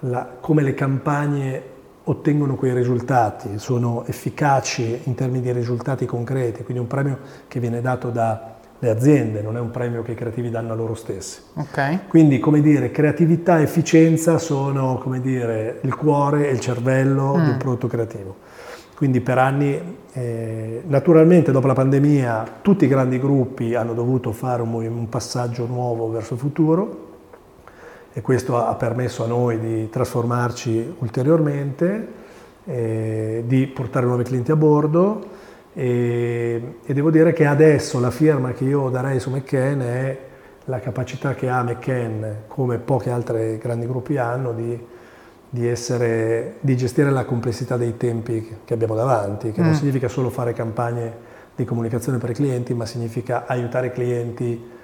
la, 0.00 0.36
come 0.38 0.60
le 0.60 0.74
campagne 0.74 1.62
ottengono 2.08 2.54
quei 2.54 2.72
risultati, 2.72 3.58
sono 3.58 4.04
efficaci 4.06 5.00
in 5.04 5.14
termini 5.14 5.42
di 5.42 5.52
risultati 5.52 6.06
concreti, 6.06 6.62
quindi 6.62 6.82
un 6.82 6.88
premio 6.88 7.18
che 7.48 7.58
viene 7.58 7.80
dato 7.80 8.10
da 8.10 8.54
le 8.78 8.90
aziende, 8.90 9.40
non 9.40 9.56
è 9.56 9.60
un 9.60 9.70
premio 9.70 10.02
che 10.02 10.12
i 10.12 10.14
creativi 10.14 10.50
danno 10.50 10.72
a 10.72 10.76
loro 10.76 10.94
stessi. 10.94 11.40
Okay. 11.54 12.00
Quindi, 12.08 12.38
come 12.38 12.60
dire, 12.60 12.90
creatività 12.90 13.58
e 13.58 13.62
efficienza 13.62 14.36
sono, 14.38 14.98
come 14.98 15.20
dire, 15.20 15.78
il 15.82 15.94
cuore 15.94 16.48
e 16.48 16.52
il 16.52 16.60
cervello 16.60 17.36
mm. 17.36 17.42
di 17.42 17.50
un 17.50 17.56
prodotto 17.56 17.86
creativo. 17.86 18.36
Quindi 18.94 19.20
per 19.20 19.38
anni, 19.38 19.96
eh, 20.12 20.82
naturalmente 20.86 21.52
dopo 21.52 21.66
la 21.66 21.74
pandemia, 21.74 22.58
tutti 22.60 22.84
i 22.84 22.88
grandi 22.88 23.18
gruppi 23.18 23.74
hanno 23.74 23.94
dovuto 23.94 24.32
fare 24.32 24.62
un, 24.62 24.72
un 24.74 25.08
passaggio 25.08 25.66
nuovo 25.66 26.10
verso 26.10 26.34
il 26.34 26.40
futuro 26.40 27.05
e 28.16 28.22
questo 28.22 28.56
ha 28.56 28.74
permesso 28.76 29.24
a 29.24 29.26
noi 29.26 29.60
di 29.60 29.90
trasformarci 29.90 30.94
ulteriormente, 31.00 32.08
eh, 32.64 33.44
di 33.46 33.66
portare 33.66 34.06
nuovi 34.06 34.22
clienti 34.22 34.50
a 34.52 34.56
bordo 34.56 35.22
e, 35.74 36.78
e, 36.82 36.94
devo 36.94 37.10
dire 37.10 37.34
che 37.34 37.44
adesso 37.44 38.00
la 38.00 38.10
firma 38.10 38.52
che 38.52 38.64
io 38.64 38.88
darei 38.88 39.20
su 39.20 39.28
McKen 39.28 39.80
è 39.80 40.18
la 40.64 40.80
capacità 40.80 41.34
che 41.34 41.50
ha 41.50 41.62
McKen, 41.62 42.44
come 42.46 42.78
pochi 42.78 43.10
altri 43.10 43.58
grandi 43.58 43.86
gruppi 43.86 44.16
hanno, 44.16 44.52
di, 44.52 44.82
di, 45.50 45.68
essere, 45.68 46.54
di 46.60 46.74
gestire 46.74 47.10
la 47.10 47.26
complessità 47.26 47.76
dei 47.76 47.98
tempi 47.98 48.60
che 48.64 48.72
abbiamo 48.72 48.94
davanti, 48.94 49.52
che 49.52 49.60
mm. 49.60 49.64
non 49.64 49.74
significa 49.74 50.08
solo 50.08 50.30
fare 50.30 50.54
campagne 50.54 51.34
di 51.54 51.66
comunicazione 51.66 52.16
per 52.16 52.30
i 52.30 52.34
clienti, 52.34 52.72
ma 52.72 52.86
significa 52.86 53.44
aiutare 53.46 53.88
i 53.88 53.92
clienti 53.92 54.74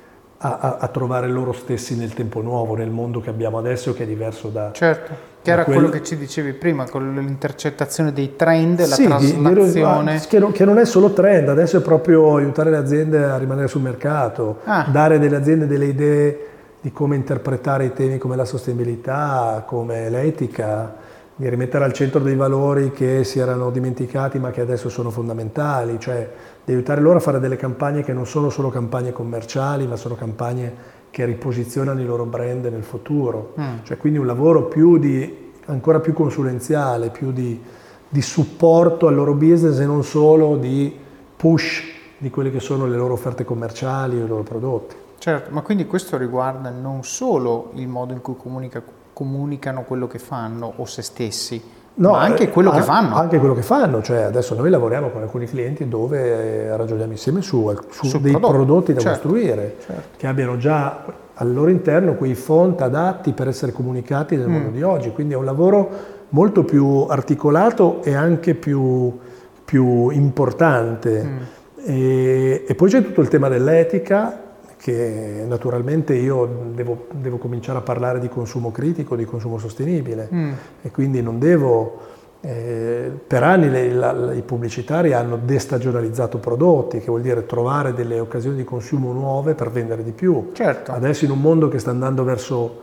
a, 0.45 0.59
a, 0.59 0.77
a, 0.81 0.89
trovare 0.89 1.29
loro 1.29 1.53
stessi 1.53 1.97
nel 1.97 2.13
tempo 2.15 2.41
nuovo, 2.43 2.75
nel 2.75 2.91
mondo 2.91 3.21
che 3.21 3.31
abbiamo 3.31 3.59
adesso 3.59 3.95
che 3.95 4.03
è 4.03 4.07
diverso 4.07 4.49
da... 4.49 4.71
Certo, 4.73 5.13
che 5.41 5.51
da 5.51 5.53
era 5.53 5.65
quello... 5.65 5.81
quello 5.81 5.95
che 5.95 6.03
ci 6.03 6.17
dicevi 6.17 6.53
prima, 6.53 6.89
con 6.89 7.15
l'intercettazione 7.15 8.13
dei 8.13 8.35
trend, 8.35 8.83
sì, 8.83 9.07
la 9.07 9.17
traslazione... 9.17 10.21
Che, 10.29 10.39
non, 10.41 10.51
che, 10.51 10.65
non, 10.65 10.79
è 10.79 10.85
solo 10.85 11.13
trend, 11.13 11.49
adesso 11.49 11.79
è 11.79 11.81
proprio 11.81 12.37
aiutare 12.37 12.71
le 12.71 12.77
aziende 12.77 13.23
a 13.23 13.39
rimanere 13.39 13.69
sul 13.69 13.83
mercato, 13.83 14.59
ah. 14.65 14.87
dare 14.91 15.21
delle 15.21 15.37
aziende 15.37 15.67
delle 15.69 15.87
idee 15.87 16.47
di 16.81 16.91
come 16.91 17.15
interpretare 17.15 17.85
i 17.85 17.93
temi 17.93 18.19
come 18.19 18.35
la 18.35 18.45
sostenibilità, 18.45 19.63
come 19.65 20.11
l'etica, 20.11 20.97
di 21.37 21.49
rimettere 21.49 21.85
al 21.85 21.93
centro 21.93 22.21
dei 22.21 22.35
valori 22.35 22.91
che 22.91 23.25
si 23.25 23.39
erano 23.39 23.71
dimenticati 23.71 24.39
ma 24.39 24.51
che 24.51 24.61
adesso 24.61 24.89
sono 24.89 25.11
fondamentali, 25.11 25.99
cioè 25.99 26.29
di 26.65 26.73
aiutare 26.73 27.01
loro 27.01 27.19
a 27.19 27.21
fare 27.21 27.41
delle 27.41 27.57
campagne 27.57 28.03
che 28.03 28.13
non 28.13 28.27
sono 28.27 28.51
solo 28.51 28.69
campagne 28.69 29.13
commerciali, 29.13 29.87
ma 29.87 29.97
sono 29.97 30.15
campagne 30.15 31.01
che 31.11 31.25
riposizionano 31.25 32.01
i 32.01 32.05
loro 32.05 32.25
brand 32.25 32.65
nel 32.67 32.83
futuro. 32.83 33.55
Mm. 33.61 33.79
Cioè, 33.83 33.97
quindi 33.97 34.19
un 34.19 34.27
lavoro 34.27 34.65
più 34.65 34.99
di, 34.99 35.53
ancora 35.67 36.01
più 36.01 36.13
consulenziale, 36.13 37.11
più 37.11 37.33
di, 37.33 37.61
di 38.09 38.23
supporto 38.23 39.09
al 39.09 39.15
loro 39.15 39.35
business 39.35 39.79
e 39.79 39.87
non 39.87 40.05
solo 40.05 40.57
di 40.57 40.97
push 41.37 41.91
di 42.23 42.31
quelle 42.31 42.53
che 42.53 42.61
sono 42.61 42.87
le 42.87 42.97
loro 42.97 43.15
offerte 43.15 43.45
commerciali 43.45 44.21
o 44.21 44.25
i 44.25 44.29
loro 44.29 44.45
prodotti. 44.45 44.95
Certo, 45.19 45.51
ma 45.51 45.61
quindi 45.63 45.87
questo 45.87 46.17
riguarda 46.17 46.71
non 46.71 47.03
solo 47.03 47.73
il 47.75 47.89
modo 47.89 48.13
in 48.13 48.21
cui 48.21 48.37
comunica, 48.37 48.83
comunicano 49.13 49.83
quello 49.83 50.07
che 50.07 50.19
fanno 50.19 50.73
o 50.77 50.85
se 50.85 51.03
stessi, 51.03 51.61
No, 51.95 52.13
ma 52.13 52.21
anche 52.21 52.49
quello 52.49 52.73
eh, 52.73 52.77
che 52.77 52.83
fanno. 52.83 53.15
Anche 53.17 53.39
quello 53.39 53.55
che 53.55 53.63
fanno, 53.63 54.03
cioè 54.03 54.23
adesso 54.23 54.55
noi 54.55 54.71
lavoriamo 54.71 55.11
con 55.11 55.23
alcuni 55.23 55.47
clienti 55.47 55.89
dove 55.89 56.65
eh, 56.65 56.77
ragioniamo 56.77 57.13
insieme 57.13 57.43
su, 57.43 57.75
su 57.91 58.19
dei 58.19 58.33
prodotto. 58.33 58.53
prodotti 58.53 58.93
da 58.95 59.01
certo, 59.01 59.29
costruire, 59.29 59.77
certo. 59.85 60.03
che 60.17 60.27
abbiano 60.27 60.57
già 60.57 61.05
al 61.35 61.53
loro 61.53 61.71
interno 61.71 62.15
quei 62.15 62.35
font 62.35 62.81
adatti 62.81 63.33
per 63.33 63.49
essere 63.49 63.73
comunicati 63.73 64.37
nel 64.37 64.49
mm. 64.49 64.53
mondo 64.53 64.71
di 64.71 64.83
oggi, 64.83 65.11
quindi 65.11 65.35
è 65.35 65.37
un 65.37 65.45
lavoro 65.45 65.91
molto 66.31 66.65
più 66.65 67.07
articolato 67.09 68.03
e 68.03 68.15
anche 68.15 68.55
più, 68.55 69.19
più 69.65 70.09
importante. 70.11 71.23
Mm. 71.23 71.39
E, 71.85 72.65
e 72.67 72.75
poi 72.75 72.89
c'è 72.89 73.03
tutto 73.03 73.21
il 73.21 73.29
tema 73.29 73.49
dell'etica, 73.49 74.42
che 74.83 75.45
naturalmente 75.47 76.13
io 76.13 76.73
devo, 76.75 77.07
devo, 77.13 77.37
cominciare 77.39 77.79
a 77.79 77.83
parlare 77.83 78.19
di 78.19 78.29
consumo 78.29 78.73
critico, 78.73 79.15
di 79.15 79.25
consumo 79.25 79.57
sostenibile 79.57 80.29
mm. 80.33 80.53
e 80.83 80.91
quindi 80.91 81.23
non 81.23 81.39
devo... 81.39 82.11
Eh, 82.41 83.09
per 83.25 83.45
anni 83.45 83.71
le, 83.71 83.93
la, 83.93 84.33
i 84.33 84.43
pubblicitari 84.43 85.13
hanno 85.13 85.39
destagionalizzato 85.41 86.39
prodotti, 86.39 86.99
che 86.99 87.07
vuol 87.07 87.21
dire 87.21 87.47
trovare 87.47 87.95
delle 87.95 88.19
occasioni 88.19 88.57
di 88.57 88.65
consumo 88.65 89.13
nuove 89.13 89.55
per 89.55 89.71
vendere 89.71 90.03
di 90.03 90.11
più. 90.11 90.51
Certo. 90.53 90.91
Adesso 90.91 91.27
in 91.27 91.31
un 91.31 91.41
mondo 91.41 91.69
che 91.69 91.79
sta 91.79 91.91
andando 91.91 92.25
verso 92.25 92.81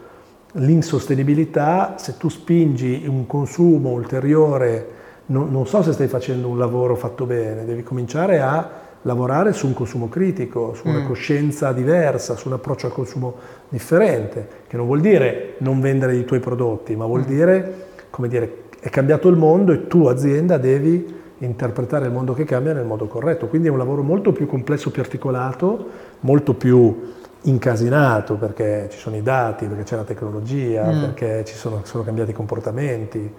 l'insostenibilità, 0.53 1.95
se 1.97 2.15
tu 2.15 2.29
spingi 2.29 3.03
un 3.09 3.27
consumo 3.27 3.89
ulteriore, 3.89 4.87
non, 5.25 5.51
non 5.51 5.67
so 5.67 5.83
se 5.83 5.91
stai 5.91 6.07
facendo 6.07 6.47
un 6.47 6.57
lavoro 6.57 6.95
fatto 6.95 7.25
bene, 7.25 7.65
devi 7.65 7.83
cominciare 7.83 8.39
a 8.39 8.87
lavorare 9.03 9.53
su 9.53 9.67
un 9.67 9.73
consumo 9.73 10.09
critico, 10.09 10.73
su 10.73 10.87
una 10.87 10.99
mm. 10.99 11.05
coscienza 11.05 11.71
diversa, 11.71 12.35
su 12.35 12.47
un 12.47 12.55
approccio 12.55 12.87
al 12.87 12.93
consumo 12.93 13.35
differente, 13.69 14.47
che 14.67 14.77
non 14.77 14.85
vuol 14.85 14.99
dire 14.99 15.55
non 15.59 15.79
vendere 15.79 16.15
i 16.15 16.25
tuoi 16.25 16.39
prodotti, 16.39 16.95
ma 16.95 17.05
vuol 17.05 17.21
mm. 17.21 17.25
dire, 17.25 17.73
come 18.09 18.27
dire, 18.27 18.63
è 18.79 18.89
cambiato 18.89 19.27
il 19.27 19.35
mondo 19.35 19.71
e 19.71 19.87
tu 19.87 20.07
azienda 20.07 20.57
devi 20.57 21.17
interpretare 21.39 22.05
il 22.05 22.11
mondo 22.11 22.33
che 22.33 22.43
cambia 22.43 22.73
nel 22.73 22.85
modo 22.85 23.07
corretto. 23.07 23.47
Quindi 23.47 23.67
è 23.67 23.71
un 23.71 23.77
lavoro 23.77 24.03
molto 24.03 24.31
più 24.31 24.45
complesso, 24.45 24.91
più 24.91 25.01
articolato, 25.01 25.87
molto 26.21 26.53
più 26.53 27.13
incasinato 27.43 28.35
perché 28.35 28.89
ci 28.91 28.97
sono 28.97 29.15
i 29.15 29.21
dati, 29.21 29.65
perché 29.65 29.83
c'è 29.83 29.95
la 29.95 30.03
tecnologia, 30.03 30.91
mm. 30.91 30.99
perché 30.99 31.45
ci 31.45 31.55
sono, 31.55 31.81
sono 31.83 32.03
cambiati 32.03 32.31
i 32.31 32.33
comportamenti. 32.33 33.33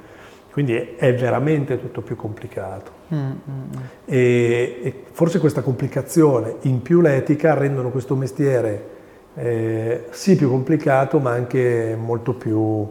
Quindi 0.51 0.95
è 0.97 1.15
veramente 1.15 1.79
tutto 1.79 2.01
più 2.01 2.17
complicato. 2.17 3.00
E, 4.05 4.81
e, 4.83 5.05
forse 5.11 5.39
questa 5.39 5.63
complicazione 5.63 6.57
in 6.63 6.83
più 6.83 7.01
l'etica 7.01 7.55
rendono 7.55 7.91
questo 7.91 8.15
mestiere 8.15 8.99
eh, 9.35 10.07
sì 10.11 10.37
più 10.37 10.49
complicato 10.49 11.19
ma 11.19 11.31
anche 11.33 11.97
molto 11.99 12.35
più 12.35 12.89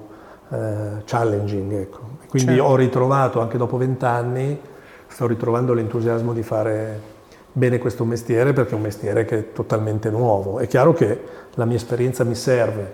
eh, 0.50 1.04
challenging. 1.06 1.72
Ecco. 1.74 2.00
Quindi 2.28 2.56
certo. 2.56 2.64
ho 2.64 2.76
ritrovato 2.76 3.42
anche 3.42 3.58
dopo 3.58 3.78
vent'anni, 3.78 4.60
sto 5.08 5.28
ritrovando 5.28 5.74
l'entusiasmo 5.74 6.34
di 6.34 6.44
fare 6.44 7.18
bene 7.52 7.80
questo 7.80 8.06
mestiere 8.06 8.54
perché 8.54 8.72
è 8.72 8.76
un 8.76 8.82
mestiere 8.82 9.26
che 9.26 9.38
è 9.38 9.52
totalmente 9.52 10.10
nuovo. 10.10 10.60
È 10.60 10.68
chiaro 10.68 10.94
che 10.94 11.20
la 11.56 11.66
mia 11.66 11.78
esperienza 11.78 12.24
mi 12.24 12.36
serve 12.36 12.94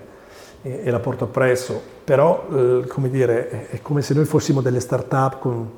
e, 0.61 0.81
e 0.83 0.91
la 0.91 0.99
porto 0.99 1.25
appresso, 1.25 1.79
però 2.03 2.47
eh, 2.51 2.85
come 2.87 3.09
dire, 3.09 3.67
è 3.69 3.81
come 3.81 4.01
se 4.01 4.13
noi 4.13 4.25
fossimo 4.25 4.61
delle 4.61 4.79
start-up 4.79 5.39
con, 5.39 5.69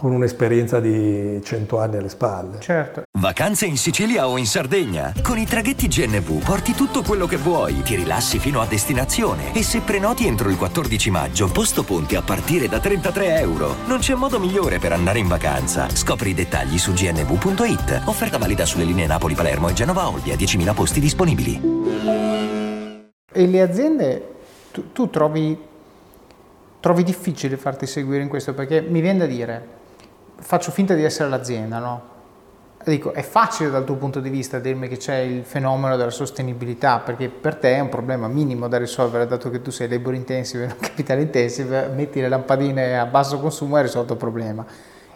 con 0.00 0.12
un'esperienza 0.12 0.80
di 0.80 1.42
100 1.44 1.78
anni 1.78 1.98
alle 1.98 2.08
spalle. 2.08 2.58
Certo. 2.58 3.02
Vacanze 3.18 3.66
in 3.66 3.76
Sicilia 3.76 4.28
o 4.28 4.38
in 4.38 4.46
Sardegna. 4.46 5.12
Con 5.22 5.36
i 5.36 5.44
traghetti 5.44 5.88
GNV 5.88 6.42
porti 6.42 6.72
tutto 6.72 7.02
quello 7.02 7.26
che 7.26 7.36
vuoi, 7.36 7.82
ti 7.82 7.96
rilassi 7.96 8.38
fino 8.38 8.62
a 8.62 8.66
destinazione 8.66 9.52
e 9.52 9.62
se 9.62 9.80
prenoti 9.80 10.26
entro 10.26 10.48
il 10.48 10.56
14 10.56 11.10
maggio, 11.10 11.52
posto 11.52 11.84
ponti 11.84 12.16
a 12.16 12.22
partire 12.22 12.66
da 12.66 12.80
33 12.80 13.40
euro. 13.40 13.74
Non 13.88 13.98
c'è 13.98 14.14
modo 14.14 14.40
migliore 14.40 14.78
per 14.78 14.92
andare 14.92 15.18
in 15.18 15.28
vacanza. 15.28 15.90
Scopri 15.90 16.30
i 16.30 16.34
dettagli 16.34 16.78
su 16.78 16.94
gnv.it. 16.94 18.04
Offerta 18.06 18.38
valida 18.38 18.64
sulle 18.64 18.84
linee 18.84 19.06
Napoli-Palermo 19.06 19.68
e 19.68 19.74
Genova-Olbia, 19.74 20.34
10.000 20.34 20.74
posti 20.74 21.00
disponibili. 21.00 21.60
E 23.30 23.46
le 23.46 23.60
aziende, 23.60 24.28
tu, 24.70 24.92
tu 24.92 25.10
trovi, 25.10 25.58
trovi, 26.80 27.04
difficile 27.04 27.58
farti 27.58 27.86
seguire 27.86 28.22
in 28.22 28.30
questo 28.30 28.54
perché 28.54 28.80
mi 28.80 29.02
viene 29.02 29.18
da 29.18 29.26
dire, 29.26 29.78
faccio 30.40 30.70
finta 30.70 30.94
di 30.94 31.04
essere 31.04 31.28
l'azienda, 31.28 31.78
no? 31.78 32.08
Dico, 32.82 33.12
è 33.12 33.20
facile 33.20 33.68
dal 33.68 33.84
tuo 33.84 33.96
punto 33.96 34.20
di 34.20 34.30
vista 34.30 34.58
dirmi 34.58 34.88
che 34.88 34.96
c'è 34.96 35.16
il 35.16 35.44
fenomeno 35.44 35.96
della 35.96 36.10
sostenibilità, 36.10 36.98
perché 37.00 37.28
per 37.28 37.56
te 37.56 37.74
è 37.74 37.80
un 37.80 37.90
problema 37.90 38.26
minimo 38.26 38.68
da 38.68 38.78
risolvere, 38.78 39.26
dato 39.26 39.50
che 39.50 39.60
tu 39.60 39.70
sei 39.70 39.86
labor 39.86 40.14
intensive 40.14 40.66
non 40.66 40.76
capital 40.80 41.20
intensive, 41.20 41.88
metti 41.88 42.20
le 42.20 42.28
lampadine 42.28 42.98
a 42.98 43.04
basso 43.04 43.38
consumo 43.38 43.76
e 43.76 43.80
hai 43.80 43.84
risolto 43.84 44.14
il 44.14 44.18
problema. 44.18 44.64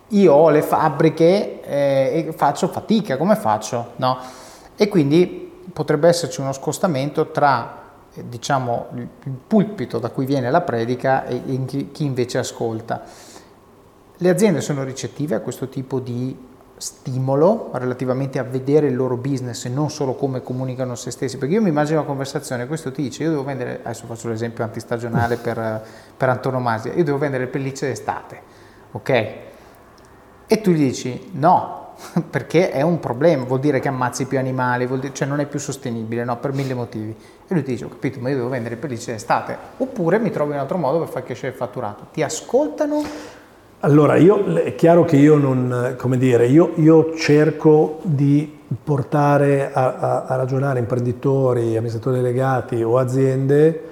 Io 0.09 0.33
ho 0.35 0.51
le 0.51 0.61
fabbriche 0.61 1.63
eh, 1.63 2.27
e 2.29 2.33
faccio 2.37 2.69
fatica, 2.69 3.17
come 3.17 3.35
faccio? 3.35 3.93
No? 3.97 4.19
E 4.77 4.89
quindi 4.89 5.51
potrebbe 5.73 6.09
esserci 6.09 6.43
uno 6.43 6.53
scostamento 6.53 7.31
tra 7.31 7.83
diciamo, 8.23 8.89
il 8.95 9.09
pulpito 9.47 9.99
da 9.99 10.11
cui 10.11 10.27
viene 10.27 10.51
la 10.51 10.61
predica 10.61 11.25
e 11.25 11.65
chi 11.65 12.05
invece 12.05 12.39
ascolta. 12.39 13.03
Le 14.19 14.29
aziende 14.29 14.61
sono 14.61 14.85
ricettive 14.85 15.35
a 15.35 15.41
questo 15.41 15.69
tipo 15.69 15.99
di 15.99 16.53
stimolo 16.77 17.71
relativamente 17.75 18.39
a 18.39 18.43
vedere 18.43 18.89
il 18.89 18.95
loro 18.95 19.17
business 19.17 19.65
e 19.65 19.69
non 19.69 19.91
solo 19.91 20.15
come 20.15 20.43
comunicano 20.43 20.95
se 20.95 21.11
stessi, 21.11 21.37
perché 21.37 21.55
io 21.55 21.63
mi 21.63 21.69
immagino 21.69 21.99
una 21.99 22.07
conversazione, 22.07 22.67
questo 22.67 22.93
ti 22.93 23.03
dice, 23.03 23.25
io 23.25 23.31
devo 23.31 23.45
vendere, 23.45 23.81
adesso 23.83 24.07
faccio 24.07 24.29
l'esempio 24.29 24.63
antistagionale 24.65 25.37
per, 25.37 25.85
per 26.17 26.29
antonomasia, 26.29 26.93
io 26.93 27.05
devo 27.05 27.19
vendere 27.19 27.47
pellicce 27.47 27.87
d'estate, 27.87 28.41
ok? 28.93 29.11
E 30.47 30.61
tu 30.61 30.71
gli 30.73 30.87
dici 30.87 31.31
no, 31.33 31.95
perché 32.31 32.71
è 32.71 32.83
un 32.83 33.01
problema, 33.01 33.45
vuol 33.45 33.61
dire 33.61 33.81
che 33.81 33.89
ammazzi 33.89 34.27
più 34.27 34.39
animali, 34.39 34.87
dire, 34.87 35.13
cioè 35.13 35.27
non 35.27 35.41
è 35.41 35.47
più 35.47 35.59
sostenibile, 35.59 36.25
no, 36.25 36.37
per 36.37 36.53
mille 36.53 36.75
motivi. 36.75 37.17
E 37.47 37.55
lui 37.55 37.63
ti 37.63 37.73
dice, 37.73 37.85
ho 37.85 37.89
capito, 37.89 38.21
ma 38.21 38.29
io 38.31 38.37
devo 38.37 38.49
vendere 38.49 38.77
pellicce 38.77 39.13
d'estate, 39.13 39.57
oppure 39.79 40.19
mi 40.19 40.31
trovi 40.31 40.53
un 40.53 40.59
altro 40.59 40.77
modo 40.77 40.99
per 40.99 41.09
far 41.09 41.25
crescere 41.25 41.53
il 41.53 41.59
fatturato. 41.59 42.07
Ti 42.13 42.23
ascoltano 42.23 43.03
allora, 43.85 44.17
io, 44.17 44.43
è 44.55 44.75
chiaro 44.75 45.05
che 45.05 45.17
io 45.17 45.37
non, 45.37 45.95
come 45.99 46.17
dire, 46.17 46.47
io, 46.47 46.73
io 46.77 47.15
cerco 47.15 47.99
di 48.03 48.61
portare 48.83 49.71
a, 49.73 49.95
a, 49.95 50.25
a, 50.25 50.37
ragionare 50.37 50.79
imprenditori, 50.79 51.77
amministratori 51.77 52.17
delegati 52.17 52.83
o 52.83 52.97
aziende 52.97 53.83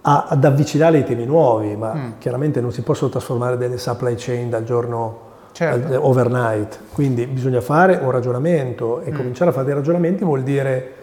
a, 0.00 0.26
ad 0.30 0.44
avvicinare 0.44 0.98
i 0.98 1.04
temi 1.04 1.26
nuovi, 1.26 1.76
ma 1.76 1.94
mm. 1.94 2.10
chiaramente 2.18 2.62
non 2.62 2.72
si 2.72 2.82
possono 2.82 3.10
trasformare 3.10 3.58
delle 3.58 3.76
supply 3.76 4.14
chain 4.16 4.48
dal 4.48 4.64
giorno 4.64 5.26
certo. 5.52 6.06
overnight, 6.06 6.80
quindi 6.92 7.26
bisogna 7.26 7.60
fare 7.60 8.00
un 8.02 8.10
ragionamento 8.10 9.02
e 9.02 9.12
mm. 9.12 9.14
cominciare 9.14 9.50
a 9.50 9.52
fare 9.52 9.66
dei 9.66 9.74
ragionamenti 9.74 10.24
vuol 10.24 10.42
dire 10.42 10.94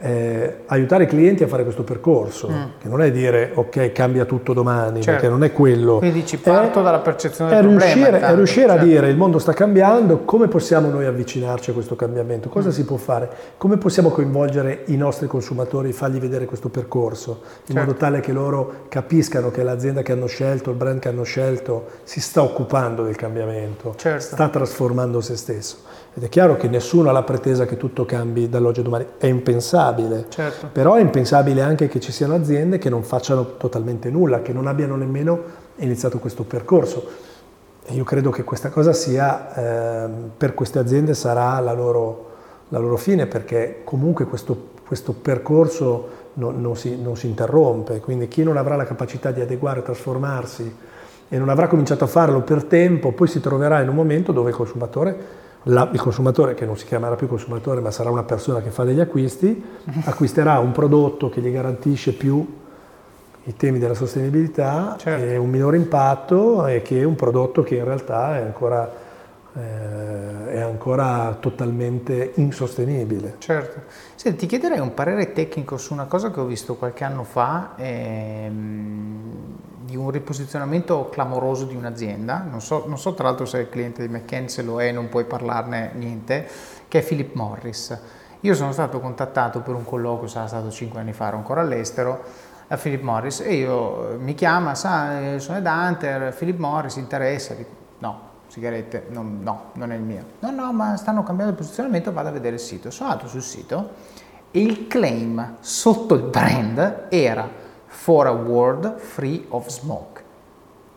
eh, 0.00 0.58
aiutare 0.66 1.04
i 1.04 1.06
clienti 1.06 1.42
a 1.42 1.48
fare 1.48 1.64
questo 1.64 1.82
percorso, 1.82 2.48
mm. 2.48 2.62
che 2.80 2.88
non 2.88 3.02
è 3.02 3.10
dire 3.10 3.50
ok 3.54 3.90
cambia 3.90 4.24
tutto 4.24 4.52
domani, 4.52 5.02
certo. 5.02 5.10
perché 5.10 5.28
non 5.28 5.42
è 5.42 5.52
quello. 5.52 5.98
Quindi 5.98 6.24
ci 6.24 6.38
parto 6.38 6.80
è, 6.80 6.82
dalla 6.82 7.00
percezione 7.00 7.50
del 7.50 7.58
è 7.58 7.62
problema. 7.62 7.84
Riuscire, 7.84 8.20
è 8.20 8.34
riuscire 8.34 8.66
certo. 8.68 8.82
a 8.82 8.84
dire 8.84 9.08
il 9.08 9.16
mondo 9.16 9.38
sta 9.38 9.52
cambiando, 9.52 10.18
come 10.20 10.46
possiamo 10.46 10.88
noi 10.88 11.04
avvicinarci 11.06 11.70
a 11.70 11.72
questo 11.72 11.96
cambiamento, 11.96 12.48
cosa 12.48 12.68
mm. 12.68 12.72
si 12.72 12.84
può 12.84 12.96
fare, 12.96 13.28
come 13.56 13.76
possiamo 13.76 14.10
coinvolgere 14.10 14.84
i 14.86 14.96
nostri 14.96 15.26
consumatori, 15.26 15.92
fargli 15.92 16.20
vedere 16.20 16.44
questo 16.44 16.68
percorso, 16.68 17.40
in 17.66 17.74
certo. 17.74 17.80
modo 17.80 17.94
tale 17.94 18.20
che 18.20 18.32
loro 18.32 18.84
capiscano 18.88 19.50
che 19.50 19.64
l'azienda 19.64 20.02
che 20.02 20.12
hanno 20.12 20.26
scelto, 20.26 20.70
il 20.70 20.76
brand 20.76 21.00
che 21.00 21.08
hanno 21.08 21.24
scelto, 21.24 21.86
si 22.04 22.20
sta 22.20 22.42
occupando 22.42 23.02
del 23.02 23.16
cambiamento, 23.16 23.94
certo. 23.96 24.20
sta 24.20 24.48
trasformando 24.48 25.20
se 25.20 25.36
stesso. 25.36 25.78
Ed 26.18 26.24
è 26.24 26.28
chiaro 26.28 26.56
che 26.56 26.66
nessuno 26.66 27.10
ha 27.10 27.12
la 27.12 27.22
pretesa 27.22 27.64
che 27.64 27.76
tutto 27.76 28.04
cambi 28.04 28.48
dall'oggi 28.48 28.80
a 28.80 28.82
domani, 28.82 29.06
è 29.18 29.26
impensabile, 29.26 30.26
certo. 30.28 30.68
però 30.72 30.94
è 30.94 31.00
impensabile 31.00 31.62
anche 31.62 31.86
che 31.86 32.00
ci 32.00 32.10
siano 32.10 32.34
aziende 32.34 32.78
che 32.78 32.90
non 32.90 33.04
facciano 33.04 33.56
totalmente 33.56 34.10
nulla, 34.10 34.42
che 34.42 34.52
non 34.52 34.66
abbiano 34.66 34.96
nemmeno 34.96 35.40
iniziato 35.76 36.18
questo 36.18 36.42
percorso. 36.42 37.08
E 37.84 37.94
io 37.94 38.02
credo 38.02 38.30
che 38.30 38.42
questa 38.42 38.68
cosa 38.68 38.92
sia, 38.92 39.54
eh, 39.54 40.08
per 40.36 40.54
queste 40.54 40.80
aziende 40.80 41.14
sarà 41.14 41.60
la 41.60 41.72
loro, 41.72 42.30
la 42.70 42.80
loro 42.80 42.96
fine, 42.96 43.26
perché 43.28 43.82
comunque 43.84 44.24
questo, 44.24 44.70
questo 44.84 45.12
percorso 45.12 46.08
non, 46.32 46.60
non, 46.60 46.74
si, 46.74 47.00
non 47.00 47.16
si 47.16 47.28
interrompe, 47.28 48.00
quindi 48.00 48.26
chi 48.26 48.42
non 48.42 48.56
avrà 48.56 48.74
la 48.74 48.86
capacità 48.86 49.30
di 49.30 49.40
adeguare, 49.40 49.82
trasformarsi 49.82 50.76
e 51.28 51.38
non 51.38 51.48
avrà 51.48 51.68
cominciato 51.68 52.02
a 52.02 52.08
farlo 52.08 52.40
per 52.40 52.64
tempo, 52.64 53.12
poi 53.12 53.28
si 53.28 53.38
troverà 53.38 53.80
in 53.82 53.88
un 53.88 53.94
momento 53.94 54.32
dove 54.32 54.50
il 54.50 54.56
consumatore 54.56 55.46
la, 55.68 55.88
il 55.92 56.00
consumatore, 56.00 56.54
che 56.54 56.66
non 56.66 56.76
si 56.76 56.84
chiamerà 56.84 57.14
più 57.14 57.26
consumatore 57.26 57.80
ma 57.80 57.90
sarà 57.90 58.10
una 58.10 58.24
persona 58.24 58.60
che 58.60 58.70
fa 58.70 58.84
degli 58.84 59.00
acquisti, 59.00 59.62
acquisterà 60.04 60.58
un 60.58 60.72
prodotto 60.72 61.28
che 61.28 61.40
gli 61.40 61.50
garantisce 61.50 62.12
più 62.12 62.56
i 63.44 63.56
temi 63.56 63.78
della 63.78 63.94
sostenibilità 63.94 64.96
certo. 64.98 65.24
e 65.24 65.36
un 65.38 65.48
minore 65.48 65.78
impatto 65.78 66.66
e 66.66 66.82
che 66.82 67.00
è 67.00 67.04
un 67.04 67.14
prodotto 67.14 67.62
che 67.62 67.76
in 67.76 67.84
realtà 67.84 68.36
è 68.36 68.42
ancora, 68.42 68.92
eh, 69.54 70.52
è 70.52 70.60
ancora 70.60 71.34
totalmente 71.40 72.32
insostenibile. 72.34 73.36
Certo. 73.38 73.80
Senti, 74.16 74.40
ti 74.40 74.46
chiederei 74.46 74.80
un 74.80 74.92
parere 74.92 75.32
tecnico 75.32 75.78
su 75.78 75.94
una 75.94 76.04
cosa 76.04 76.30
che 76.30 76.40
ho 76.40 76.44
visto 76.44 76.74
qualche 76.76 77.04
anno 77.04 77.24
fa. 77.24 77.72
Ehm 77.76 79.27
di 79.88 79.96
un 79.96 80.10
riposizionamento 80.10 81.08
clamoroso 81.08 81.64
di 81.64 81.74
un'azienda, 81.74 82.44
non 82.46 82.60
so, 82.60 82.84
non 82.86 82.98
so, 82.98 83.14
tra 83.14 83.24
l'altro 83.24 83.46
se 83.46 83.60
il 83.60 83.70
cliente 83.70 84.06
di 84.06 84.12
McKenzie 84.12 84.62
lo 84.62 84.82
è, 84.82 84.92
non 84.92 85.08
puoi 85.08 85.24
parlarne 85.24 85.92
niente, 85.94 86.46
che 86.88 86.98
è 86.98 87.02
Philip 87.02 87.34
Morris. 87.34 87.98
Io 88.40 88.54
sono 88.54 88.72
stato 88.72 89.00
contattato 89.00 89.60
per 89.60 89.74
un 89.74 89.86
colloquio, 89.86 90.28
sarà 90.28 90.46
stato 90.46 90.70
cinque 90.70 91.00
anni 91.00 91.14
fa, 91.14 91.28
ero 91.28 91.38
ancora 91.38 91.62
all'estero, 91.62 92.22
a 92.68 92.76
Philip 92.76 93.00
Morris 93.00 93.40
e 93.40 93.54
io 93.54 94.18
mi 94.18 94.34
chiama, 94.34 94.74
sa, 94.74 95.32
eh, 95.32 95.38
sono 95.38 95.56
Ed 95.56 96.34
Philip 96.34 96.58
Morris 96.58 96.96
interessa? 96.96 97.54
No, 98.00 98.20
sigarette, 98.46 99.06
no, 99.08 99.22
no, 99.22 99.62
non 99.72 99.90
è 99.90 99.94
il 99.94 100.02
mio. 100.02 100.22
No, 100.40 100.50
no, 100.50 100.70
ma 100.70 100.98
stanno 100.98 101.22
cambiando 101.22 101.54
il 101.54 101.58
posizionamento, 101.58 102.12
vado 102.12 102.28
a 102.28 102.32
vedere 102.32 102.56
il 102.56 102.60
sito. 102.60 102.90
Sono 102.90 103.08
andato 103.08 103.26
sul 103.26 103.40
sito 103.40 103.88
e 104.50 104.60
il 104.60 104.86
claim 104.86 105.56
sotto 105.60 106.14
il 106.14 106.24
brand 106.24 107.06
era 107.08 107.67
for 107.88 108.26
a 108.26 108.32
world 108.32 108.98
free 108.98 109.44
of 109.48 109.68
smoke. 109.68 110.22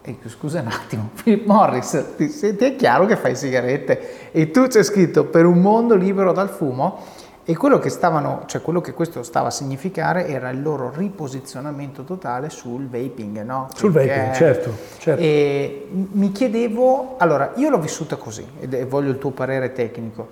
E 0.04 0.18
scusa 0.26 0.62
un 0.62 0.68
attimo, 0.68 1.10
Philip 1.22 1.46
Morris, 1.46 2.06
ti, 2.18 2.28
ti 2.30 2.66
è 2.66 2.76
chiaro 2.76 3.06
che 3.06 3.16
fai 3.16 3.36
sigarette 3.36 4.32
e 4.32 4.50
tu 4.52 4.68
c'è 4.68 4.84
scritto 4.84 5.26
per 5.26 5.46
un 5.46 5.60
mondo 5.60 5.96
libero 5.96 6.32
dal 6.32 6.50
fumo 6.50 7.00
e 7.44 7.56
quello 7.56 7.80
che, 7.80 7.90
stavano, 7.90 8.44
cioè 8.46 8.62
quello 8.62 8.82
che 8.82 8.94
questo 8.94 9.24
stava 9.24 9.48
a 9.48 9.52
significare 9.52 10.28
era 10.28 10.50
il 10.50 10.62
loro 10.62 10.92
riposizionamento 10.96 12.04
totale 12.04 12.50
sul 12.50 12.88
vaping, 12.88 13.44
no? 13.44 13.68
Sul 13.76 13.92
Perché, 13.92 14.16
vaping, 14.16 14.34
certo, 14.34 14.72
certo. 14.98 15.22
E 15.22 15.88
mi 15.92 16.32
chiedevo, 16.32 17.16
allora 17.18 17.52
io 17.56 17.70
l'ho 17.70 17.80
vissuta 17.80 18.16
così 18.16 18.46
e 18.60 18.86
voglio 18.86 19.12
il 19.12 19.18
tuo 19.18 19.32
parere 19.32 19.72
tecnico, 19.72 20.28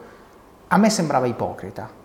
a 0.67 0.78
me 0.78 0.89
sembrava 0.89 1.26
ipocrita 1.26 1.98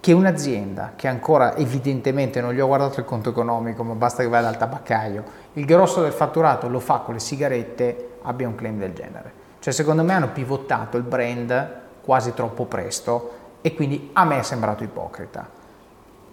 che 0.00 0.12
un'azienda 0.12 0.92
che 0.96 1.08
ancora 1.08 1.56
evidentemente 1.56 2.40
non 2.40 2.54
gli 2.54 2.60
ho 2.60 2.66
guardato 2.66 3.00
il 3.00 3.06
conto 3.06 3.28
economico, 3.28 3.84
ma 3.84 3.94
basta 3.94 4.22
che 4.22 4.28
vada 4.28 4.48
dal 4.48 4.58
tabaccaio, 4.58 5.24
il 5.54 5.64
grosso 5.66 6.00
del 6.02 6.12
fatturato 6.12 6.68
lo 6.68 6.80
fa 6.80 6.98
con 6.98 7.14
le 7.14 7.20
sigarette, 7.20 8.08
abbia 8.22 8.48
un 8.48 8.54
claim 8.54 8.78
del 8.78 8.94
genere. 8.94 9.32
Cioè 9.58 9.72
secondo 9.72 10.02
me 10.02 10.14
hanno 10.14 10.30
pivotato 10.32 10.96
il 10.96 11.02
brand 11.02 11.78
quasi 12.02 12.32
troppo 12.32 12.64
presto 12.64 13.32
e 13.60 13.74
quindi 13.74 14.10
a 14.14 14.24
me 14.24 14.38
è 14.38 14.42
sembrato 14.42 14.82
ipocrita. 14.82 15.46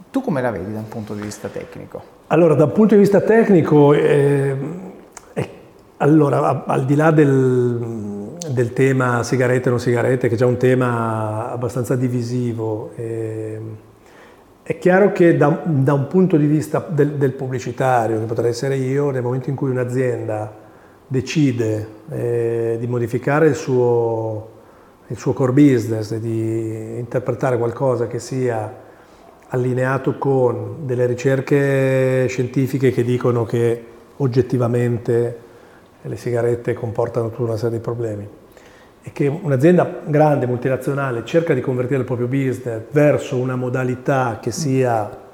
Tu 0.10 0.22
come 0.22 0.42
la 0.42 0.50
vedi 0.50 0.72
da 0.72 0.80
un 0.80 0.88
punto 0.88 1.14
di 1.14 1.22
vista 1.22 1.50
tecnico? 1.50 2.16
Allora, 2.28 2.56
dal 2.56 2.72
punto 2.72 2.94
di 2.94 3.02
vista 3.02 3.20
tecnico, 3.20 3.94
eh, 3.94 4.58
eh, 5.34 5.50
allora, 5.98 6.64
al 6.66 6.86
di 6.86 6.96
là 6.96 7.12
del, 7.12 8.16
del 8.50 8.74
tema 8.74 9.24
sigarette 9.24 9.68
o 9.68 9.72
non 9.72 9.80
sigarette, 9.80 10.28
che 10.28 10.36
è 10.36 10.38
già 10.38 10.46
un 10.46 10.58
tema 10.58 11.52
abbastanza 11.52 11.96
divisivo. 11.96 12.92
E, 12.96 13.60
è 14.64 14.78
chiaro 14.80 15.12
che 15.12 15.38
da, 15.38 15.62
da, 15.64 15.94
un 15.94 16.08
punto 16.08 16.36
di 16.36 16.46
vista 16.46 16.86
del, 16.90 17.14
del, 17.14 17.32
pubblicitario, 17.32 18.20
che 18.20 18.26
potrei 18.26 18.50
essere 18.50 18.76
io, 18.76 19.12
nel 19.12 19.22
momento 19.22 19.50
in 19.50 19.56
cui 19.56 19.70
un'azienda 19.70 20.66
decide 21.08 21.88
eh, 22.10 22.78
di 22.80 22.88
modificare 22.88 23.48
il 23.48 23.56
suo, 23.56 24.50
il 25.08 25.18
suo 25.18 25.32
core 25.34 25.54
business, 25.54 26.14
di 26.16 26.98
interpretare 26.98 27.58
qualcosa 27.58 28.08
che 28.08 28.20
sia 28.20 28.86
allineato 29.50 30.18
con 30.18 30.86
delle 30.86 31.06
ricerche 31.06 32.26
scientifiche 32.28 32.92
che 32.92 33.04
dicono 33.04 33.46
che 33.46 33.84
oggettivamente 34.18 35.46
le 36.02 36.16
sigarette 36.16 36.74
comportano 36.74 37.30
tutta 37.30 37.44
una 37.44 37.58
serie 37.58 37.78
di 37.78 37.84
problemi 37.84 38.28
e 39.08 39.12
che 39.14 39.28
un'azienda 39.28 40.02
grande, 40.06 40.48
multinazionale, 40.48 41.24
cerca 41.24 41.54
di 41.54 41.62
convertire 41.62 42.00
il 42.00 42.06
proprio 42.06 42.28
business 42.28 42.82
verso 42.92 43.38
una 43.38 43.56
modalità 43.56 44.40
che 44.42 44.52
sia 44.52 45.26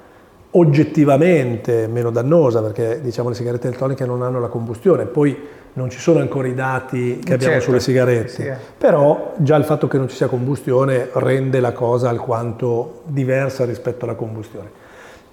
oggettivamente 0.50 1.88
meno 1.88 2.10
dannosa, 2.10 2.62
perché 2.62 3.00
diciamo 3.02 3.30
le 3.30 3.34
sigarette 3.34 3.66
elettroniche 3.66 4.06
non 4.06 4.22
hanno 4.22 4.38
la 4.38 4.46
combustione, 4.46 5.06
poi 5.06 5.36
non 5.72 5.90
ci 5.90 5.98
sono 5.98 6.20
ancora 6.20 6.46
i 6.46 6.54
dati 6.54 7.18
che 7.18 7.34
abbiamo 7.34 7.54
certo, 7.54 7.64
sulle 7.64 7.80
sigarette, 7.80 8.28
sì. 8.28 8.48
però 8.78 9.34
già 9.38 9.56
il 9.56 9.64
fatto 9.64 9.88
che 9.88 9.98
non 9.98 10.08
ci 10.08 10.14
sia 10.14 10.28
combustione 10.28 11.08
rende 11.14 11.58
la 11.58 11.72
cosa 11.72 12.08
alquanto 12.08 13.00
diversa 13.06 13.64
rispetto 13.64 14.04
alla 14.04 14.14
combustione. 14.14 14.70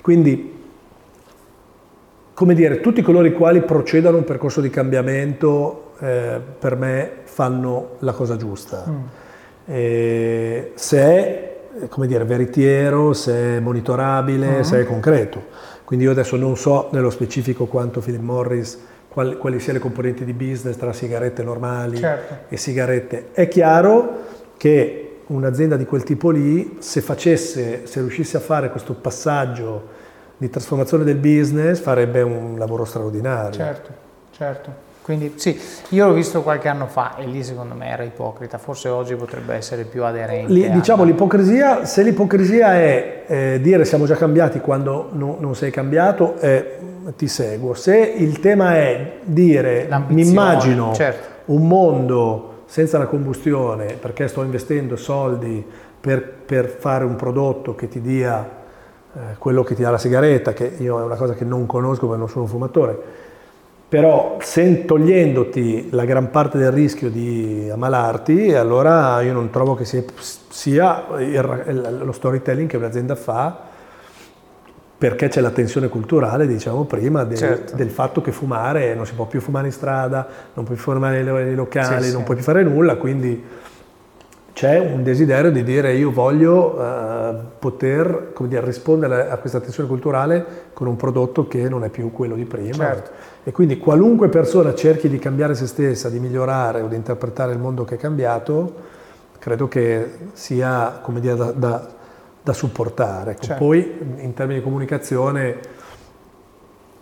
Quindi 0.02 0.61
come 2.42 2.56
dire, 2.56 2.80
tutti 2.80 3.04
coloro 3.04 3.28
i 3.28 3.34
quali 3.34 3.62
procedono 3.62 4.18
un 4.18 4.24
percorso 4.24 4.62
di 4.62 4.72
cambiamento 4.72 5.92
eh, 6.00 6.42
per 6.58 6.76
me 6.76 7.12
fanno 7.26 7.98
la 8.00 8.14
cosa 8.14 8.36
giusta. 8.36 8.84
Mm. 8.90 9.00
E 9.68 10.72
se 10.74 11.00
è 11.00 11.88
come 11.88 12.08
dire, 12.08 12.26
veritiero, 12.26 13.14
se 13.14 13.58
è 13.58 13.60
monitorabile, 13.60 14.58
mm. 14.58 14.62
se 14.62 14.80
è 14.80 14.86
concreto. 14.86 15.44
Quindi 15.84 16.06
io 16.06 16.12
adesso 16.12 16.36
non 16.36 16.58
so 16.58 16.90
nello 16.94 17.12
specifico 17.12 17.68
quanto 17.68 18.00
Philip 18.00 18.22
Morris, 18.22 18.80
quali, 19.08 19.38
quali 19.38 19.60
siano 19.60 19.78
le 19.78 19.84
componenti 19.84 20.26
di 20.26 20.34
business 20.34 20.78
tra 20.78 20.94
sigarette 20.94 21.44
normali 21.44 21.98
certo. 21.98 22.38
e 22.50 22.58
sigarette. 22.58 23.28
È 23.34 23.48
chiaro 23.48 24.18
che 24.58 25.18
un'azienda 25.28 25.78
di 25.78 25.86
quel 25.86 26.02
tipo 26.02 26.32
lì, 26.32 26.78
se 26.80 27.02
facesse, 27.02 27.86
se 27.86 28.00
riuscisse 28.00 28.38
a 28.38 28.40
fare 28.40 28.72
questo 28.72 28.96
passaggio 28.96 30.00
di 30.42 30.50
trasformazione 30.50 31.04
del 31.04 31.18
business 31.18 31.80
farebbe 31.80 32.24
un 32.24 32.56
lavoro 32.58 32.84
straordinario. 32.84 33.52
Certo, 33.52 33.90
certo. 34.36 34.74
Quindi 35.04 35.34
sì, 35.36 35.56
io 35.90 36.08
l'ho 36.08 36.14
visto 36.14 36.42
qualche 36.42 36.68
anno 36.68 36.88
fa 36.88 37.16
e 37.18 37.26
lì 37.26 37.44
secondo 37.44 37.76
me 37.76 37.90
era 37.90 38.02
ipocrita, 38.02 38.58
forse 38.58 38.90
oggi 38.90 39.14
potrebbe 39.14 39.54
essere 39.54 39.84
più 39.84 40.04
aderente. 40.04 40.52
Lì, 40.52 40.68
diciamo 40.72 41.04
l'ipocrisia, 41.04 41.86
se 41.86 42.02
l'ipocrisia 42.02 42.74
è 42.74 43.24
eh, 43.28 43.60
dire 43.62 43.86
siamo 43.86 44.08
già 44.08 44.16
cambiati 44.16 44.62
quando 44.62 45.10
no, 45.12 45.38
non 45.40 45.56
sei 45.56 45.70
cambiato, 45.70 46.36
eh, 46.40 46.80
ti 47.16 47.28
seguo. 47.28 47.76
Se 47.76 47.96
il 47.96 48.40
tema 48.40 48.78
è 48.78 49.18
dire 49.22 49.88
mi 50.08 50.28
immagino 50.28 50.92
certo. 50.96 51.52
un 51.54 51.68
mondo 51.68 52.64
senza 52.66 52.98
la 52.98 53.06
combustione 53.06 53.94
perché 53.94 54.28
sto 54.28 54.42
investendo 54.42 54.96
soldi 54.96 55.64
per, 56.00 56.24
per 56.24 56.68
fare 56.68 57.06
un 57.06 57.16
prodotto 57.16 57.76
che 57.76 57.88
ti 57.88 58.02
dia 58.02 58.60
eh, 59.14 59.36
quello 59.38 59.64
che 59.64 59.76
ti 59.76 59.82
dà 59.82 59.92
la 59.92 59.98
sigaretta, 59.98 60.54
che 60.54 60.72
io 60.78 61.00
è 61.00 61.04
una 61.04 61.16
cosa 61.16 61.34
che 61.34 61.46
non 61.46 61.66
conosco 61.66 62.06
perché 62.06 62.20
non 62.20 62.30
sono 62.30 62.44
un 62.44 62.50
fumatore, 62.50 63.00
però 63.92 64.38
se, 64.40 64.86
togliendoti 64.86 65.90
la 65.92 66.06
gran 66.06 66.32
parte 66.32 66.58
del 66.58 66.72
rischio 66.72 67.10
di 67.10 67.70
ammalarti, 67.70 68.54
allora 68.54 69.20
io 69.22 69.34
non 69.34 69.50
trovo 69.50 69.76
che 69.76 69.84
sia, 69.84 70.02
sia 70.16 71.08
il, 71.20 72.00
lo 72.02 72.12
storytelling 72.14 72.70
che 72.70 72.78
un'azienda 72.78 73.16
fa 73.16 73.70
perché 74.98 75.30
c'è 75.30 75.42
la 75.42 75.50
tensione 75.50 75.90
culturale, 75.90 76.48
diciamo 76.48 76.86
prima, 76.86 77.24
del, 77.24 77.38
certo. 77.38 77.76
del, 77.76 77.90
fatto 77.90 78.22
che 78.22 78.32
fumare 78.32 78.94
non 78.94 79.08
si 79.08 79.14
può 79.14 79.26
più 79.26 79.42
fumare 79.42 79.66
in 79.66 79.74
strada, 79.74 80.28
non 80.54 80.64
puoi 80.64 80.78
più 80.78 80.86
fumare 80.86 81.24
nei 81.24 81.56
locali, 81.56 82.04
sì, 82.04 82.12
non 82.12 82.20
sì. 82.20 82.24
puoi 82.24 82.36
più 82.36 82.46
fare 82.46 82.64
nulla, 82.64 82.96
quindi 82.98 83.44
c'è 84.62 84.78
un 84.78 85.02
desiderio 85.02 85.50
di 85.50 85.64
dire 85.64 85.96
io 85.96 86.12
voglio 86.12 86.80
uh, 86.80 87.36
poter 87.58 88.32
dire, 88.42 88.64
rispondere 88.64 89.28
a 89.28 89.38
questa 89.38 89.60
tensione 89.60 89.90
culturale 89.90 90.46
con 90.74 90.86
un 90.86 90.96
prodotto 90.96 91.48
che 91.48 91.68
non 91.68 91.84
è 91.84 91.90
più 91.90 92.12
quello 92.12 92.36
di 92.36 92.46
prima. 92.46 92.76
Certo. 92.76 93.10
E 93.44 93.52
quindi 93.52 93.80
qualunque 93.80 94.30
persona 94.30 94.76
cerchi 94.76 95.10
di 95.10 95.18
cambiare 95.18 95.56
se 95.56 95.66
stessa, 95.66 96.10
di 96.10 96.20
migliorare 96.20 96.82
o 96.82 96.88
di 96.88 96.96
interpretare 96.96 97.54
il 97.54 97.58
mondo 97.58 97.86
che 97.86 97.96
è 97.96 97.98
cambiato, 97.98 98.76
credo 99.40 99.68
che 99.68 100.12
sia 100.34 101.00
come 101.02 101.20
dire, 101.22 101.36
da, 101.36 101.52
da 101.52 101.88
da 102.44 102.54
supportare. 102.54 103.32
Ecco, 103.32 103.42
certo. 103.42 103.64
Poi 103.64 103.98
in 104.18 104.34
termini 104.36 104.60
di 104.60 104.64
comunicazione 104.64 105.58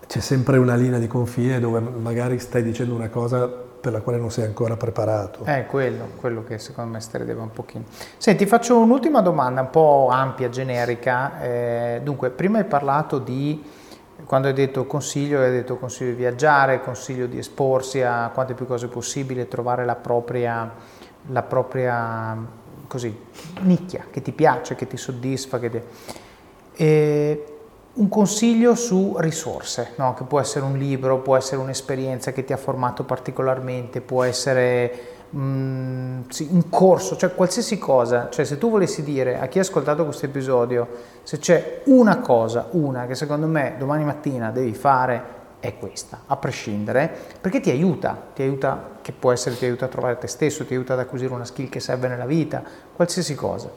c'è 0.07 0.20
sempre 0.22 0.57
una 0.57 0.76
linea 0.76 0.97
di 0.97 1.07
confine 1.07 1.60
dove 1.60 1.82
magari 1.82 2.39
stai 2.39 2.64
dicendo 2.64 2.95
una 2.95 3.10
cosa 3.10 3.68
per 3.80 3.92
la 3.94 4.02
quale 4.02 4.18
non 4.18 4.32
sei 4.32 4.46
ancora 4.46 4.76
preparato. 4.76 5.44
È 5.44 5.66
quello, 5.66 6.10
quello 6.18 6.44
che 6.44 6.58
secondo 6.58 6.92
me 6.92 7.00
strideva 7.00 7.42
un 7.42 7.52
pochino. 7.52 7.86
Senti, 8.18 8.46
faccio 8.46 8.78
un'ultima 8.78 9.22
domanda 9.22 9.62
un 9.62 9.70
po' 9.70 10.10
ampia, 10.12 10.50
generica. 10.50 11.42
Eh, 11.42 12.02
dunque, 12.04 12.30
prima 12.30 12.58
hai 12.58 12.66
parlato 12.66 13.20
di, 13.20 13.64
quando 14.26 14.48
hai 14.48 14.54
detto 14.54 14.86
consiglio, 14.86 15.42
hai 15.42 15.52
detto 15.52 15.78
consiglio 15.78 16.12
di 16.12 16.18
viaggiare, 16.18 16.82
consiglio 16.82 17.26
di 17.28 17.38
esporsi 17.38 18.02
a 18.02 18.30
quante 18.34 18.54
più 18.54 18.66
cose 18.66 18.88
possibile, 18.88 19.48
trovare 19.48 19.86
la 19.86 19.96
propria, 19.96 20.72
la 21.28 21.44
propria 21.44 22.38
così, 22.88 23.18
nicchia, 23.62 24.06
che 24.10 24.22
ti 24.22 24.32
piace, 24.32 24.76
che 24.76 24.88
ti 24.88 24.98
soddisfa. 24.98 25.60
Che 25.60 25.70
ti... 25.70 25.82
E 26.74 27.59
un 28.00 28.08
consiglio 28.08 28.76
su 28.76 29.16
risorse, 29.18 29.91
no? 29.97 30.14
che 30.14 30.24
può 30.24 30.39
essere 30.39 30.64
un 30.64 30.78
libro, 30.78 31.20
può 31.20 31.36
essere 31.36 31.58
un'esperienza 31.58 32.32
che 32.32 32.45
ti 32.45 32.54
ha 32.54 32.58
formato 32.58 33.04
particolarmente, 33.04 34.00
può 34.00 34.24
essere 34.24 35.18
mm, 35.36 36.22
sì, 36.30 36.47
un 36.50 36.70
corso, 36.70 37.18
cioè 37.18 37.36
qualsiasi 37.36 37.78
cosa. 37.78 38.30
Cioè 38.30 38.45
se 38.45 38.58
tu 38.58 38.70
volessi 38.70 39.04
dire 39.04 39.38
a 39.39 39.47
chi 39.47 39.58
ha 39.58 39.62
ascoltato 39.62 40.06
questo 40.06 40.26
episodio, 40.26 40.88
se 41.24 41.39
c'è 41.39 41.82
una 41.86 42.20
cosa, 42.20 42.68
una 42.72 43.06
che 43.06 43.16
secondo 43.16 43.47
me 43.47 43.76
domani 43.78 44.06
mattina 44.06 44.50
devi 44.50 44.74
fare 44.74 45.38
è 45.60 45.78
questa, 45.78 46.22
a 46.26 46.38
prescindere, 46.38 47.14
perché 47.41 47.60
ti 47.60 47.70
aiuta, 47.70 48.18
ti 48.34 48.43
aiuta, 48.43 48.97
che 49.02 49.12
può 49.12 49.34
essere 49.34 49.58
ti 49.58 49.66
aiuta 49.66 49.86
a 49.86 49.89
trovare 49.89 50.18
te 50.18 50.28
stesso, 50.28 50.66
ti 50.66 50.74
aiuta 50.74 50.93
ad 50.93 51.00
acquisire 51.00 51.34
una 51.34 51.43
skill 51.43 51.68
che 51.68 51.82
serve 51.82 52.08
nella 52.08 52.26
vita, 52.26 52.64
qualsiasi 52.95 53.36
cosa. 53.36 53.70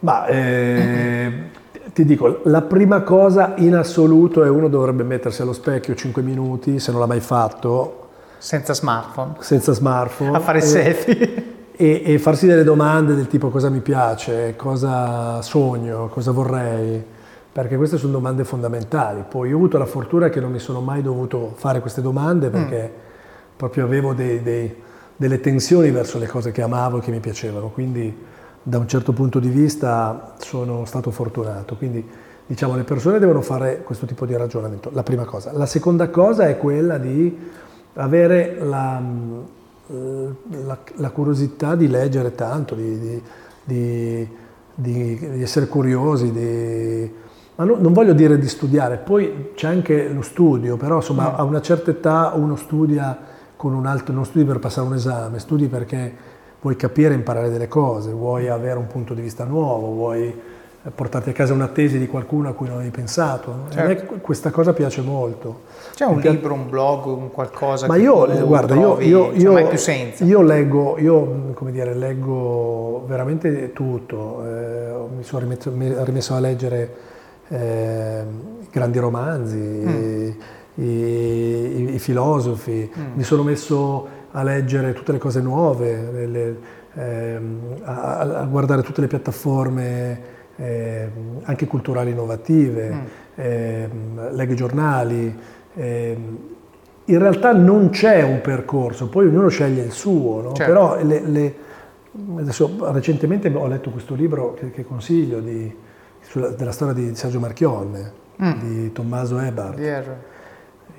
Ma 0.00 0.26
eh, 0.26 1.50
ti 1.92 2.04
dico, 2.04 2.40
la 2.44 2.62
prima 2.62 3.02
cosa 3.02 3.54
in 3.56 3.74
assoluto 3.74 4.44
è 4.44 4.48
uno 4.48 4.68
dovrebbe 4.68 5.02
mettersi 5.02 5.42
allo 5.42 5.52
specchio 5.52 5.94
5 5.94 6.22
minuti, 6.22 6.78
se 6.78 6.90
non 6.90 7.00
l'ha 7.00 7.06
mai 7.06 7.20
fatto. 7.20 8.08
Senza 8.38 8.74
smartphone. 8.74 9.34
Senza 9.40 9.72
smartphone. 9.72 10.36
A 10.36 10.40
fare 10.40 10.58
e, 10.58 10.62
selfie. 10.62 11.56
E, 11.80 12.02
e 12.04 12.18
farsi 12.18 12.48
delle 12.48 12.64
domande 12.64 13.14
del 13.14 13.28
tipo 13.28 13.50
cosa 13.50 13.70
mi 13.70 13.78
piace, 13.78 14.56
cosa 14.56 15.40
sogno, 15.42 16.08
cosa 16.08 16.32
vorrei 16.32 17.04
perché 17.58 17.76
queste 17.76 17.96
sono 17.96 18.12
domande 18.12 18.44
fondamentali. 18.44 19.24
Poi 19.28 19.52
ho 19.52 19.56
avuto 19.56 19.78
la 19.78 19.86
fortuna 19.86 20.28
che 20.28 20.38
non 20.38 20.52
mi 20.52 20.60
sono 20.60 20.80
mai 20.80 21.02
dovuto 21.02 21.54
fare 21.56 21.80
queste 21.80 22.00
domande 22.00 22.50
perché 22.50 22.92
mm. 22.92 23.00
proprio 23.56 23.84
avevo 23.84 24.12
dei, 24.14 24.42
dei, 24.42 24.72
delle 25.16 25.40
tensioni 25.40 25.90
verso 25.90 26.18
le 26.18 26.28
cose 26.28 26.52
che 26.52 26.62
amavo 26.62 26.98
e 26.98 27.00
che 27.00 27.10
mi 27.10 27.18
piacevano, 27.18 27.70
quindi 27.70 28.16
da 28.68 28.76
un 28.76 28.86
certo 28.86 29.12
punto 29.12 29.38
di 29.38 29.48
vista 29.48 30.34
sono 30.38 30.84
stato 30.84 31.10
fortunato. 31.10 31.76
Quindi 31.76 32.06
diciamo 32.46 32.76
le 32.76 32.84
persone 32.84 33.18
devono 33.18 33.40
fare 33.40 33.82
questo 33.82 34.04
tipo 34.04 34.26
di 34.26 34.36
ragionamento, 34.36 34.90
la 34.92 35.02
prima 35.02 35.24
cosa. 35.24 35.52
La 35.52 35.64
seconda 35.64 36.10
cosa 36.10 36.48
è 36.48 36.58
quella 36.58 36.98
di 36.98 37.36
avere 37.94 38.58
la, 38.60 39.02
la, 39.86 40.78
la 40.96 41.10
curiosità 41.10 41.74
di 41.76 41.88
leggere 41.88 42.34
tanto, 42.34 42.74
di, 42.74 42.98
di, 42.98 43.22
di, 43.64 44.28
di 44.74 45.42
essere 45.42 45.66
curiosi, 45.66 46.30
di 46.30 47.26
ma 47.56 47.64
no, 47.64 47.76
non 47.76 47.92
voglio 47.92 48.12
dire 48.12 48.38
di 48.38 48.46
studiare, 48.46 48.98
poi 48.98 49.50
c'è 49.54 49.66
anche 49.66 50.08
lo 50.10 50.22
studio, 50.22 50.76
però 50.76 50.96
insomma 50.96 51.30
mm. 51.30 51.34
a 51.38 51.42
una 51.42 51.60
certa 51.60 51.90
età 51.90 52.32
uno 52.36 52.54
studia 52.54 53.18
con 53.56 53.74
un 53.74 53.84
altro, 53.84 54.14
non 54.14 54.24
studi 54.24 54.44
per 54.44 54.60
passare 54.60 54.86
un 54.86 54.94
esame, 54.94 55.40
studi 55.40 55.66
perché 55.66 56.27
vuoi 56.60 56.76
capire 56.76 57.14
e 57.14 57.16
imparare 57.16 57.50
delle 57.50 57.68
cose, 57.68 58.10
vuoi 58.10 58.48
avere 58.48 58.78
un 58.78 58.86
punto 58.86 59.14
di 59.14 59.20
vista 59.20 59.44
nuovo, 59.44 59.92
vuoi 59.92 60.34
portarti 60.94 61.30
a 61.30 61.32
casa 61.32 61.52
una 61.52 61.68
tesi 61.68 61.98
di 61.98 62.06
qualcuno 62.06 62.48
a 62.48 62.52
cui 62.52 62.66
non 62.66 62.76
avevi 62.76 62.90
pensato. 62.90 63.64
Certo. 63.68 63.80
A 63.80 63.86
me 63.86 63.96
certo. 63.96 64.14
questa 64.20 64.50
cosa 64.50 64.72
piace 64.72 65.00
molto. 65.00 65.62
C'è 65.94 66.04
un 66.04 66.14
Perché... 66.14 66.30
libro, 66.30 66.54
un 66.54 66.68
blog, 66.68 67.06
un 67.06 67.30
qualcosa 67.30 67.86
Ma 67.86 67.96
che 67.96 68.02
io, 68.02 68.46
guarda, 68.46 68.74
trovi, 68.74 69.06
io, 69.06 69.32
io, 69.32 69.40
cioè, 69.40 69.62
io, 69.62 69.68
più 69.68 69.78
senza. 69.78 70.24
io 70.24 70.40
leggo, 70.40 70.98
io 70.98 71.52
come 71.54 71.72
dire, 71.72 71.94
leggo 71.94 73.04
veramente 73.06 73.72
tutto. 73.72 74.44
Eh, 74.44 74.92
mi 75.16 75.22
sono 75.24 75.40
rimesso, 75.40 75.72
rimesso 76.04 76.34
a 76.34 76.40
leggere 76.40 76.94
eh, 77.48 78.22
grandi 78.70 78.98
romanzi, 78.98 79.56
mm. 79.56 80.30
i, 80.74 80.84
i, 80.84 81.94
i, 81.94 81.98
filosofi, 81.98 82.90
mm. 82.96 83.02
mi 83.14 83.24
sono 83.24 83.42
messo 83.42 84.16
a 84.32 84.42
leggere 84.42 84.92
tutte 84.92 85.12
le 85.12 85.18
cose 85.18 85.40
nuove, 85.40 86.26
le, 86.26 86.56
eh, 86.94 87.40
a, 87.82 88.18
a, 88.18 88.44
guardare 88.44 88.82
tutte 88.82 89.00
le 89.00 89.06
piattaforme 89.06 90.20
eh, 90.56 91.08
anche 91.42 91.66
culturali 91.66 92.10
innovative, 92.10 92.90
mm. 92.90 93.00
Ehm, 93.36 94.34
leggo 94.34 94.52
i 94.52 94.56
giornali. 94.56 95.38
Ehm, 95.74 96.38
in 97.04 97.18
realtà 97.18 97.52
non 97.52 97.90
c'è 97.90 98.22
un 98.22 98.40
percorso, 98.40 99.08
poi 99.08 99.26
ognuno 99.28 99.48
sceglie 99.48 99.82
il 99.82 99.92
suo, 99.92 100.42
no? 100.42 100.52
certo. 100.52 100.72
però 100.72 101.02
le, 101.02 101.20
le, 101.20 101.54
adesso, 102.36 102.76
recentemente 102.92 103.48
ho 103.48 103.66
letto 103.66 103.90
questo 103.90 104.14
libro 104.14 104.52
che, 104.54 104.70
che 104.70 104.84
consiglio 104.84 105.40
di, 105.40 105.74
sulla, 106.20 106.48
della 106.48 106.72
storia 106.72 106.92
di 106.92 107.14
Sergio 107.14 107.38
Marchionne, 107.38 108.12
mm. 108.42 108.52
di 108.60 108.92
Tommaso 108.92 109.38
Ebert, 109.38 109.78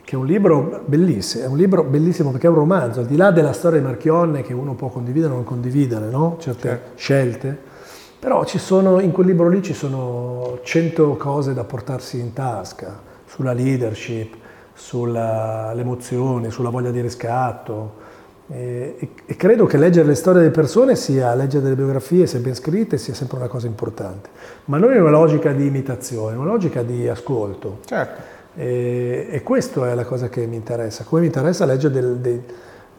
che 0.10 0.16
è 0.16 0.18
un 0.18 0.26
libro 0.26 0.82
bellissimo, 0.88 1.44
è 1.44 1.48
un 1.48 1.56
libro 1.56 1.84
bellissimo 1.84 2.32
perché 2.32 2.48
è 2.48 2.50
un 2.50 2.56
romanzo, 2.56 3.02
al 3.02 3.06
di 3.06 3.16
là 3.16 3.30
della 3.30 3.54
storia 3.54 3.78
di 3.78 3.86
Marchionne 3.86 4.42
che 4.42 4.54
uno 4.54 4.74
può 4.74 4.88
condividere 4.88 5.34
o 5.34 5.36
non 5.36 5.44
condividere, 5.44 6.10
no? 6.10 6.38
certe 6.40 6.68
certo. 6.68 6.90
scelte, 6.96 7.56
però 8.18 8.44
sono, 8.44 9.02
in 9.02 9.12
quel 9.12 9.28
libro 9.28 9.48
lì 9.50 9.62
ci 9.62 9.76
sono 9.76 10.62
cento 10.64 11.16
cose 11.16 11.54
da 11.54 11.64
portarsi 11.64 12.20
in 12.20 12.34
tasca, 12.34 13.00
sulla 13.28 13.54
leadership, 13.54 14.34
sulle 14.74 15.74
emozioni, 15.76 16.50
sulla 16.50 16.70
voglia 16.70 16.90
di 16.90 17.02
riscatto, 17.02 18.08
e, 18.48 19.12
e, 19.28 19.36
credo 19.36 19.68
che 19.68 19.78
leggere 19.78 20.08
le 20.08 20.16
storie 20.16 20.40
delle 20.40 20.52
persone 20.52 20.96
sia, 20.96 21.36
leggere 21.36 21.62
delle 21.62 21.76
biografie, 21.76 22.26
se 22.26 22.40
ben 22.40 22.56
scritte, 22.56 22.98
sia 22.98 23.14
sempre 23.14 23.38
una 23.38 23.48
cosa 23.48 23.68
importante. 23.68 24.30
Ma 24.66 24.80
non 24.80 24.92
in 24.92 25.02
una 25.02 25.12
logica 25.12 25.52
di 25.52 25.68
imitazione, 25.68 26.34
in 26.34 26.40
una 26.40 26.50
logica 26.50 26.82
di 26.82 27.08
ascolto. 27.08 27.78
Certo. 27.86 28.38
E, 28.56 29.28
e 29.30 29.44
questa 29.44 29.90
è 29.90 29.94
la 29.94 30.06
cosa 30.06 30.30
che 30.30 30.46
mi 30.46 30.56
interessa. 30.56 31.04
Come 31.04 31.22
mi 31.22 31.28
interessa 31.28 31.66
leggere 31.66 31.94
del, 31.94 32.18
dei, 32.18 32.44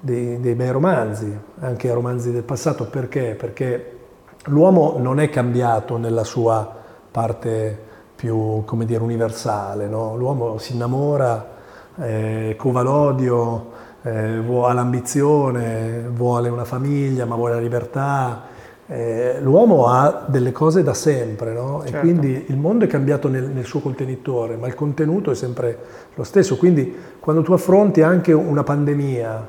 dei, 0.00 0.40
dei 0.40 0.54
bei 0.54 0.70
romanzi, 0.70 1.36
anche 1.60 1.92
romanzi 1.92 2.32
del 2.32 2.42
passato. 2.42 2.86
Perché? 2.86 3.34
Perché 3.38 3.98
l'uomo 4.44 4.96
non 4.98 5.20
è 5.20 5.28
cambiato 5.28 5.96
nella 5.96 6.24
sua 6.24 6.78
parte 7.10 7.88
più, 8.14 8.62
come 8.64 8.84
dire, 8.84 9.02
universale. 9.02 9.86
No? 9.86 10.16
L'uomo 10.16 10.58
si 10.58 10.74
innamora, 10.74 11.58
eh, 11.96 12.54
cova 12.56 12.82
l'odio, 12.82 13.70
eh, 14.02 14.38
vuole 14.40 14.74
l'ambizione, 14.74 16.08
vuole 16.08 16.48
una 16.48 16.64
famiglia, 16.64 17.24
ma 17.24 17.34
vuole 17.34 17.54
la 17.54 17.60
libertà. 17.60 18.42
Eh, 18.92 19.36
l'uomo 19.40 19.86
ha 19.86 20.24
delle 20.26 20.50
cose 20.50 20.82
da 20.82 20.94
sempre, 20.94 21.52
no? 21.52 21.82
Certo. 21.82 21.96
E 21.96 22.00
quindi 22.00 22.44
il 22.48 22.56
mondo 22.56 22.84
è 22.84 22.88
cambiato 22.88 23.28
nel, 23.28 23.44
nel 23.44 23.64
suo 23.64 23.78
contenitore, 23.78 24.56
ma 24.56 24.66
il 24.66 24.74
contenuto 24.74 25.30
è 25.30 25.34
sempre 25.36 25.78
lo 26.14 26.24
stesso. 26.24 26.56
Quindi 26.56 26.92
quando 27.20 27.42
tu 27.42 27.52
affronti 27.52 28.02
anche 28.02 28.32
una 28.32 28.64
pandemia 28.64 29.48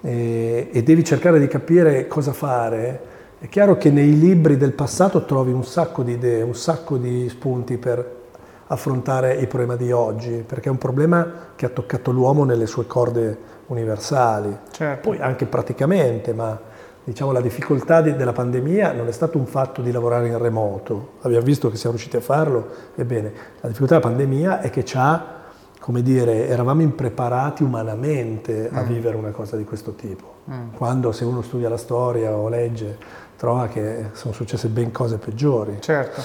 eh, 0.00 0.70
e 0.72 0.82
devi 0.82 1.04
cercare 1.04 1.38
di 1.38 1.48
capire 1.48 2.06
cosa 2.06 2.32
fare, 2.32 3.00
è 3.38 3.48
chiaro 3.48 3.76
che 3.76 3.90
nei 3.90 4.18
libri 4.18 4.56
del 4.56 4.72
passato 4.72 5.26
trovi 5.26 5.52
un 5.52 5.64
sacco 5.64 6.02
di 6.02 6.12
idee, 6.12 6.40
un 6.40 6.54
sacco 6.54 6.96
di 6.96 7.28
spunti 7.28 7.76
per 7.76 8.20
affrontare 8.68 9.34
il 9.34 9.48
problema 9.48 9.76
di 9.76 9.92
oggi, 9.92 10.42
perché 10.46 10.68
è 10.68 10.72
un 10.72 10.78
problema 10.78 11.30
che 11.56 11.66
ha 11.66 11.68
toccato 11.68 12.10
l'uomo 12.10 12.44
nelle 12.44 12.66
sue 12.66 12.86
corde 12.86 13.36
universali, 13.66 14.56
Certo. 14.70 15.10
poi 15.10 15.20
anche 15.20 15.44
praticamente, 15.44 16.32
ma 16.32 16.58
diciamo 17.04 17.32
la 17.32 17.40
difficoltà 17.40 18.00
di- 18.00 18.16
della 18.16 18.32
pandemia 18.32 18.92
non 18.92 19.08
è 19.08 19.12
stato 19.12 19.38
un 19.38 19.46
fatto 19.46 19.82
di 19.82 19.90
lavorare 19.90 20.28
in 20.28 20.38
remoto, 20.38 21.14
abbiamo 21.22 21.44
visto 21.44 21.70
che 21.70 21.76
siamo 21.76 21.96
riusciti 21.96 22.16
a 22.16 22.20
farlo, 22.20 22.68
ebbene, 22.94 23.32
la 23.60 23.68
difficoltà 23.68 23.98
della 23.98 24.08
pandemia 24.08 24.60
è 24.60 24.70
che 24.70 24.84
ci 24.84 24.96
ha, 24.96 25.40
come 25.80 26.02
dire, 26.02 26.46
eravamo 26.48 26.82
impreparati 26.82 27.62
umanamente 27.62 28.68
a 28.72 28.82
vivere 28.82 29.16
una 29.16 29.30
cosa 29.30 29.56
di 29.56 29.64
questo 29.64 29.94
tipo, 29.94 30.34
quando 30.76 31.12
se 31.12 31.24
uno 31.24 31.42
studia 31.42 31.68
la 31.68 31.76
storia 31.76 32.34
o 32.36 32.48
legge 32.48 32.98
trova 33.36 33.66
che 33.66 34.10
sono 34.12 34.32
successe 34.32 34.68
ben 34.68 34.92
cose 34.92 35.16
peggiori. 35.16 35.78
Certo. 35.80 36.22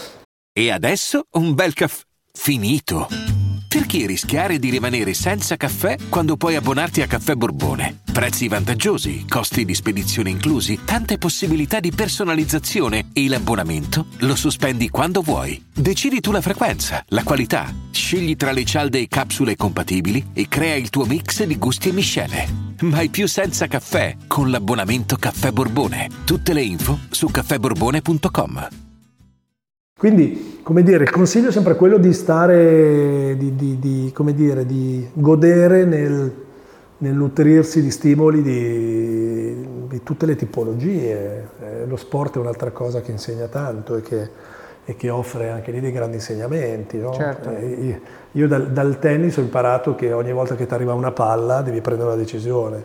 E 0.54 0.72
adesso 0.72 1.24
un 1.32 1.56
bel 1.56 1.74
caffè 1.74 2.04
finito. 2.32 3.08
Perché 3.68 4.06
rischiare 4.06 4.60
di 4.60 4.70
rimanere 4.70 5.14
senza 5.14 5.58
caffè 5.58 5.98
quando 6.10 6.38
puoi 6.38 6.56
abbonarti 6.56 7.02
a 7.02 7.08
Caffè 7.08 7.34
Borbone? 7.34 8.07
Prezzi 8.18 8.48
vantaggiosi, 8.48 9.28
costi 9.30 9.64
di 9.64 9.76
spedizione 9.76 10.32
inclusi, 10.32 10.80
tante 10.84 11.20
possibilità 11.20 11.80
di 11.80 11.92
personalizzazione 11.96 13.10
e 13.14 13.28
l'abbonamento 13.28 14.08
lo 14.22 14.36
sospendi 14.36 14.90
quando 14.90 15.22
vuoi. 15.22 15.64
Decidi 15.72 16.20
tu 16.20 16.32
la 16.32 16.42
frequenza, 16.42 17.04
la 17.10 17.22
qualità, 17.22 17.72
scegli 17.92 18.36
tra 18.36 18.52
le 18.52 18.66
cialde 18.66 18.98
e 18.98 19.08
capsule 19.08 19.56
compatibili 19.56 20.30
e 20.34 20.48
crea 20.48 20.74
il 20.74 20.90
tuo 20.90 21.06
mix 21.06 21.44
di 21.44 21.60
gusti 21.60 21.90
e 21.90 21.92
miscele. 21.92 22.48
Mai 22.82 23.10
più 23.10 23.28
senza 23.28 23.68
caffè 23.68 24.16
con 24.26 24.50
l'abbonamento 24.50 25.16
Caffè 25.18 25.52
Borbone. 25.52 26.10
Tutte 26.26 26.54
le 26.54 26.64
info 26.64 26.98
su 27.12 27.28
caffèborbone.com. 27.28 28.68
Quindi, 29.96 30.60
come 30.64 30.82
dire, 30.82 31.04
il 31.04 31.12
consiglio 31.12 31.50
è 31.50 31.52
sempre 31.52 31.76
quello 31.76 32.00
di 32.00 32.14
stare, 32.14 33.36
di, 33.38 33.56
di- 33.56 33.78
di, 33.78 34.12
come 34.12 34.34
dire, 34.34 34.66
di 34.66 35.08
godere 35.14 35.86
nel, 35.86 36.46
nel 37.00 37.14
nutrirsi 37.14 37.82
di 37.82 37.92
stimoli 37.92 38.42
di, 38.42 39.68
di 39.88 40.04
tutte 40.04 40.26
le 40.26 40.36
tipologie. 40.36 41.48
Eh, 41.62 41.86
lo 41.86 41.96
sport 41.96 42.36
è 42.38 42.40
un'altra 42.40 42.72
cosa 42.72 43.02
che 43.02 43.12
insegna 43.12 43.48
tanto 43.48 43.96
e 43.98 44.02
che, 44.02 44.30
e 44.86 44.96
che 44.96 45.10
offre 45.10 45.50
anche 45.50 45.72
lì 45.72 45.80
dei 45.80 45.92
grandi 45.92 46.16
insegnamenti. 46.16 46.98
no? 46.98 47.14
Certo. 47.14 47.50
Eh, 47.52 48.02
io 48.32 48.48
dal, 48.48 48.72
dal 48.72 49.00
tennis 49.00 49.38
ho 49.38 49.42
imparato 49.42 49.96
che 49.96 50.12
ogni 50.12 50.32
volta 50.34 50.56
che 50.56 50.66
ti 50.66 50.74
arriva 50.74 50.94
una 50.94 51.12
palla 51.12 51.62
devi 51.62 51.82
prendere 51.82 52.10
una 52.10 52.18
decisione. 52.18 52.84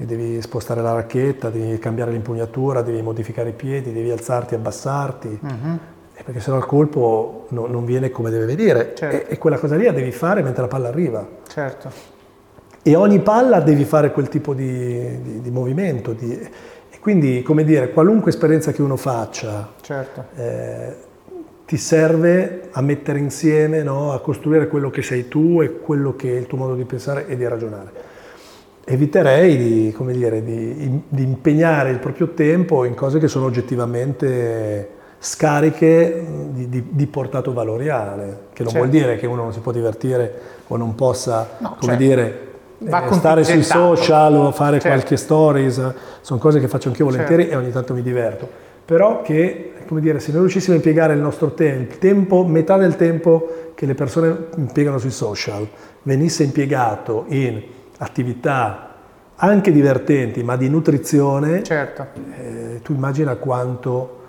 E 0.00 0.04
devi 0.04 0.40
spostare 0.40 0.80
la 0.80 0.92
racchetta, 0.92 1.50
devi 1.50 1.76
cambiare 1.80 2.12
l'impugnatura, 2.12 2.82
devi 2.82 3.02
modificare 3.02 3.48
i 3.48 3.52
piedi, 3.52 3.92
devi 3.92 4.10
alzarti, 4.12 4.54
abbassarti, 4.54 5.40
Eh, 6.14 6.22
perché 6.24 6.40
sennò 6.40 6.56
il 6.56 6.66
colpo 6.66 7.46
no- 7.50 7.66
non 7.66 7.84
viene 7.84 8.10
come 8.10 8.30
deve 8.30 8.44
venire. 8.44 8.92
Certo. 8.94 9.28
E, 9.28 9.34
e 9.34 9.38
quella 9.38 9.56
cosa 9.58 9.76
lì 9.76 9.84
la 9.84 9.92
devi 9.92 10.10
fare 10.12 10.42
mentre 10.42 10.62
la 10.62 10.68
palla 10.68 10.88
arriva. 10.88 11.26
Certo. 11.48 11.90
E 12.82 12.94
ogni 12.94 13.20
palla 13.20 13.60
devi 13.60 13.84
fare 13.84 14.12
quel 14.12 14.28
tipo 14.28 14.54
di, 14.54 15.20
di- 15.22 15.40
di 15.42 15.50
movimento. 15.50 16.12
di- 16.12 16.32
e 16.90 16.98
quindi, 17.00 17.42
come 17.42 17.64
dire, 17.64 17.90
qualunque 17.92 18.30
esperienza 18.30 18.72
che 18.72 18.82
uno 18.82 18.96
faccia 18.96 19.72
Certo. 19.80 20.24
eh, 20.36 20.94
ti 21.66 21.76
serve 21.76 22.68
a 22.70 22.80
mettere 22.80 23.18
insieme, 23.18 23.82
no? 23.82 24.12
a 24.12 24.20
costruire 24.20 24.68
quello 24.68 24.88
che 24.90 25.02
sei 25.02 25.28
tu 25.28 25.60
e 25.62 25.80
quello 25.80 26.16
che 26.16 26.34
è 26.34 26.38
il 26.38 26.46
tuo 26.46 26.56
modo 26.58 26.74
di 26.74 26.84
pensare 26.84 27.26
e 27.28 27.36
di 27.36 27.46
ragionare. 27.46 27.90
Eviterei 28.84 29.94
dire, 29.98 30.42
di- 30.42 31.02
di 31.08 31.22
impegnare 31.22 31.90
il 31.90 31.98
proprio 31.98 32.28
tempo 32.30 32.84
in 32.84 32.94
cose 32.94 33.18
che 33.18 33.28
sono 33.28 33.44
oggettivamente 33.44 34.88
scariche 35.18 36.24
di, 36.52 36.68
di- 36.70 36.86
di 36.88 37.06
portato 37.06 37.52
valoriale, 37.52 38.46
che 38.54 38.62
non 38.62 38.72
Certo. 38.72 38.78
vuol 38.78 38.88
dire 38.88 39.16
che 39.16 39.26
uno 39.26 39.42
non 39.42 39.52
si 39.52 39.60
può 39.60 39.72
divertire 39.72 40.32
o 40.68 40.76
non 40.78 40.94
possa, 40.94 41.48
No, 41.58 41.76
come 41.78 41.92
certo. 41.92 42.02
dire, 42.02 42.47
Va 42.80 43.06
eh, 43.08 43.12
stare 43.12 43.42
sui 43.44 43.54
contingentato. 43.54 43.96
social 43.96 44.34
o 44.36 44.52
fare 44.52 44.78
Certo. 44.78 44.88
qualche 44.96 45.16
stories, 45.16 45.94
sono 46.20 46.38
cose 46.38 46.60
che 46.60 46.68
faccio 46.68 46.88
anch'io 46.88 47.06
volentieri 47.06 47.42
Certo. 47.42 47.58
e 47.58 47.62
ogni 47.62 47.72
tanto 47.72 47.94
mi 47.94 48.02
diverto. 48.02 48.48
Però 48.84 49.20
che, 49.22 49.72
come 49.86 50.00
dire, 50.00 50.20
se 50.20 50.30
noi 50.30 50.40
riuscissimo 50.42 50.72
a 50.74 50.76
impiegare 50.76 51.12
il 51.14 51.20
nostro 51.20 51.52
tempo, 51.52 51.92
il 51.92 51.98
tempo, 51.98 52.44
metà 52.46 52.76
del 52.76 52.96
tempo 52.96 53.72
che 53.74 53.84
le 53.84 53.94
persone 53.94 54.46
impiegano 54.56 54.98
sui 54.98 55.10
social, 55.10 55.66
venisse 56.02 56.42
impiegato 56.44 57.24
in 57.28 57.60
attività 57.98 58.84
anche 59.36 59.70
divertenti, 59.72 60.42
ma 60.42 60.56
di 60.56 60.68
nutrizione, 60.68 61.62
Certo. 61.62 62.06
eh, 62.38 62.80
tu 62.82 62.92
immagina 62.92 63.34
quanto, 63.36 64.20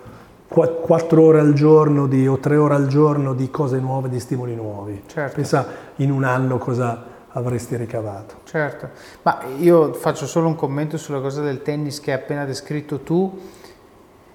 qua- 0.46 0.68
quattro 0.68 1.22
ore 1.22 1.40
al 1.40 1.52
giorno 1.52 2.06
di, 2.06 2.28
o 2.28 2.38
tre 2.38 2.56
ore 2.56 2.74
al 2.74 2.86
giorno 2.86 3.32
di 3.34 3.50
cose 3.50 3.78
nuove, 3.78 4.08
di 4.08 4.20
stimoli 4.20 4.54
nuovi. 4.54 5.02
Certo. 5.06 5.34
Pensa 5.36 5.66
in 5.96 6.10
un 6.12 6.24
anno 6.24 6.58
cosa 6.58 7.04
avresti 7.32 7.76
ricavato. 7.76 8.34
Certo, 8.50 8.88
ma 9.22 9.42
io 9.58 9.92
faccio 9.92 10.26
solo 10.26 10.48
un 10.48 10.56
commento 10.56 10.98
sulla 10.98 11.20
cosa 11.20 11.40
del 11.40 11.62
tennis 11.62 12.00
che 12.00 12.12
hai 12.12 12.18
appena 12.18 12.44
descritto 12.44 12.98
tu, 12.98 13.38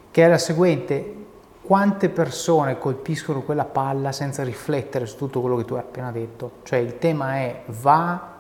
che 0.10 0.24
è 0.24 0.30
la 0.30 0.38
seguente. 0.38 1.16
Quante 1.62 2.08
persone 2.08 2.78
colpiscono 2.78 3.42
quella 3.42 3.66
palla 3.66 4.14
senza 4.14 4.42
riflettere 4.44 5.06
su 5.06 5.18
tutto 5.18 5.42
quello 5.42 5.58
che 5.58 5.66
tu 5.66 5.74
hai 5.74 5.82
appena 5.82 6.14
detto? 6.14 6.52
Cioè 6.64 6.80
il 6.80 6.98
tema 6.98 7.36
è 7.40 7.64
va 7.66 8.36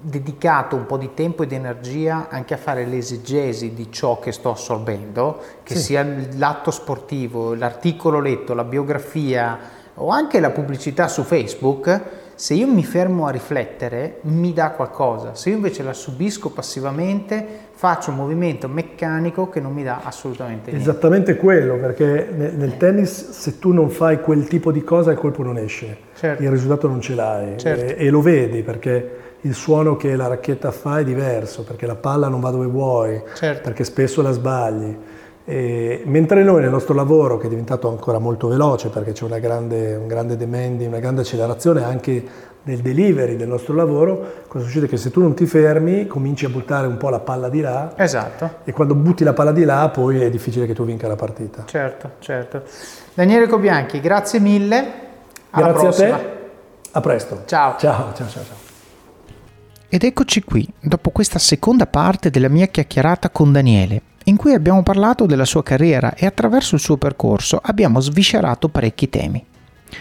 dedicato 0.00 0.74
un 0.74 0.86
po' 0.86 0.96
di 0.96 1.14
tempo 1.14 1.44
e 1.44 1.46
di 1.46 1.54
energia 1.54 2.26
anche 2.28 2.54
a 2.54 2.56
fare 2.56 2.84
l'esegesi 2.84 3.74
di 3.74 3.92
ciò 3.92 4.18
che 4.18 4.32
sto 4.32 4.50
assorbendo, 4.50 5.40
che 5.62 5.76
sia 5.76 6.04
l'atto 6.32 6.72
sportivo, 6.72 7.54
l'articolo 7.54 8.18
letto, 8.18 8.54
la 8.54 8.64
biografia 8.64 9.56
o 9.94 10.08
anche 10.08 10.40
la 10.40 10.50
pubblicità 10.50 11.06
su 11.06 11.22
Facebook, 11.22 12.23
se 12.36 12.54
io 12.54 12.66
mi 12.66 12.84
fermo 12.84 13.26
a 13.26 13.30
riflettere 13.30 14.18
mi 14.22 14.52
dà 14.52 14.70
qualcosa, 14.70 15.34
se 15.34 15.50
io 15.50 15.56
invece 15.56 15.82
la 15.82 15.92
subisco 15.92 16.50
passivamente 16.50 17.46
faccio 17.74 18.10
un 18.10 18.16
movimento 18.16 18.68
meccanico 18.68 19.48
che 19.48 19.60
non 19.60 19.72
mi 19.72 19.82
dà 19.82 20.00
assolutamente 20.04 20.70
niente. 20.70 20.88
Esattamente 20.90 21.36
quello, 21.36 21.76
perché 21.76 22.28
nel, 22.34 22.54
nel 22.54 22.76
tennis 22.76 23.30
se 23.30 23.58
tu 23.58 23.72
non 23.72 23.90
fai 23.90 24.20
quel 24.20 24.46
tipo 24.48 24.72
di 24.72 24.82
cosa 24.82 25.10
il 25.10 25.18
colpo 25.18 25.42
non 25.42 25.58
esce, 25.58 25.96
Certo. 26.16 26.42
il 26.42 26.50
risultato 26.50 26.88
non 26.88 27.00
ce 27.00 27.14
l'hai 27.14 27.58
Certo. 27.58 27.94
e, 27.96 28.06
e 28.06 28.10
lo 28.10 28.20
vedi 28.20 28.62
perché 28.62 29.18
il 29.42 29.54
suono 29.54 29.96
che 29.96 30.16
la 30.16 30.26
racchetta 30.26 30.70
fa 30.70 31.00
è 31.00 31.04
diverso, 31.04 31.64
perché 31.64 31.86
la 31.86 31.96
palla 31.96 32.28
non 32.28 32.40
va 32.40 32.50
dove 32.50 32.66
vuoi, 32.66 33.22
Certo. 33.34 33.60
perché 33.62 33.84
spesso 33.84 34.22
la 34.22 34.30
sbagli. 34.30 34.96
E 35.46 36.02
mentre 36.06 36.42
noi 36.42 36.62
nel 36.62 36.70
nostro 36.70 36.94
lavoro, 36.94 37.36
che 37.36 37.46
è 37.46 37.48
diventato 37.50 37.88
ancora 37.90 38.18
molto 38.18 38.48
veloce 38.48 38.88
perché 38.88 39.12
c'è 39.12 39.24
una 39.24 39.38
grande, 39.38 39.94
un 39.94 40.06
grande 40.06 40.36
demanding, 40.36 40.88
una 40.88 41.00
grande 41.00 41.20
accelerazione 41.20 41.84
anche 41.84 42.24
nel 42.62 42.78
delivery 42.78 43.36
del 43.36 43.48
nostro 43.48 43.74
lavoro, 43.74 44.44
cosa 44.48 44.64
succede? 44.64 44.86
Che 44.88 44.96
se 44.96 45.10
tu 45.10 45.20
non 45.20 45.34
ti 45.34 45.44
fermi 45.44 46.06
cominci 46.06 46.46
a 46.46 46.48
buttare 46.48 46.86
un 46.86 46.96
po' 46.96 47.10
la 47.10 47.18
palla 47.20 47.50
di 47.50 47.60
là 47.60 47.92
Esatto. 47.94 48.60
e 48.64 48.72
quando 48.72 48.94
butti 48.94 49.22
la 49.22 49.34
palla 49.34 49.52
di 49.52 49.64
là 49.64 49.90
poi 49.90 50.22
è 50.22 50.30
difficile 50.30 50.64
che 50.64 50.72
tu 50.72 50.86
vinca 50.86 51.06
la 51.06 51.16
partita. 51.16 51.64
Certo, 51.66 52.12
certo. 52.20 52.62
Daniele 53.12 53.46
Cobianchi, 53.48 54.00
grazie 54.00 54.40
mille. 54.40 55.02
Alla 55.50 55.68
Grazie 55.72 55.82
prossima. 55.88 56.14
a 56.14 56.18
te, 56.18 56.26
a 56.92 57.00
presto. 57.02 57.42
Ciao. 57.44 57.76
Ciao, 57.78 58.12
ciao, 58.14 58.28
ciao. 58.28 58.42
ciao. 58.44 58.56
Ed 59.90 60.02
eccoci 60.02 60.42
qui, 60.42 60.66
dopo 60.80 61.10
questa 61.10 61.38
seconda 61.38 61.86
parte 61.86 62.30
della 62.30 62.48
mia 62.48 62.66
chiacchierata 62.66 63.28
con 63.30 63.52
Daniele, 63.52 64.00
in 64.24 64.36
cui 64.36 64.54
abbiamo 64.54 64.82
parlato 64.82 65.26
della 65.26 65.44
sua 65.44 65.62
carriera 65.62 66.14
e 66.14 66.26
attraverso 66.26 66.74
il 66.74 66.80
suo 66.80 66.96
percorso 66.96 67.60
abbiamo 67.62 68.00
sviscerato 68.00 68.68
parecchi 68.68 69.08
temi. 69.08 69.44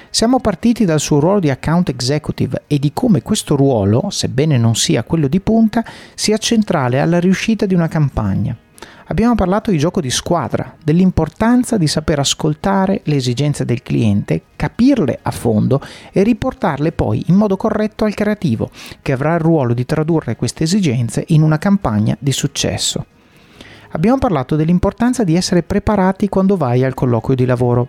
Siamo 0.10 0.40
partiti 0.40 0.86
dal 0.86 1.00
suo 1.00 1.20
ruolo 1.20 1.40
di 1.40 1.50
account 1.50 1.90
executive 1.90 2.64
e 2.68 2.80
di 2.80 2.94
come 2.94 3.22
questo 3.22 3.56
ruolo, 3.56 4.10
sebbene 4.10 4.58
non 4.58 4.76
sia 4.76 5.04
quello 5.04 5.28
di 5.28 5.40
punta, 5.40 5.84
sia 6.16 6.38
centrale 6.38 7.00
alla 7.00 7.20
riuscita 7.20 7.66
di 7.66 7.74
una 7.74 7.88
campagna. 7.88 8.58
Abbiamo 9.08 9.36
parlato 9.36 9.70
di 9.70 9.78
gioco 9.78 10.00
di 10.00 10.10
squadra, 10.10 10.76
dell'importanza 10.82 11.78
di 11.78 11.88
saper 11.88 12.20
ascoltare 12.20 13.02
le 13.04 13.16
esigenze 13.16 13.66
del 13.66 13.84
cliente, 13.84 14.44
capirle 14.56 15.20
a 15.22 15.32
fondo 15.32 15.82
e 16.12 16.24
riportarle 16.24 16.94
poi 16.94 17.26
in 17.28 17.36
modo 17.36 17.58
corretto 17.58 18.06
al 18.06 18.14
creativo, 18.14 18.72
che 19.02 19.12
avrà 19.12 19.34
il 19.34 19.42
ruolo 19.42 19.74
di 19.74 19.86
tradurre 19.86 20.38
queste 20.38 20.64
esigenze 20.64 21.24
in 21.28 21.42
una 21.42 21.58
campagna 21.58 22.16
di 22.18 22.32
successo. 22.32 23.06
Abbiamo 23.94 24.18
parlato 24.18 24.56
dell'importanza 24.56 25.24
di 25.24 25.36
essere 25.36 25.64
preparati 25.64 26.30
quando 26.30 26.58
vai 26.58 26.84
al 26.84 26.94
colloquio 26.94 27.36
di 27.36 27.46
lavoro. 27.46 27.88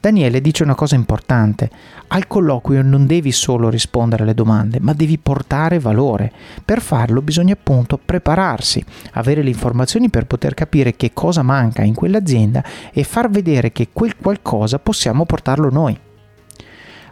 Daniele 0.00 0.40
dice 0.40 0.62
una 0.62 0.74
cosa 0.74 0.94
importante, 0.94 1.70
al 2.08 2.26
colloquio 2.26 2.82
non 2.82 3.06
devi 3.06 3.32
solo 3.32 3.68
rispondere 3.68 4.22
alle 4.22 4.34
domande, 4.34 4.80
ma 4.80 4.92
devi 4.92 5.18
portare 5.18 5.78
valore. 5.78 6.32
Per 6.64 6.80
farlo 6.80 7.22
bisogna 7.22 7.54
appunto 7.54 7.98
prepararsi, 8.02 8.84
avere 9.12 9.42
le 9.42 9.50
informazioni 9.50 10.08
per 10.08 10.26
poter 10.26 10.54
capire 10.54 10.96
che 10.96 11.10
cosa 11.12 11.42
manca 11.42 11.82
in 11.82 11.94
quell'azienda 11.94 12.64
e 12.92 13.04
far 13.04 13.28
vedere 13.28 13.72
che 13.72 13.88
quel 13.92 14.16
qualcosa 14.16 14.78
possiamo 14.78 15.24
portarlo 15.24 15.70
noi. 15.70 15.98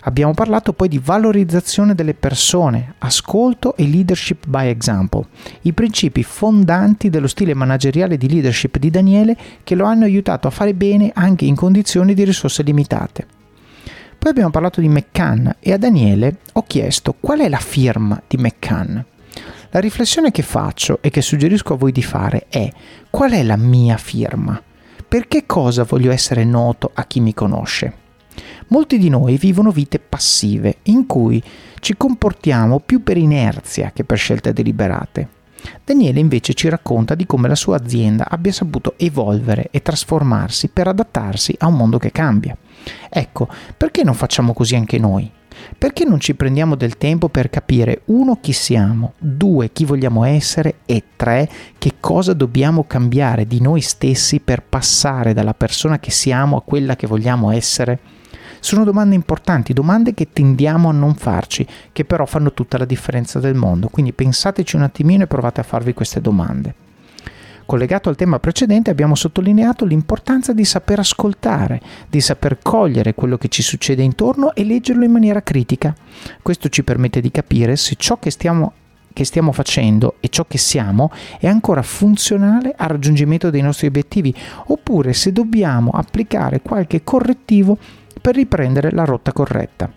Abbiamo 0.07 0.35
parlato 0.35 0.75
poi 0.75 0.89
di 0.89 1.01
valorizzazione 1.03 1.95
delle 1.95 2.13
persone, 2.13 2.95
ascolto 2.99 3.75
e 3.75 3.87
leadership 3.87 4.47
by 4.47 4.67
example, 4.69 5.27
i 5.63 5.73
principi 5.73 6.23
fondanti 6.23 7.09
dello 7.09 7.27
stile 7.27 7.55
manageriale 7.55 8.19
di 8.19 8.29
leadership 8.29 8.77
di 8.77 8.91
Daniele 8.91 9.35
che 9.65 9.75
lo 9.75 9.87
hanno 9.87 10.05
aiutato 10.05 10.47
a 10.47 10.51
fare 10.51 10.75
bene 10.75 11.11
anche 11.15 11.47
in 11.47 11.55
condizioni 11.55 12.13
di 12.13 12.23
risorse 12.23 12.63
limitate. 12.63 13.27
Poi 14.19 14.31
abbiamo 14.31 14.51
parlato 14.51 14.83
di 14.83 14.89
McCann 14.89 15.49
e 15.59 15.73
a 15.73 15.79
Daniele 15.79 16.37
ho 16.53 16.65
chiesto 16.67 17.15
qual 17.19 17.41
è 17.41 17.49
la 17.49 17.59
firma 17.59 18.21
di 18.27 18.37
McCann. 18.37 18.99
La 19.71 19.81
riflessione 19.81 20.31
che 20.31 20.43
faccio 20.43 20.99
e 21.01 21.09
che 21.09 21.23
suggerisco 21.23 21.73
a 21.73 21.79
voi 21.79 21.93
di 21.93 22.03
fare 22.03 22.45
è 22.51 22.71
qual 23.09 23.33
è 23.33 23.43
la 23.43 23.57
mia 23.57 23.97
firma? 23.97 24.63
Per 25.09 25.29
che 25.29 25.47
cosa 25.47 25.85
voglio 25.85 26.13
essere 26.13 26.45
noto 26.45 26.91
a 26.93 27.07
chi 27.07 27.21
mi 27.21 27.33
conosce? 27.33 28.03
Molti 28.69 28.99
di 28.99 29.09
noi 29.09 29.37
vivono 29.37 29.71
vite 29.71 29.99
passive, 29.99 30.79
in 30.85 31.07
cui 31.07 31.43
ci 31.81 31.97
comportiamo 31.97 32.81
più 32.81 33.03
per 33.03 33.17
inerzia 33.17 33.93
che 33.93 34.05
per 34.05 34.19
scelte 34.19 34.53
deliberate. 34.53 35.29
Daniele 35.85 36.21
invece 36.21 36.55
ci 36.55 36.69
racconta 36.69 37.15
di 37.15 37.27
come 37.27 37.49
la 37.49 37.55
sua 37.55 37.77
azienda 37.77 38.27
abbia 38.29 38.53
saputo 38.53 38.95
evolvere 38.97 39.69
e 39.71 39.83
trasformarsi 39.83 40.69
per 40.69 40.89
adattarsi 40.89 41.55
a 41.59 41.67
un 41.67 41.77
mondo 41.77 41.99
che 41.99 42.13
cambia. 42.13 42.57
Ecco, 43.09 43.49
perché 43.77 44.03
non 44.03 44.15
facciamo 44.15 44.53
così 44.53 44.77
anche 44.77 44.99
noi? 44.99 45.31
Perché 45.79 46.05
non 46.05 46.21
ci 46.21 46.35
prendiamo 46.35 46.75
del 46.75 46.99
tempo 46.99 47.29
per 47.29 47.49
capire 47.49 48.03
uno 48.07 48.39
chi 48.41 48.53
siamo, 48.53 49.15
due 49.19 49.73
chi 49.73 49.85
vogliamo 49.85 50.25
essere 50.25 50.77
e 50.85 51.03
tre 51.17 51.49
che 51.79 51.93
cosa 52.01 52.33
dobbiamo 52.33 52.85
cambiare 52.85 53.47
di 53.47 53.61
noi 53.61 53.81
stessi 53.81 54.41
per 54.41 54.63
passare 54.63 55.33
dalla 55.33 55.55
persona 55.55 55.99
che 55.99 56.11
siamo 56.11 56.57
a 56.57 56.63
quella 56.63 56.97
che 56.97 57.07
vogliamo 57.07 57.51
essere? 57.51 57.99
Sono 58.65 58.85
domande 58.85 59.15
importanti, 59.15 59.75
domande 59.75 60.15
che 60.15 60.29
tendiamo 60.33 60.89
a 60.89 60.93
non 60.93 61.17
farci, 61.17 61.67
che 61.93 62.07
però 62.07 62.25
fanno 62.25 62.55
tutta 62.55 62.79
la 62.79 62.87
differenza 62.87 63.39
del 63.39 63.55
mondo. 63.55 63.89
Quindi 63.89 64.15
pensateci 64.15 64.75
un 64.75 64.81
attimino 64.81 65.25
e 65.25 65.27
provate 65.27 65.61
a 65.61 65.65
farvi 65.65 65.93
queste 65.93 66.23
domande. 66.23 66.75
Collegato 67.67 68.09
al 68.09 68.17
tema 68.17 68.39
precedente 68.39 68.89
abbiamo 68.89 69.17
sottolineato 69.17 69.85
l'importanza 69.85 70.55
di 70.55 70.65
saper 70.65 71.01
ascoltare, 71.01 71.79
di 72.09 72.23
saper 72.23 72.57
cogliere 72.63 73.13
quello 73.13 73.37
che 73.37 73.49
ci 73.49 73.61
succede 73.61 74.03
intorno 74.03 74.55
e 74.55 74.65
leggerlo 74.65 75.05
in 75.05 75.13
maniera 75.13 75.43
critica. 75.43 75.95
Questo 76.41 76.71
ci 76.71 76.83
permette 76.83 77.21
di 77.21 77.31
capire 77.31 77.77
se 77.77 77.97
ciò 77.99 78.19
che 78.19 78.31
stiamo 78.31 78.73
che 79.13 79.25
stiamo 79.25 79.53
facendo 79.53 80.17
e 80.19 80.29
ciò 80.29 80.45
che 80.45 80.59
siamo 80.59 81.13
è 81.39 81.47
ancora 81.47 81.83
funzionale 81.83 82.75
al 82.77 82.89
raggiungimento 82.89 83.49
dei 83.49 83.61
nostri 83.61 83.87
obiettivi 83.87 84.35
oppure 84.67 85.13
se 85.13 85.31
dobbiamo 85.31 85.93
applicare 85.93 86.61
qualche 86.61 87.05
correttivo 87.05 87.79
per 88.25 88.37
riprendere 88.37 88.91
la 88.91 89.05
rotta 89.05 89.35
corretta. 89.35 89.93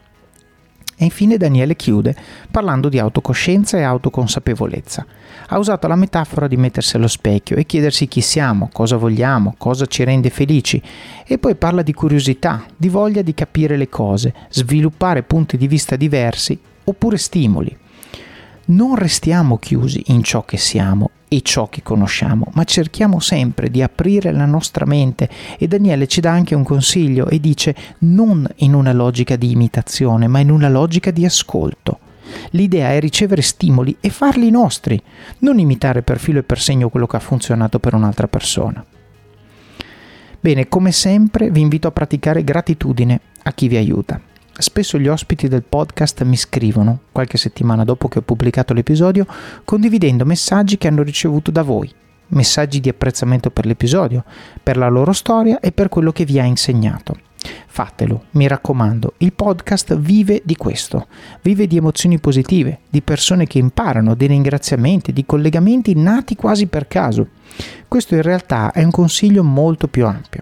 E 0.97 1.05
infine 1.05 1.37
Daniele 1.37 1.77
chiude 1.77 2.13
parlando 2.51 2.89
di 2.89 2.99
autocoscienza 2.99 3.77
e 3.77 3.83
autoconsapevolezza. 3.83 5.05
Ha 5.47 5.57
usato 5.57 5.87
la 5.87 5.95
metafora 5.95 6.49
di 6.49 6.57
mettersi 6.57 6.97
allo 6.97 7.07
specchio 7.07 7.55
e 7.55 7.65
chiedersi 7.65 8.09
chi 8.09 8.19
siamo, 8.19 8.69
cosa 8.73 8.97
vogliamo, 8.97 9.55
cosa 9.57 9.85
ci 9.85 10.03
rende 10.03 10.29
felici 10.29 10.81
e 11.25 11.37
poi 11.37 11.55
parla 11.55 11.83
di 11.83 11.93
curiosità, 11.93 12.65
di 12.75 12.89
voglia 12.89 13.21
di 13.21 13.33
capire 13.33 13.77
le 13.77 13.87
cose, 13.87 14.33
sviluppare 14.49 15.23
punti 15.23 15.55
di 15.55 15.69
vista 15.69 15.95
diversi 15.95 16.59
oppure 16.83 17.15
stimoli. 17.15 17.77
Non 18.69 18.95
restiamo 18.95 19.57
chiusi 19.59 20.03
in 20.07 20.23
ciò 20.23 20.43
che 20.43 20.57
siamo 20.57 21.11
e 21.29 21.39
ciò 21.41 21.69
che 21.69 21.83
conosciamo, 21.83 22.47
ma 22.53 22.65
cerchiamo 22.65 23.21
sempre 23.21 23.69
di 23.69 23.81
aprire 23.81 24.33
la 24.33 24.43
nostra 24.43 24.85
mente 24.85 25.29
e 25.57 25.69
Daniele 25.69 26.05
ci 26.07 26.19
dà 26.19 26.31
anche 26.31 26.53
un 26.53 26.63
consiglio 26.63 27.27
e 27.29 27.39
dice 27.39 27.73
non 27.99 28.45
in 28.57 28.73
una 28.73 28.91
logica 28.91 29.37
di 29.37 29.51
imitazione, 29.51 30.27
ma 30.27 30.39
in 30.39 30.51
una 30.51 30.67
logica 30.67 31.11
di 31.11 31.23
ascolto. 31.23 31.99
L'idea 32.51 32.91
è 32.91 32.99
ricevere 32.99 33.41
stimoli 33.41 33.95
e 34.01 34.09
farli 34.09 34.49
nostri, 34.49 35.01
non 35.39 35.59
imitare 35.59 36.01
per 36.01 36.19
filo 36.19 36.39
e 36.39 36.43
per 36.43 36.59
segno 36.59 36.89
quello 36.89 37.07
che 37.07 37.15
ha 37.15 37.21
funzionato 37.21 37.79
per 37.79 37.93
un'altra 37.93 38.27
persona. 38.27 38.83
Bene, 40.41 40.67
come 40.67 40.91
sempre 40.91 41.49
vi 41.51 41.61
invito 41.61 41.87
a 41.87 41.91
praticare 41.91 42.43
gratitudine 42.43 43.21
a 43.43 43.53
chi 43.53 43.69
vi 43.69 43.77
aiuta. 43.77 44.19
Spesso 44.59 44.97
gli 44.97 45.07
ospiti 45.07 45.47
del 45.47 45.61
podcast 45.61 46.23
mi 46.23 46.35
scrivono, 46.35 47.01
qualche 47.11 47.37
settimana 47.37 47.83
dopo 47.83 48.07
che 48.07 48.17
ho 48.17 48.23
pubblicato 48.23 48.73
l'episodio, 48.73 49.27
condividendo 49.63 50.25
messaggi 50.25 50.79
che 50.79 50.87
hanno 50.87 51.03
ricevuto 51.03 51.51
da 51.51 51.61
voi, 51.61 51.93
messaggi 52.29 52.79
di 52.79 52.89
apprezzamento 52.89 53.51
per 53.51 53.67
l'episodio, 53.67 54.23
per 54.63 54.77
la 54.77 54.87
loro 54.87 55.13
storia 55.13 55.59
e 55.59 55.71
per 55.71 55.89
quello 55.89 56.11
che 56.11 56.25
vi 56.25 56.39
ha 56.39 56.43
insegnato. 56.43 57.19
Fatelo, 57.67 58.25
mi 58.31 58.47
raccomando, 58.47 59.13
il 59.17 59.31
podcast 59.33 59.95
vive 59.95 60.41
di 60.43 60.55
questo, 60.55 61.05
vive 61.43 61.67
di 61.67 61.77
emozioni 61.77 62.19
positive, 62.19 62.79
di 62.89 63.03
persone 63.03 63.45
che 63.45 63.59
imparano, 63.59 64.15
di 64.15 64.25
ringraziamenti, 64.25 65.13
di 65.13 65.23
collegamenti 65.23 65.93
nati 65.93 66.35
quasi 66.35 66.65
per 66.65 66.87
caso. 66.87 67.27
Questo 67.87 68.15
in 68.15 68.23
realtà 68.23 68.71
è 68.71 68.83
un 68.83 68.89
consiglio 68.89 69.43
molto 69.43 69.87
più 69.87 70.07
ampio. 70.07 70.41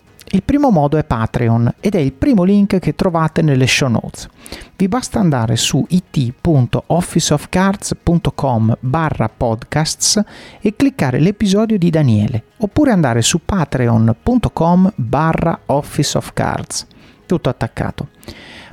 Il 0.33 0.43
primo 0.43 0.71
modo 0.71 0.97
è 0.97 1.03
Patreon 1.03 1.73
ed 1.81 1.95
è 1.95 1.99
il 1.99 2.13
primo 2.13 2.43
link 2.43 2.79
che 2.79 2.95
trovate 2.95 3.41
nelle 3.41 3.67
show 3.67 3.89
notes. 3.89 4.29
Vi 4.77 4.87
basta 4.87 5.19
andare 5.19 5.57
su 5.57 5.85
it.officeofcards.com 5.89 8.77
barra 8.79 9.27
podcasts 9.27 10.23
e 10.61 10.73
cliccare 10.77 11.19
l'episodio 11.19 11.77
di 11.77 11.89
Daniele 11.89 12.43
oppure 12.59 12.91
andare 12.91 13.21
su 13.21 13.41
patreon.com 13.43 14.93
barra 14.95 15.59
officeofcards. 15.65 16.87
Tutto 17.25 17.49
attaccato. 17.49 18.07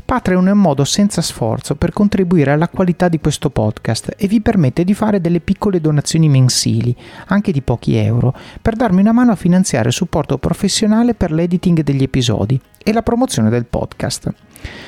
Patreon 0.09 0.49
è 0.49 0.53
un 0.53 0.59
modo 0.59 0.87
senza 0.87 1.21
sforzo 1.21 1.75
per 1.75 1.93
contribuire 1.93 2.51
alla 2.51 2.71
qualità 2.71 3.11
di 3.11 3.21
questo 3.21 3.51
podcast 3.51 4.15
e 4.17 4.27
vi 4.27 4.41
permette 4.41 4.83
di 4.83 4.95
fare 4.95 5.21
delle 5.21 5.41
piccole 5.41 5.83
donazioni 5.83 6.31
mensili, 6.31 6.97
anche 7.27 7.53
di 7.53 7.61
pochi 7.61 7.95
euro, 7.97 8.35
per 8.63 8.75
darmi 8.75 9.03
una 9.03 9.13
mano 9.13 9.33
a 9.33 9.37
finanziare 9.37 9.89
il 9.89 9.95
supporto 9.95 10.39
professionale 10.39 11.13
per 11.13 11.31
l'editing 11.31 11.83
degli 11.83 12.03
episodi 12.03 12.59
e 12.83 12.93
la 12.95 13.03
promozione 13.03 13.51
del 13.51 13.67
podcast. 13.67 14.33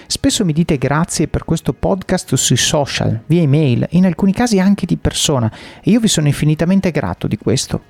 Spesso 0.07 0.43
mi 0.47 0.55
dite 0.55 0.79
grazie 0.79 1.29
per 1.29 1.45
questo 1.45 1.75
podcast 1.75 2.35
sui 2.37 2.57
social, 2.57 3.21
via 3.27 3.43
email, 3.43 3.89
in 3.91 4.07
alcuni 4.07 4.33
casi 4.33 4.59
anche 4.59 4.87
di 4.87 4.97
persona, 4.97 5.53
e 5.83 5.91
io 5.91 6.01
vi 6.01 6.09
sono 6.09 6.29
infinitamente 6.29 6.91
grato 6.91 7.27
di 7.27 7.37
questo. 7.37 7.83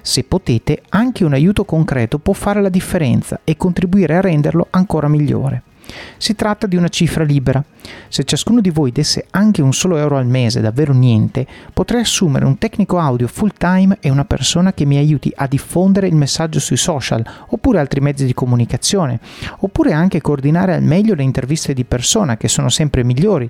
Se 0.00 0.24
potete, 0.24 0.80
anche 0.88 1.26
un 1.26 1.34
aiuto 1.34 1.66
concreto 1.66 2.18
può 2.18 2.32
fare 2.32 2.62
la 2.62 2.70
differenza 2.70 3.40
e 3.44 3.58
contribuire 3.58 4.16
a 4.16 4.22
renderlo 4.22 4.68
ancora 4.70 5.06
migliore. 5.06 5.64
Si 6.16 6.34
tratta 6.34 6.66
di 6.66 6.76
una 6.76 6.88
cifra 6.88 7.24
libera. 7.24 7.62
Se 8.08 8.24
ciascuno 8.24 8.60
di 8.60 8.70
voi 8.70 8.92
desse 8.92 9.26
anche 9.30 9.62
un 9.62 9.72
solo 9.72 9.96
euro 9.96 10.16
al 10.16 10.26
mese, 10.26 10.60
davvero 10.60 10.92
niente, 10.92 11.46
potrei 11.72 12.02
assumere 12.02 12.44
un 12.44 12.58
tecnico 12.58 12.98
audio 12.98 13.26
full 13.26 13.52
time 13.56 13.98
e 14.00 14.10
una 14.10 14.24
persona 14.24 14.72
che 14.72 14.84
mi 14.84 14.96
aiuti 14.96 15.32
a 15.34 15.46
diffondere 15.46 16.06
il 16.06 16.14
messaggio 16.14 16.60
sui 16.60 16.76
social, 16.76 17.24
oppure 17.48 17.78
altri 17.78 18.00
mezzi 18.00 18.26
di 18.26 18.34
comunicazione, 18.34 19.20
oppure 19.58 19.92
anche 19.92 20.20
coordinare 20.20 20.74
al 20.74 20.82
meglio 20.82 21.14
le 21.14 21.22
interviste 21.22 21.72
di 21.72 21.84
persona, 21.84 22.36
che 22.36 22.48
sono 22.48 22.68
sempre 22.68 23.04
migliori 23.04 23.48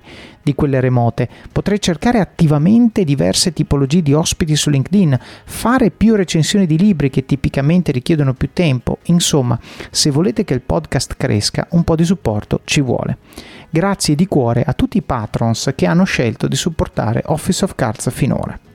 di 0.49 0.55
quelle 0.55 0.79
remote. 0.79 1.29
Potrei 1.51 1.79
cercare 1.79 2.19
attivamente 2.19 3.03
diverse 3.03 3.53
tipologie 3.53 4.01
di 4.01 4.13
ospiti 4.13 4.55
su 4.55 4.69
LinkedIn, 4.69 5.17
fare 5.45 5.91
più 5.91 6.15
recensioni 6.15 6.65
di 6.65 6.77
libri 6.77 7.09
che 7.09 7.25
tipicamente 7.25 7.91
richiedono 7.91 8.33
più 8.33 8.49
tempo. 8.51 8.97
Insomma, 9.03 9.59
se 9.91 10.09
volete 10.09 10.43
che 10.43 10.53
il 10.53 10.61
podcast 10.61 11.15
cresca, 11.17 11.67
un 11.71 11.83
po' 11.83 11.95
di 11.95 12.03
supporto 12.03 12.61
ci 12.63 12.81
vuole. 12.81 13.17
Grazie 13.69 14.15
di 14.15 14.25
cuore 14.25 14.63
a 14.63 14.73
tutti 14.73 14.97
i 14.97 15.03
patrons 15.03 15.71
che 15.75 15.85
hanno 15.85 16.03
scelto 16.03 16.47
di 16.47 16.55
supportare 16.55 17.21
Office 17.25 17.63
of 17.63 17.75
Cards 17.75 18.09
finora. 18.11 18.68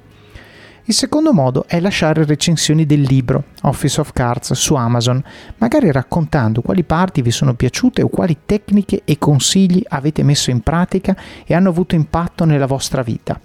Il 0.86 0.92
secondo 0.92 1.32
modo 1.32 1.64
è 1.66 1.80
lasciare 1.80 2.26
recensioni 2.26 2.84
del 2.84 3.00
libro 3.00 3.44
Office 3.62 4.00
of 4.02 4.12
Cards 4.12 4.52
su 4.52 4.74
Amazon, 4.74 5.22
magari 5.56 5.90
raccontando 5.90 6.60
quali 6.60 6.84
parti 6.84 7.22
vi 7.22 7.30
sono 7.30 7.54
piaciute 7.54 8.02
o 8.02 8.08
quali 8.08 8.40
tecniche 8.44 9.00
e 9.02 9.16
consigli 9.16 9.82
avete 9.88 10.22
messo 10.22 10.50
in 10.50 10.60
pratica 10.60 11.16
e 11.46 11.54
hanno 11.54 11.70
avuto 11.70 11.94
impatto 11.94 12.44
nella 12.44 12.66
vostra 12.66 13.00
vita. 13.00 13.40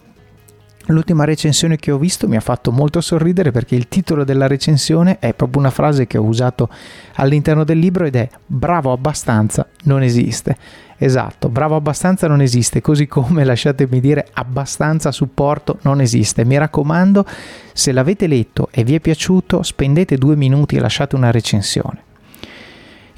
L'ultima 0.90 1.24
recensione 1.24 1.78
che 1.78 1.92
ho 1.92 2.00
visto 2.00 2.28
mi 2.28 2.36
ha 2.36 2.42
fatto 2.42 2.72
molto 2.72 3.00
sorridere 3.00 3.52
perché 3.52 3.76
il 3.76 3.88
titolo 3.88 4.24
della 4.24 4.48
recensione 4.48 5.20
è 5.20 5.34
proprio 5.36 5.62
una 5.62 5.70
frase 5.70 6.08
che 6.08 6.18
ho 6.18 6.24
usato 6.24 6.68
all'interno 7.16 7.64
del 7.64 7.78
libro 7.78 8.06
ed 8.06 8.16
è 8.16 8.28
bravo 8.46 8.92
abbastanza 8.92 9.68
non 9.84 10.02
esiste. 10.02 10.58
Esatto, 10.98 11.48
bravo 11.48 11.76
abbastanza 11.76 12.28
non 12.28 12.42
esiste, 12.42 12.82
così 12.82 13.08
come 13.08 13.44
lasciatemi 13.44 14.00
dire 14.00 14.28
abbastanza 14.34 15.12
supporto 15.12 15.78
non 15.84 16.02
esiste. 16.02 16.44
Mi 16.44 16.58
raccomando, 16.58 17.24
se 17.72 17.92
l'avete 17.92 18.26
letto 18.26 18.68
e 18.72 18.84
vi 18.84 18.96
è 18.96 19.00
piaciuto, 19.00 19.62
spendete 19.62 20.18
due 20.18 20.36
minuti 20.36 20.76
e 20.76 20.80
lasciate 20.80 21.16
una 21.16 21.30
recensione. 21.30 22.09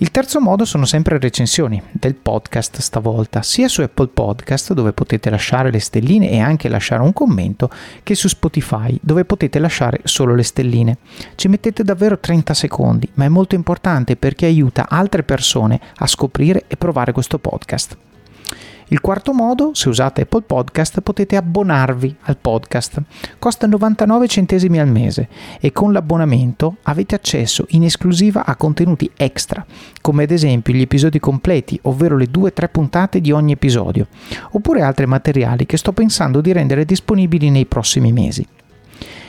Il 0.01 0.09
terzo 0.09 0.41
modo 0.41 0.65
sono 0.65 0.85
sempre 0.85 1.19
recensioni 1.19 1.79
del 1.91 2.15
podcast 2.15 2.79
stavolta, 2.79 3.43
sia 3.43 3.67
su 3.67 3.81
Apple 3.81 4.07
Podcast 4.07 4.73
dove 4.73 4.93
potete 4.93 5.29
lasciare 5.29 5.69
le 5.69 5.77
stelline 5.77 6.31
e 6.31 6.39
anche 6.39 6.69
lasciare 6.69 7.03
un 7.03 7.13
commento, 7.13 7.69
che 8.01 8.15
su 8.15 8.27
Spotify 8.27 8.97
dove 8.99 9.25
potete 9.25 9.59
lasciare 9.59 9.99
solo 10.05 10.33
le 10.33 10.41
stelline. 10.41 10.97
Ci 11.35 11.49
mettete 11.49 11.83
davvero 11.83 12.17
30 12.17 12.51
secondi, 12.55 13.07
ma 13.13 13.25
è 13.25 13.29
molto 13.29 13.53
importante 13.53 14.15
perché 14.15 14.47
aiuta 14.47 14.89
altre 14.89 15.21
persone 15.21 15.79
a 15.97 16.07
scoprire 16.07 16.63
e 16.65 16.77
provare 16.77 17.11
questo 17.11 17.37
podcast. 17.37 17.95
Il 18.91 18.99
quarto 18.99 19.31
modo, 19.31 19.71
se 19.73 19.87
usate 19.87 20.23
Apple 20.23 20.41
Podcast, 20.41 20.99
potete 20.99 21.37
abbonarvi 21.37 22.13
al 22.23 22.35
podcast. 22.35 23.01
Costa 23.39 23.65
99 23.65 24.27
centesimi 24.27 24.81
al 24.81 24.89
mese 24.89 25.29
e 25.61 25.71
con 25.71 25.93
l'abbonamento 25.93 26.75
avete 26.81 27.15
accesso 27.15 27.65
in 27.69 27.83
esclusiva 27.83 28.45
a 28.45 28.57
contenuti 28.57 29.09
extra, 29.15 29.65
come 30.01 30.23
ad 30.23 30.31
esempio 30.31 30.73
gli 30.73 30.81
episodi 30.81 31.19
completi, 31.19 31.79
ovvero 31.83 32.17
le 32.17 32.27
2-3 32.29 32.69
puntate 32.69 33.21
di 33.21 33.31
ogni 33.31 33.53
episodio, 33.53 34.07
oppure 34.51 34.81
altri 34.81 35.05
materiali 35.05 35.65
che 35.65 35.77
sto 35.77 35.93
pensando 35.93 36.41
di 36.41 36.51
rendere 36.51 36.83
disponibili 36.83 37.49
nei 37.49 37.67
prossimi 37.67 38.11
mesi. 38.11 38.45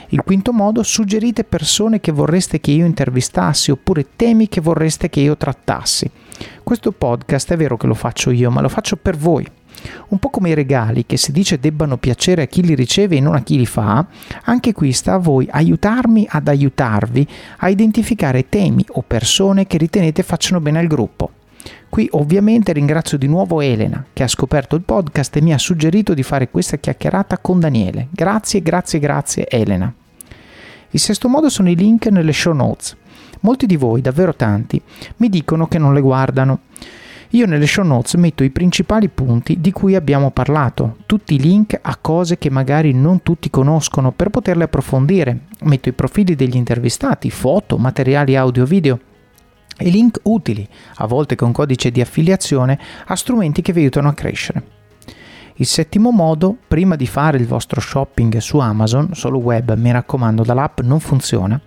Il 0.09 0.23
quinto 0.25 0.53
modo, 0.53 0.83
suggerite 0.83 1.45
persone 1.45 2.01
che 2.01 2.11
vorreste 2.11 2.59
che 2.59 2.73
io 2.73 2.85
intervistassi 2.85 3.71
oppure 3.71 4.09
temi 4.17 4.49
che 4.49 4.61
vorreste 4.61 5.09
che 5.09 5.21
io 5.21 5.37
trattassi. 5.37 6.11
Questo 6.63 6.93
podcast 6.93 7.53
è 7.53 7.57
vero 7.57 7.77
che 7.77 7.87
lo 7.87 7.95
faccio 7.95 8.31
io, 8.31 8.51
ma 8.51 8.61
lo 8.61 8.69
faccio 8.69 8.97
per 8.97 9.17
voi. 9.17 9.47
Un 10.09 10.19
po' 10.19 10.31
come 10.31 10.51
i 10.51 10.55
regali 10.55 11.05
che 11.07 11.17
si 11.17 11.33
dice 11.33 11.59
debbano 11.59 11.97
piacere 11.97 12.43
a 12.43 12.47
chi 12.47 12.63
li 12.63 12.75
riceve 12.75 13.17
e 13.17 13.21
non 13.21 13.35
a 13.35 13.43
chi 13.43 13.57
li 13.57 13.67
fa, 13.67 14.07
anche 14.45 14.73
qui 14.73 14.93
sta 14.93 15.15
a 15.15 15.19
voi 15.19 15.49
aiutarmi 15.51 16.27
ad 16.29 16.49
aiutarvi 16.49 17.27
a 17.59 17.69
identificare 17.69 18.49
temi 18.49 18.85
o 18.91 19.03
persone 19.07 19.67
che 19.67 19.79
ritenete 19.79 20.23
facciano 20.23 20.61
bene 20.61 20.79
al 20.79 20.87
gruppo. 20.87 21.31
Qui 21.89 22.09
ovviamente 22.13 22.73
ringrazio 22.73 23.19
di 23.19 23.27
nuovo 23.27 23.61
Elena 23.61 24.05
che 24.13 24.23
ha 24.23 24.29
scoperto 24.29 24.77
il 24.77 24.83
podcast 24.83 25.37
e 25.37 25.43
mi 25.43 25.53
ha 25.53 25.59
suggerito 25.59 26.15
di 26.15 26.23
fare 26.23 26.49
questa 26.51 26.79
chiacchierata 26.79 27.39
con 27.39 27.61
Daniele. 27.61 28.09
Grazie, 28.11 28.63
grazie, 28.63 28.99
grazie 28.99 29.49
Elena. 29.49 29.93
Il 30.91 31.01
sesto 31.01 31.29
modo 31.29 31.49
sono 31.49 31.71
i 31.71 31.77
link 31.77 32.07
nelle 32.07 32.33
show 32.33 32.53
notes. 32.53 32.97
Molti 33.43 33.67
di 33.67 33.77
voi, 33.77 34.01
davvero 34.01 34.35
tanti, 34.35 34.81
mi 35.17 35.29
dicono 35.29 35.67
che 35.67 35.79
non 35.79 35.95
le 35.95 36.01
guardano. 36.01 36.61
Io 37.31 37.47
nelle 37.47 37.67
show 37.67 37.85
notes 37.85 38.15
metto 38.15 38.45
i 38.45 38.51
principali 38.51 39.09
punti 39.09 39.61
di 39.61 39.73
cui 39.73 39.95
abbiamo 39.95 40.31
parlato, 40.31 40.99
tutti 41.07 41.35
i 41.35 41.41
link 41.41 41.79
a 41.81 41.97
cose 41.97 42.39
che 42.39 42.51
magari 42.51 42.93
non 42.93 43.23
tutti 43.23 43.51
conoscono 43.51 44.13
per 44.13 44.29
poterle 44.29 44.65
approfondire. 44.65 45.47
Metto 45.63 45.89
i 45.89 45.93
profili 45.93 46.37
degli 46.37 46.57
intervistati, 46.57 47.31
foto, 47.31 47.79
materiali 47.79 48.37
audio 48.37 48.65
video 48.65 49.01
e 49.77 49.89
link 49.89 50.21
utili, 50.25 50.69
a 50.97 51.07
volte 51.07 51.35
con 51.35 51.51
codice 51.51 51.91
di 51.91 52.01
affiliazione, 52.01 52.79
a 53.07 53.17
strumenti 53.17 53.63
che 53.63 53.73
vi 53.73 53.81
aiutano 53.81 54.09
a 54.09 54.15
crescere. 54.15 54.81
Il 55.57 55.67
settimo 55.67 56.11
modo, 56.11 56.57
prima 56.67 56.97
di 56.97 57.07
fare 57.07 57.39
il 57.39 57.47
vostro 57.47 57.81
shopping 57.81 58.39
su 58.39 58.59
Amazon, 58.59 59.15
solo 59.15 59.39
web, 59.39 59.75
mi 59.77 59.91
raccomando, 59.91 60.45
dall'app 60.45 60.81
non 60.81 61.01
funziona, 61.01 61.61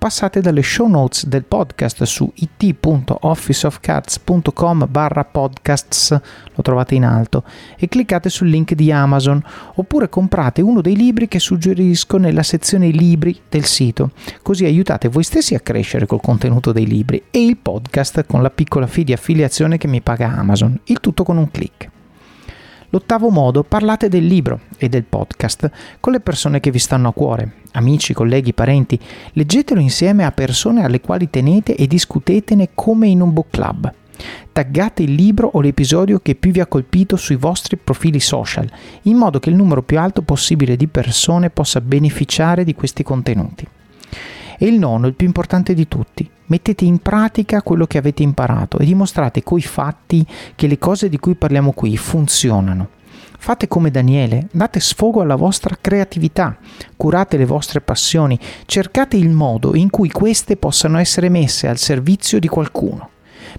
passate 0.00 0.40
dalle 0.40 0.62
show 0.62 0.88
notes 0.88 1.26
del 1.26 1.44
podcast 1.44 2.02
su 2.04 2.32
it.officeofcards.com 2.34 4.86
barra 4.88 5.26
podcasts, 5.26 6.18
lo 6.54 6.62
trovate 6.62 6.94
in 6.94 7.04
alto, 7.04 7.44
e 7.76 7.86
cliccate 7.86 8.30
sul 8.30 8.48
link 8.48 8.72
di 8.72 8.90
Amazon, 8.90 9.44
oppure 9.74 10.08
comprate 10.08 10.62
uno 10.62 10.80
dei 10.80 10.96
libri 10.96 11.28
che 11.28 11.38
suggerisco 11.38 12.16
nella 12.16 12.42
sezione 12.42 12.88
libri 12.88 13.38
del 13.46 13.66
sito, 13.66 14.12
così 14.40 14.64
aiutate 14.64 15.08
voi 15.08 15.22
stessi 15.22 15.54
a 15.54 15.60
crescere 15.60 16.06
col 16.06 16.22
contenuto 16.22 16.72
dei 16.72 16.86
libri 16.86 17.24
e 17.30 17.44
il 17.44 17.58
podcast 17.58 18.24
con 18.24 18.40
la 18.40 18.48
piccola 18.48 18.86
fee 18.86 19.04
di 19.04 19.12
affiliazione 19.12 19.76
che 19.76 19.86
mi 19.86 20.00
paga 20.00 20.34
Amazon, 20.34 20.80
il 20.84 20.98
tutto 21.00 21.24
con 21.24 21.36
un 21.36 21.50
clic. 21.50 21.90
L'ottavo 22.92 23.30
modo, 23.30 23.62
parlate 23.62 24.08
del 24.08 24.26
libro 24.26 24.62
e 24.76 24.88
del 24.88 25.04
podcast 25.04 25.70
con 26.00 26.12
le 26.12 26.18
persone 26.18 26.58
che 26.58 26.72
vi 26.72 26.80
stanno 26.80 27.08
a 27.08 27.12
cuore, 27.12 27.52
amici, 27.72 28.12
colleghi, 28.12 28.52
parenti. 28.52 28.98
Leggetelo 29.34 29.80
insieme 29.80 30.24
a 30.24 30.32
persone 30.32 30.84
alle 30.84 31.00
quali 31.00 31.30
tenete 31.30 31.76
e 31.76 31.86
discutetene 31.86 32.70
come 32.74 33.06
in 33.06 33.20
un 33.20 33.32
book 33.32 33.46
club. 33.50 33.92
Taggate 34.50 35.04
il 35.04 35.14
libro 35.14 35.48
o 35.52 35.60
l'episodio 35.60 36.18
che 36.18 36.34
più 36.34 36.50
vi 36.50 36.58
ha 36.58 36.66
colpito 36.66 37.14
sui 37.14 37.36
vostri 37.36 37.76
profili 37.76 38.18
social, 38.18 38.68
in 39.02 39.16
modo 39.16 39.38
che 39.38 39.50
il 39.50 39.56
numero 39.56 39.84
più 39.84 39.96
alto 40.00 40.22
possibile 40.22 40.74
di 40.74 40.88
persone 40.88 41.48
possa 41.48 41.80
beneficiare 41.80 42.64
di 42.64 42.74
questi 42.74 43.04
contenuti. 43.04 43.64
E 44.58 44.66
il 44.66 44.80
nono, 44.80 45.06
il 45.06 45.14
più 45.14 45.28
importante 45.28 45.74
di 45.74 45.86
tutti, 45.86 46.28
mettete 46.50 46.84
in 46.84 46.98
pratica 46.98 47.62
quello 47.62 47.86
che 47.86 47.98
avete 47.98 48.22
imparato 48.22 48.78
e 48.78 48.84
dimostrate 48.84 49.42
coi 49.42 49.62
fatti 49.62 50.26
che 50.54 50.66
le 50.66 50.78
cose 50.78 51.08
di 51.08 51.18
cui 51.18 51.34
parliamo 51.34 51.72
qui 51.72 51.96
funzionano. 51.96 52.98
Fate 53.38 53.68
come 53.68 53.90
Daniele, 53.90 54.48
date 54.52 54.80
sfogo 54.80 55.22
alla 55.22 55.34
vostra 55.34 55.78
creatività, 55.80 56.58
curate 56.96 57.38
le 57.38 57.46
vostre 57.46 57.80
passioni, 57.80 58.38
cercate 58.66 59.16
il 59.16 59.30
modo 59.30 59.74
in 59.74 59.88
cui 59.88 60.10
queste 60.10 60.56
possano 60.56 60.98
essere 60.98 61.30
messe 61.30 61.66
al 61.66 61.78
servizio 61.78 62.38
di 62.38 62.48
qualcuno. 62.48 63.08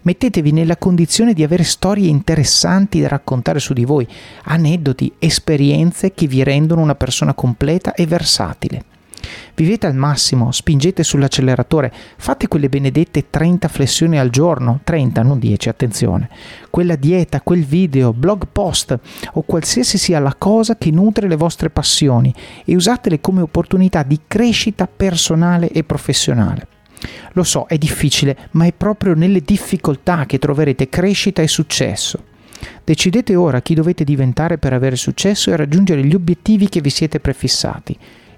Mettetevi 0.04 0.52
nella 0.52 0.78
condizione 0.78 1.34
di 1.34 1.44
avere 1.44 1.64
storie 1.64 2.08
interessanti 2.08 3.02
da 3.02 3.08
raccontare 3.08 3.60
su 3.60 3.74
di 3.74 3.84
voi, 3.84 4.08
aneddoti, 4.44 5.14
esperienze 5.18 6.14
che 6.14 6.28
vi 6.28 6.44
rendono 6.44 6.82
una 6.82 6.96
persona 6.96 7.34
completa 7.34 7.94
e 7.94 8.06
versatile. 8.06 8.84
Vivete 9.56 9.88
al 9.88 9.96
massimo, 9.96 10.52
spingete 10.52 11.04
sull'acceleratore, 11.04 11.92
fate 12.18 12.48
quelle 12.48 12.70
benedette 12.70 13.30
30 13.30 13.68
flessioni 13.68 14.20
al 14.20 14.30
giorno, 14.30 14.80
30, 14.84 15.22
non 15.22 15.40
10, 15.40 15.70
attenzione. 15.70 16.30
Quella 16.70 16.96
dieta, 16.96 17.42
quel 17.42 17.64
video, 17.64 18.14
blog 18.14 18.48
post 18.52 18.98
o 19.34 19.42
qualsiasi 19.44 19.98
sia 19.98 20.20
la 20.20 20.36
cosa 20.38 20.78
che 20.78 20.92
nutre 20.92 21.28
le 21.28 21.36
vostre 21.36 21.70
passioni 21.70 22.34
e 22.66 22.76
usatele 22.76 23.22
come 23.22 23.42
opportunità 23.42 24.04
di 24.04 24.20
crescita 24.28 24.88
personale 24.88 25.70
e 25.70 25.84
professionale. 25.84 26.68
Lo 27.34 27.44
so, 27.44 27.66
è 27.68 27.78
difficile, 27.78 28.38
ma 28.52 28.66
è 28.66 28.74
proprio 28.74 29.14
nelle 29.14 29.42
difficoltà 29.42 30.26
che 30.26 30.40
troverete 30.40 30.90
crescita 30.90 31.42
e 31.42 31.48
successo. 31.48 32.30
Decidete 32.84 33.36
ora 33.36 33.62
chi 33.62 33.74
dovete 33.74 34.04
diventare 34.04 34.58
per 34.58 34.74
avere 34.74 34.96
successo 34.96 35.52
e 35.52 35.56
raggiungere 35.56 36.04
gli 36.04 36.14
obiettivi 36.14 36.70
che 36.70 36.82
vi 36.82 36.90
siete 36.90 37.20
prefissati. 37.20 37.98